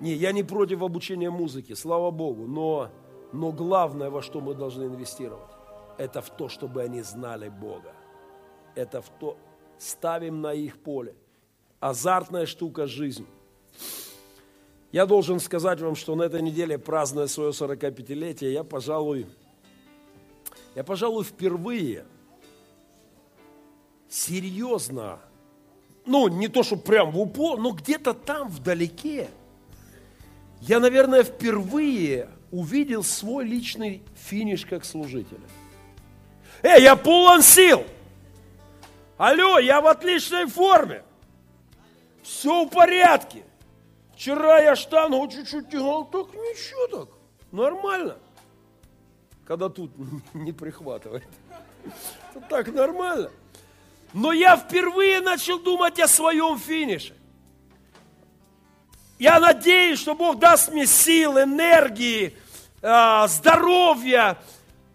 Не, 0.00 0.14
я 0.14 0.32
не 0.32 0.42
против 0.42 0.82
обучения 0.82 1.30
музыки, 1.30 1.74
слава 1.74 2.10
Богу, 2.10 2.46
но, 2.46 2.90
но 3.32 3.52
главное, 3.52 4.10
во 4.10 4.22
что 4.22 4.40
мы 4.40 4.54
должны 4.54 4.84
инвестировать, 4.84 5.50
это 5.98 6.22
в 6.22 6.30
то, 6.30 6.48
чтобы 6.48 6.82
они 6.82 7.02
знали 7.02 7.48
Бога 7.48 7.94
это 8.74 9.02
в 9.02 9.08
то, 9.08 9.36
ставим 9.78 10.40
на 10.40 10.52
их 10.52 10.82
поле. 10.82 11.14
Азартная 11.80 12.46
штука 12.46 12.86
жизнь. 12.86 13.26
Я 14.92 15.06
должен 15.06 15.38
сказать 15.38 15.80
вам, 15.80 15.94
что 15.94 16.16
на 16.16 16.24
этой 16.24 16.42
неделе, 16.42 16.76
празднуя 16.76 17.28
свое 17.28 17.50
45-летие, 17.50 18.52
я, 18.52 18.64
пожалуй, 18.64 19.26
я, 20.74 20.82
пожалуй, 20.82 21.24
впервые 21.24 22.04
серьезно, 24.08 25.20
ну, 26.06 26.26
не 26.26 26.48
то, 26.48 26.64
что 26.64 26.76
прям 26.76 27.12
в 27.12 27.20
упор, 27.20 27.60
но 27.60 27.70
где-то 27.70 28.14
там, 28.14 28.48
вдалеке, 28.48 29.28
я, 30.60 30.80
наверное, 30.80 31.22
впервые 31.22 32.28
увидел 32.50 33.04
свой 33.04 33.44
личный 33.44 34.02
финиш 34.16 34.66
как 34.66 34.84
служителя. 34.84 35.40
Эй, 36.62 36.82
я 36.82 36.96
полон 36.96 37.42
сил! 37.42 37.84
Алло, 39.16 39.58
я 39.58 39.80
в 39.80 39.86
отличной 39.86 40.46
форме. 40.46 41.04
Все 42.22 42.64
в 42.64 42.70
порядке. 42.70 43.44
Вчера 44.20 44.60
я 44.60 44.76
штангу 44.76 45.26
чуть-чуть 45.28 45.70
тягал, 45.70 46.04
так 46.04 46.34
ничего 46.34 46.86
так. 46.88 47.08
Нормально. 47.52 48.18
Когда 49.46 49.70
тут 49.70 49.90
не 50.34 50.52
прихватывает. 50.52 51.26
Так 52.50 52.68
нормально. 52.68 53.30
Но 54.12 54.32
я 54.32 54.58
впервые 54.58 55.22
начал 55.22 55.58
думать 55.58 55.98
о 55.98 56.06
своем 56.06 56.58
финише. 56.58 57.16
Я 59.18 59.40
надеюсь, 59.40 59.98
что 59.98 60.14
Бог 60.14 60.38
даст 60.38 60.70
мне 60.70 60.84
сил, 60.84 61.38
энергии, 61.38 62.36
а, 62.82 63.26
здоровья, 63.26 64.36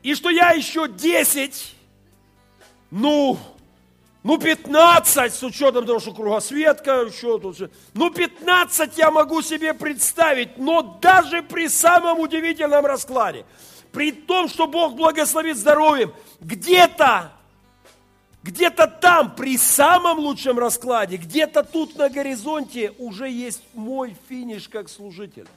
и 0.04 0.14
что 0.14 0.30
я 0.30 0.52
еще 0.52 0.88
10, 0.88 1.76
ну, 2.92 3.40
ну, 4.26 4.40
15 4.40 5.36
с 5.36 5.44
учетом 5.44 5.86
того, 5.86 6.00
что 6.00 6.12
кругосветка, 6.12 7.04
еще 7.04 7.40
тут. 7.40 7.72
Ну, 7.94 8.10
15 8.10 8.98
я 8.98 9.12
могу 9.12 9.44
себе 9.44 9.76
представить, 9.76 10.58
но 10.58 10.98
даже 11.00 11.44
при 11.44 11.68
самом 11.68 12.20
удивительном 12.20 12.88
раскладе, 12.88 13.46
при 13.92 14.12
том, 14.12 14.50
что 14.50 14.66
Бог 14.66 14.96
благословит 14.96 15.58
здоровьем, 15.58 16.12
где-то, 16.40 17.34
где-то 18.42 18.88
там, 18.88 19.36
при 19.36 19.60
самом 19.60 20.18
лучшем 20.18 20.58
раскладе, 20.58 21.18
где-то 21.18 21.64
тут 21.64 21.96
на 21.96 22.10
горизонте 22.10 22.94
уже 22.98 23.30
есть 23.30 23.62
мой 23.76 24.18
финиш 24.28 24.68
как 24.68 24.90
служитель. 24.90 25.48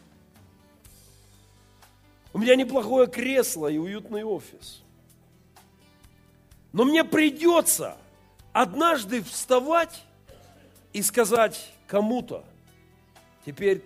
У 2.35 2.39
меня 2.39 2.55
неплохое 2.55 3.07
кресло 3.07 3.69
и 3.69 3.79
уютный 3.79 4.25
офис. 4.25 4.83
Но 6.75 6.85
мне 6.85 7.03
придется– 7.03 7.97
однажды 8.59 9.23
вставать 9.23 10.03
и 10.93 11.01
сказать 11.01 11.73
кому-то, 11.87 12.45
теперь 13.47 13.85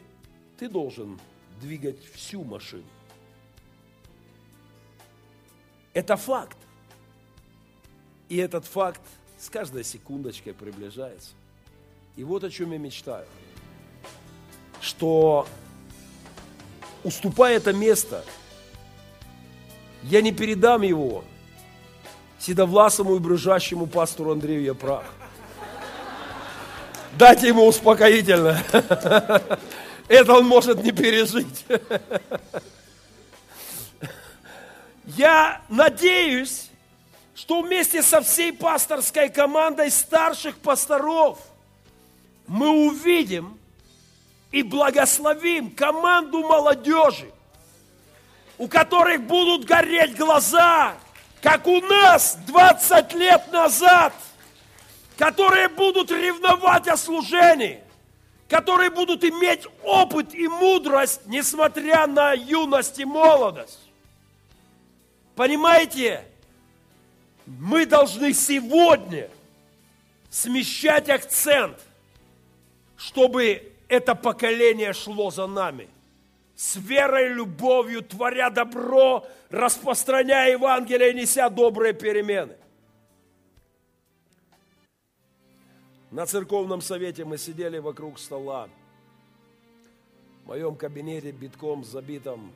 ты 0.58 0.66
должен 0.66 1.20
двигать 1.60 2.02
всю 2.14 2.42
машину. 2.42 2.86
Это 5.92 6.16
факт. 6.16 6.56
И 8.30 8.38
этот 8.38 8.64
факт 8.64 9.02
с 9.38 9.50
каждой 9.50 9.84
секундочкой 9.84 10.54
приближается. 10.54 11.32
И 12.16 12.24
вот 12.24 12.42
о 12.42 12.48
чем 12.48 12.72
я 12.72 12.78
мечтаю. 12.78 13.26
Что 14.80 15.46
уступая 17.04 17.58
это 17.58 17.74
место, 17.74 18.24
я 20.04 20.22
не 20.22 20.32
передам 20.32 20.80
его 20.80 21.24
седовласому 22.42 23.16
и 23.16 23.18
брюжащему 23.20 23.86
пастору 23.86 24.32
Андрею 24.32 24.62
Япрах. 24.62 25.04
Дайте 27.16 27.48
ему 27.48 27.66
успокоительно. 27.66 28.60
Это 30.08 30.34
он 30.34 30.46
может 30.46 30.82
не 30.82 30.90
пережить. 30.90 31.64
Я 35.04 35.60
надеюсь, 35.68 36.70
что 37.34 37.62
вместе 37.62 38.02
со 38.02 38.20
всей 38.22 38.52
пасторской 38.52 39.28
командой 39.28 39.90
старших 39.90 40.56
пасторов 40.56 41.38
мы 42.46 42.68
увидим 42.86 43.56
и 44.50 44.62
благословим 44.62 45.70
команду 45.70 46.40
молодежи, 46.40 47.30
у 48.58 48.66
которых 48.68 49.22
будут 49.22 49.64
гореть 49.64 50.16
глаза, 50.16 50.94
как 51.42 51.66
у 51.66 51.80
нас 51.80 52.38
20 52.46 53.14
лет 53.14 53.50
назад, 53.52 54.14
которые 55.18 55.68
будут 55.68 56.12
ревновать 56.12 56.86
о 56.86 56.96
служении, 56.96 57.80
которые 58.48 58.90
будут 58.90 59.24
иметь 59.24 59.66
опыт 59.82 60.32
и 60.34 60.46
мудрость, 60.46 61.22
несмотря 61.26 62.06
на 62.06 62.32
юность 62.32 62.98
и 63.00 63.04
молодость. 63.04 63.80
Понимаете? 65.34 66.24
Мы 67.44 67.86
должны 67.86 68.32
сегодня 68.32 69.28
смещать 70.30 71.08
акцент, 71.10 71.76
чтобы 72.96 73.72
это 73.88 74.14
поколение 74.14 74.92
шло 74.92 75.32
за 75.32 75.48
нами. 75.48 75.88
С 76.62 76.76
верой, 76.76 77.34
любовью, 77.34 78.02
творя 78.02 78.48
добро, 78.48 79.26
распространяя 79.50 80.52
Евангелие, 80.52 81.12
неся 81.12 81.50
добрые 81.50 81.92
перемены. 81.92 82.56
На 86.12 86.24
церковном 86.24 86.80
совете 86.80 87.24
мы 87.24 87.36
сидели 87.36 87.78
вокруг 87.78 88.16
стола. 88.16 88.68
В 90.44 90.46
моем 90.46 90.76
кабинете 90.76 91.32
битком 91.32 91.82
забитом. 91.82 92.52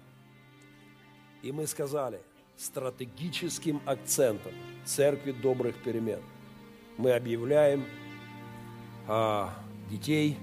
И 1.42 1.50
мы 1.50 1.66
сказали, 1.66 2.20
стратегическим 2.56 3.82
акцентом 3.86 4.52
церкви 4.84 5.32
добрых 5.32 5.82
перемен 5.82 6.22
мы 6.96 7.10
объявляем 7.10 7.84
а, 9.08 9.52
детей, 9.90 10.38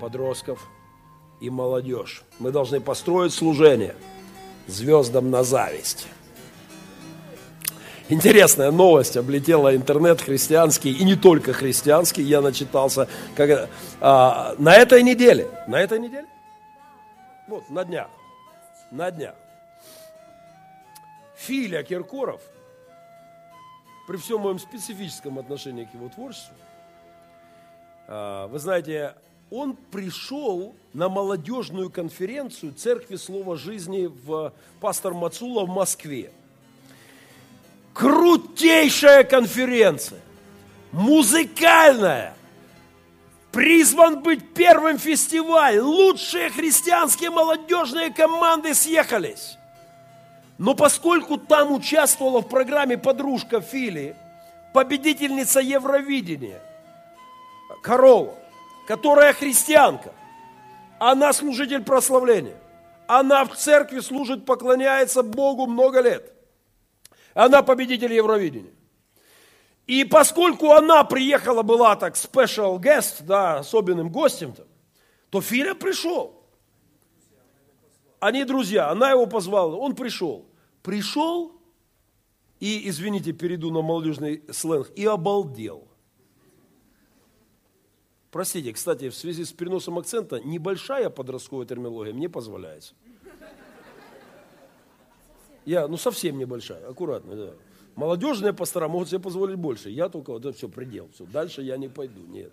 подростков 0.00 0.64
и 1.40 1.50
молодежь. 1.50 2.22
Мы 2.38 2.50
должны 2.50 2.80
построить 2.80 3.32
служение 3.32 3.94
звездам 4.66 5.30
на 5.30 5.42
зависть. 5.42 6.06
Интересная 8.10 8.70
новость 8.70 9.18
облетела 9.18 9.76
интернет 9.76 10.22
христианский 10.22 10.92
и 10.92 11.04
не 11.04 11.14
только 11.14 11.52
христианский. 11.52 12.22
Я 12.22 12.40
начитался 12.40 13.06
как, 13.36 13.68
а, 14.00 14.54
на 14.58 14.74
этой 14.74 15.02
неделе. 15.02 15.46
На 15.66 15.80
этой 15.80 15.98
неделе? 15.98 16.26
Вот, 17.46 17.68
на 17.68 17.84
днях. 17.84 18.08
На 18.90 19.10
днях. 19.10 19.34
Филя 21.36 21.82
Киркоров, 21.82 22.40
при 24.06 24.16
всем 24.16 24.40
моем 24.40 24.58
специфическом 24.58 25.38
отношении 25.38 25.84
к 25.84 25.92
его 25.92 26.08
творчеству, 26.08 26.56
а, 28.06 28.46
вы 28.46 28.58
знаете, 28.58 29.14
он 29.50 29.76
пришел 29.90 30.74
на 30.92 31.08
молодежную 31.08 31.90
конференцию 31.90 32.74
Церкви 32.74 33.16
Слова 33.16 33.56
Жизни 33.56 34.06
в 34.06 34.52
Пастор 34.80 35.14
Мацула 35.14 35.64
в 35.64 35.68
Москве. 35.68 36.30
Крутейшая 37.94 39.24
конференция, 39.24 40.20
музыкальная, 40.92 42.34
призван 43.50 44.22
быть 44.22 44.54
первым 44.54 44.98
фестиваль. 44.98 45.78
Лучшие 45.78 46.50
христианские 46.50 47.30
молодежные 47.30 48.12
команды 48.12 48.74
съехались. 48.74 49.56
Но 50.58 50.74
поскольку 50.74 51.38
там 51.38 51.72
участвовала 51.72 52.40
в 52.40 52.48
программе 52.48 52.98
подружка 52.98 53.60
Фили, 53.60 54.16
победительница 54.74 55.60
Евровидения, 55.60 56.60
Корова, 57.82 58.34
которая 58.88 59.34
христианка, 59.34 60.14
она 60.98 61.34
служитель 61.34 61.82
прославления. 61.82 62.56
Она 63.06 63.44
в 63.44 63.54
церкви 63.54 64.00
служит, 64.00 64.46
поклоняется 64.46 65.22
Богу 65.22 65.66
много 65.66 66.00
лет. 66.00 66.32
Она 67.34 67.62
победитель 67.62 68.14
Евровидения. 68.14 68.72
И 69.86 70.04
поскольку 70.04 70.72
она 70.72 71.04
приехала, 71.04 71.62
была 71.62 71.96
так 71.96 72.14
special 72.14 72.78
guest, 72.78 73.24
да, 73.24 73.58
особенным 73.58 74.08
гостем, 74.08 74.50
-то, 74.56 74.66
то 75.28 75.42
Филя 75.42 75.74
пришел. 75.74 76.42
Они 78.20 78.42
друзья, 78.44 78.88
она 78.88 79.10
его 79.10 79.26
позвала, 79.26 79.76
он 79.76 79.94
пришел. 79.94 80.46
Пришел 80.82 81.52
и, 82.58 82.88
извините, 82.88 83.32
перейду 83.32 83.70
на 83.70 83.82
молодежный 83.82 84.42
сленг, 84.50 84.90
и 84.96 85.04
обалдел. 85.04 85.87
Простите, 88.30 88.72
кстати, 88.72 89.08
в 89.08 89.14
связи 89.14 89.44
с 89.44 89.52
переносом 89.52 89.98
акцента, 89.98 90.38
небольшая 90.40 91.08
подростковая 91.08 91.66
терминология 91.66 92.12
мне 92.12 92.28
позволяется. 92.28 92.94
Я, 95.64 95.86
ну, 95.88 95.96
совсем 95.96 96.38
небольшая, 96.38 96.86
аккуратно, 96.88 97.36
да. 97.36 97.54
Молодежные 97.94 98.52
пастора 98.52 98.88
могут 98.88 99.08
себе 99.08 99.18
позволить 99.18 99.56
больше. 99.56 99.90
Я 99.90 100.08
только, 100.08 100.30
вот 100.30 100.44
это 100.44 100.56
все, 100.56 100.68
предел. 100.68 101.10
Все, 101.12 101.24
дальше 101.26 101.62
я 101.62 101.76
не 101.76 101.88
пойду, 101.88 102.20
нет. 102.26 102.52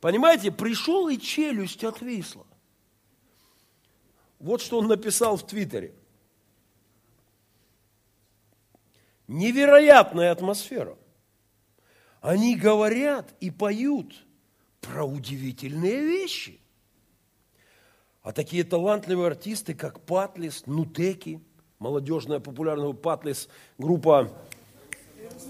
Понимаете, 0.00 0.50
пришел 0.50 1.08
и 1.08 1.18
челюсть 1.18 1.84
отвисла. 1.84 2.46
Вот 4.38 4.60
что 4.60 4.78
он 4.78 4.88
написал 4.88 5.36
в 5.36 5.46
Твиттере. 5.46 5.94
Невероятная 9.28 10.32
атмосфера. 10.32 10.96
Они 12.20 12.56
говорят 12.56 13.32
и 13.40 13.50
поют 13.50 14.14
про 14.80 15.04
удивительные 15.04 16.04
вещи. 16.04 16.60
А 18.22 18.32
такие 18.32 18.64
талантливые 18.64 19.28
артисты, 19.28 19.74
как 19.74 20.00
Патлис, 20.00 20.66
Нутеки, 20.66 21.40
молодежная 21.78 22.40
популярная 22.40 22.92
Патлис, 22.92 23.48
группа 23.78 24.30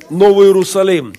Новый 0.08 0.48
Иерусалим. 0.48 1.14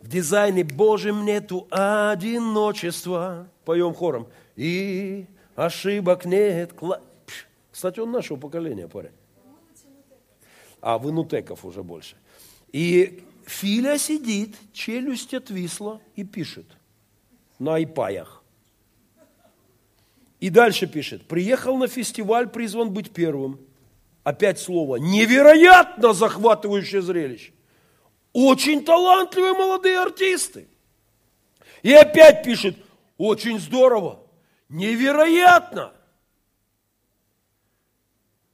В 0.00 0.08
дизайне 0.08 0.64
Божьем 0.64 1.24
нету 1.24 1.66
одиночества. 1.70 3.48
Поем 3.64 3.94
хором. 3.94 4.28
И 4.56 5.26
ошибок 5.54 6.24
нет. 6.24 6.72
Кстати, 7.70 8.00
он 8.00 8.12
нашего 8.12 8.38
поколения, 8.38 8.88
парень 8.88 9.12
а 10.86 10.98
вынутеков 10.98 11.64
уже 11.64 11.82
больше. 11.82 12.16
И 12.72 13.24
Филя 13.44 13.98
сидит, 13.98 14.56
челюсть 14.72 15.34
отвисла 15.34 16.00
и 16.14 16.22
пишет 16.22 16.66
на 17.58 17.74
айпаях. 17.74 18.42
И 20.40 20.50
дальше 20.50 20.86
пишет, 20.86 21.26
приехал 21.26 21.76
на 21.76 21.88
фестиваль, 21.88 22.48
призван 22.48 22.92
быть 22.92 23.12
первым. 23.12 23.60
Опять 24.22 24.58
слово, 24.58 24.96
невероятно 24.96 26.12
захватывающее 26.12 27.00
зрелище. 27.00 27.52
Очень 28.32 28.84
талантливые 28.84 29.54
молодые 29.54 30.00
артисты. 30.00 30.68
И 31.82 31.92
опять 31.92 32.44
пишет, 32.44 32.76
очень 33.16 33.58
здорово, 33.58 34.20
невероятно. 34.68 35.92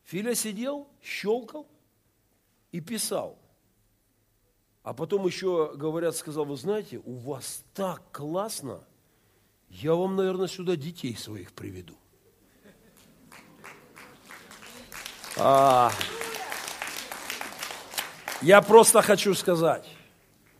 Филя 0.04 0.34
сидел, 0.34 0.88
щелкал, 1.02 1.66
и 2.70 2.80
писал. 2.80 3.38
А 4.82 4.94
потом 4.94 5.26
еще, 5.26 5.72
говорят, 5.76 6.16
сказал, 6.16 6.44
вы 6.44 6.56
знаете, 6.56 7.00
у 7.04 7.14
вас 7.14 7.64
так 7.74 8.02
классно, 8.10 8.84
я 9.72 9.94
вам, 9.94 10.16
наверное, 10.16 10.48
сюда 10.48 10.76
детей 10.76 11.16
своих 11.16 11.52
приведу. 11.52 11.94
А, 15.36 15.90
я 18.42 18.60
просто 18.60 19.00
хочу 19.02 19.34
сказать, 19.34 19.88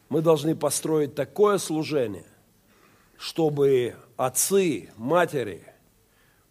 мы 0.08 0.22
должны 0.22 0.56
построить 0.56 1.14
такое 1.14 1.58
служение, 1.58 2.26
чтобы 3.18 3.94
отцы, 4.16 4.90
матери 4.96 5.62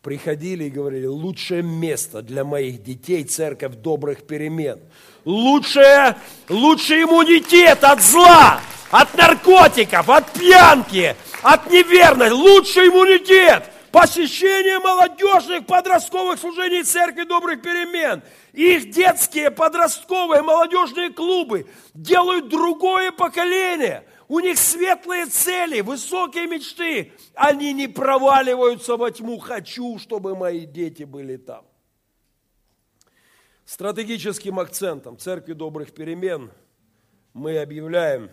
приходили 0.02 0.66
и 0.66 0.70
говорили, 0.70 1.06
лучшее 1.06 1.64
место 1.64 2.22
для 2.22 2.44
моих 2.44 2.84
детей– 2.84 3.24
церковь 3.26 3.76
добрых 3.76 4.26
перемен– 4.26 4.80
лучшее, 5.26 6.18
лучший 6.50 7.04
иммунитет 7.04 7.84
от 7.84 8.02
зла, 8.02 8.62
от 8.92 9.14
наркотиков, 9.16 10.10
от 10.10 10.32
пьянки, 10.34 11.16
от 11.42 11.70
неверности. 11.72 12.34
Лучший 12.34 12.88
иммунитет. 12.88 13.64
посещение 13.92 14.80
молодежных 14.80 15.66
подростковых 15.66 16.40
служений 16.40 16.84
Церкви 16.84 17.24
Добрых 17.24 17.62
Перемен. 17.62 18.22
Их 18.54 18.90
детские 18.90 19.52
подростковые 19.52 20.42
молодежные 20.42 21.10
клубы 21.10 21.68
делают 21.94 22.50
другое 22.50 23.12
поколение. 23.12 24.06
У 24.28 24.40
них 24.40 24.58
светлые 24.58 25.26
цели, 25.26 25.82
высокие 25.82 26.48
мечты. 26.48 27.12
Они 27.36 27.74
не 27.74 27.88
проваливаются 27.90 28.96
во 28.96 29.12
тьму. 29.12 29.40
Хочу, 29.40 30.00
чтобы 30.00 30.38
мои 30.38 30.66
дети 30.66 31.04
были 31.04 31.36
там. 31.36 31.66
Стратегическим 33.66 34.60
акцентом 34.60 35.18
Церкви 35.18 35.52
Добрых 35.52 35.94
Перемен 35.94 36.52
мы 37.34 37.58
объявляем 37.60 38.30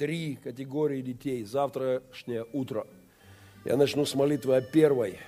три 0.00 0.38
категории 0.42 1.02
детей 1.02 1.44
завтрашнее 1.44 2.46
утро. 2.54 2.86
Я 3.66 3.76
начну 3.76 4.06
с 4.06 4.14
молитвы 4.14 4.56
о 4.56 4.62
первой, 4.62 5.18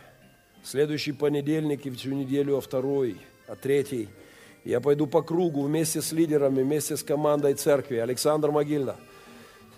следующий 0.65 1.13
понедельник 1.13 1.85
и 1.85 1.91
всю 1.91 2.15
неделю 2.15 2.57
о 2.57 2.63
второй, 2.63 3.19
о 3.47 3.55
третьей. 3.55 4.09
Я 4.65 4.81
пойду 4.81 5.07
по 5.07 5.21
кругу 5.21 5.61
вместе 5.61 6.01
с 6.01 6.11
лидерами, 6.13 6.63
вместе 6.63 6.97
с 6.97 7.03
командой 7.03 7.53
церкви. 7.53 7.97
Александр 7.97 8.51
Могильна. 8.51 8.97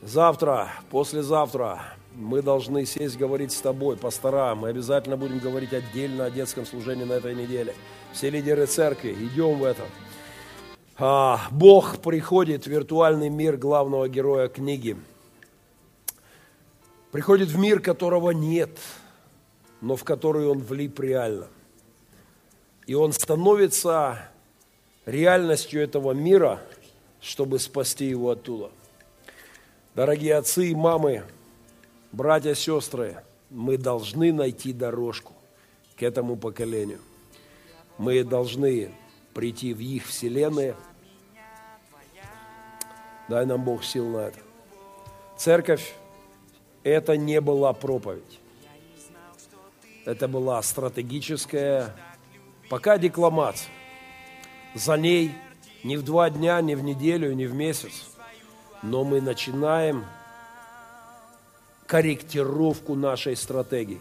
Завтра, 0.01 0.71
послезавтра 0.93 1.81
мы 2.15 2.41
должны 2.41 2.87
сесть 2.87 3.19
говорить 3.19 3.51
с 3.51 3.61
тобой, 3.61 3.97
пастора. 3.97 4.55
Мы 4.55 4.69
обязательно 4.69 5.17
будем 5.17 5.41
говорить 5.41 5.73
отдельно 5.73 6.27
о 6.27 6.31
детском 6.31 6.65
служении 6.67 7.03
на 7.03 7.15
этой 7.15 7.35
неделе. 7.35 7.75
Все 8.13 8.31
лидеры 8.31 8.67
церкви, 8.67 9.11
идем 9.11 9.59
в 9.59 9.65
это. 9.65 9.83
А, 10.97 11.49
Бог 11.51 11.99
приходит 11.99 12.65
в 12.65 12.67
виртуальный 12.69 13.29
мир 13.29 13.57
главного 13.57 14.09
героя 14.09 14.47
книги. 14.47 14.97
Приходит 17.11 17.49
в 17.49 17.59
мир, 17.59 17.81
которого 17.81 18.31
нет, 18.31 18.71
но 19.81 19.97
в 19.97 20.05
который 20.05 20.47
он 20.47 20.59
влип 20.61 21.01
реально. 21.01 21.49
И 22.87 22.95
он 22.95 23.13
становится 23.13 24.29
реальностью 25.05 25.83
этого 25.83 26.13
мира, 26.13 26.61
чтобы 27.21 27.59
спасти 27.59 28.05
его 28.07 28.31
оттуда. 28.31 28.71
Дорогие 29.97 30.37
отцы 30.37 30.71
и 30.71 30.75
мамы, 30.77 31.25
братья, 32.13 32.55
сестры, 32.55 33.17
мы 33.51 33.79
должны 33.79 34.33
найти 34.33 34.73
дорожку 34.73 35.33
к 35.97 36.05
этому 36.05 36.37
поколению. 36.37 37.01
Мы 37.99 38.23
должны 38.23 38.93
прийти 39.35 39.75
в 39.75 39.81
их 39.81 40.07
вселенные. 40.07 40.75
Дай 43.29 43.47
нам 43.47 43.65
Бог 43.65 43.85
сил 43.85 44.09
на 44.09 44.29
это. 44.29 44.39
Церковь– 45.37 45.95
это 46.83 47.17
не 47.17 47.41
была 47.41 47.73
проповедь. 47.73 48.41
Это 50.05 50.29
была 50.29 50.63
стратегическая, 50.63 51.95
пока 52.69 52.99
декламация. 52.99 53.71
За 54.75 54.97
ней 54.97 55.33
не 55.83 55.97
в 55.97 56.03
два 56.03 56.31
дня, 56.31 56.61
не 56.61 56.75
в 56.75 56.83
неделю, 56.85 57.33
не 57.35 57.47
в 57.47 57.55
месяц. 57.55 58.11
Но 58.83 59.05
мы 59.05 59.21
начинаем 59.21 60.05
корректировку 61.87 62.95
нашей 62.95 63.37
стратегии. 63.37 64.01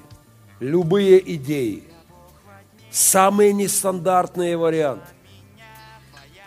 Любые 0.59 1.35
идеи, 1.35 1.83
самые 2.91 3.53
нестандартные 3.53 4.57
варианты, 4.57 5.07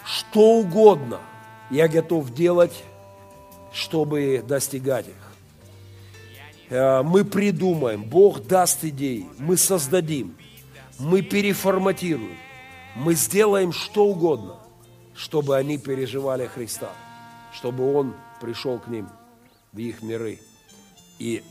что 0.06 0.60
угодно 0.60 1.20
я 1.68 1.88
готов 1.88 2.32
делать, 2.32 2.84
чтобы 3.72 4.42
достигать 4.46 5.08
их. 5.08 5.32
Э, 6.70 7.02
мы 7.02 7.24
придумаем, 7.24 8.04
Бог 8.04 8.46
даст 8.46 8.84
идеи, 8.84 9.26
мы 9.38 9.56
создадим, 9.56 10.36
мы 11.00 11.22
переформатируем, 11.22 12.36
мы 12.94 13.14
сделаем 13.14 13.72
что 13.72 14.06
угодно, 14.06 14.56
чтобы 15.14 15.56
они 15.56 15.76
переживали 15.76 16.46
Христа, 16.46 16.90
чтобы 17.52 17.92
Он 17.92 18.14
пришел 18.40 18.78
к 18.78 18.86
ним 18.86 19.08
в 19.72 19.78
их 19.78 20.02
миры 20.02 20.38
и 21.18 21.42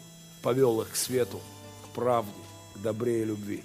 повел 0.42 0.82
их 0.82 0.92
к 0.92 0.96
свету, 0.96 1.42
к 1.84 1.94
правде, 1.94 2.32
к 2.74 2.80
добре 2.80 3.22
и 3.22 3.26
любви. 3.26 3.64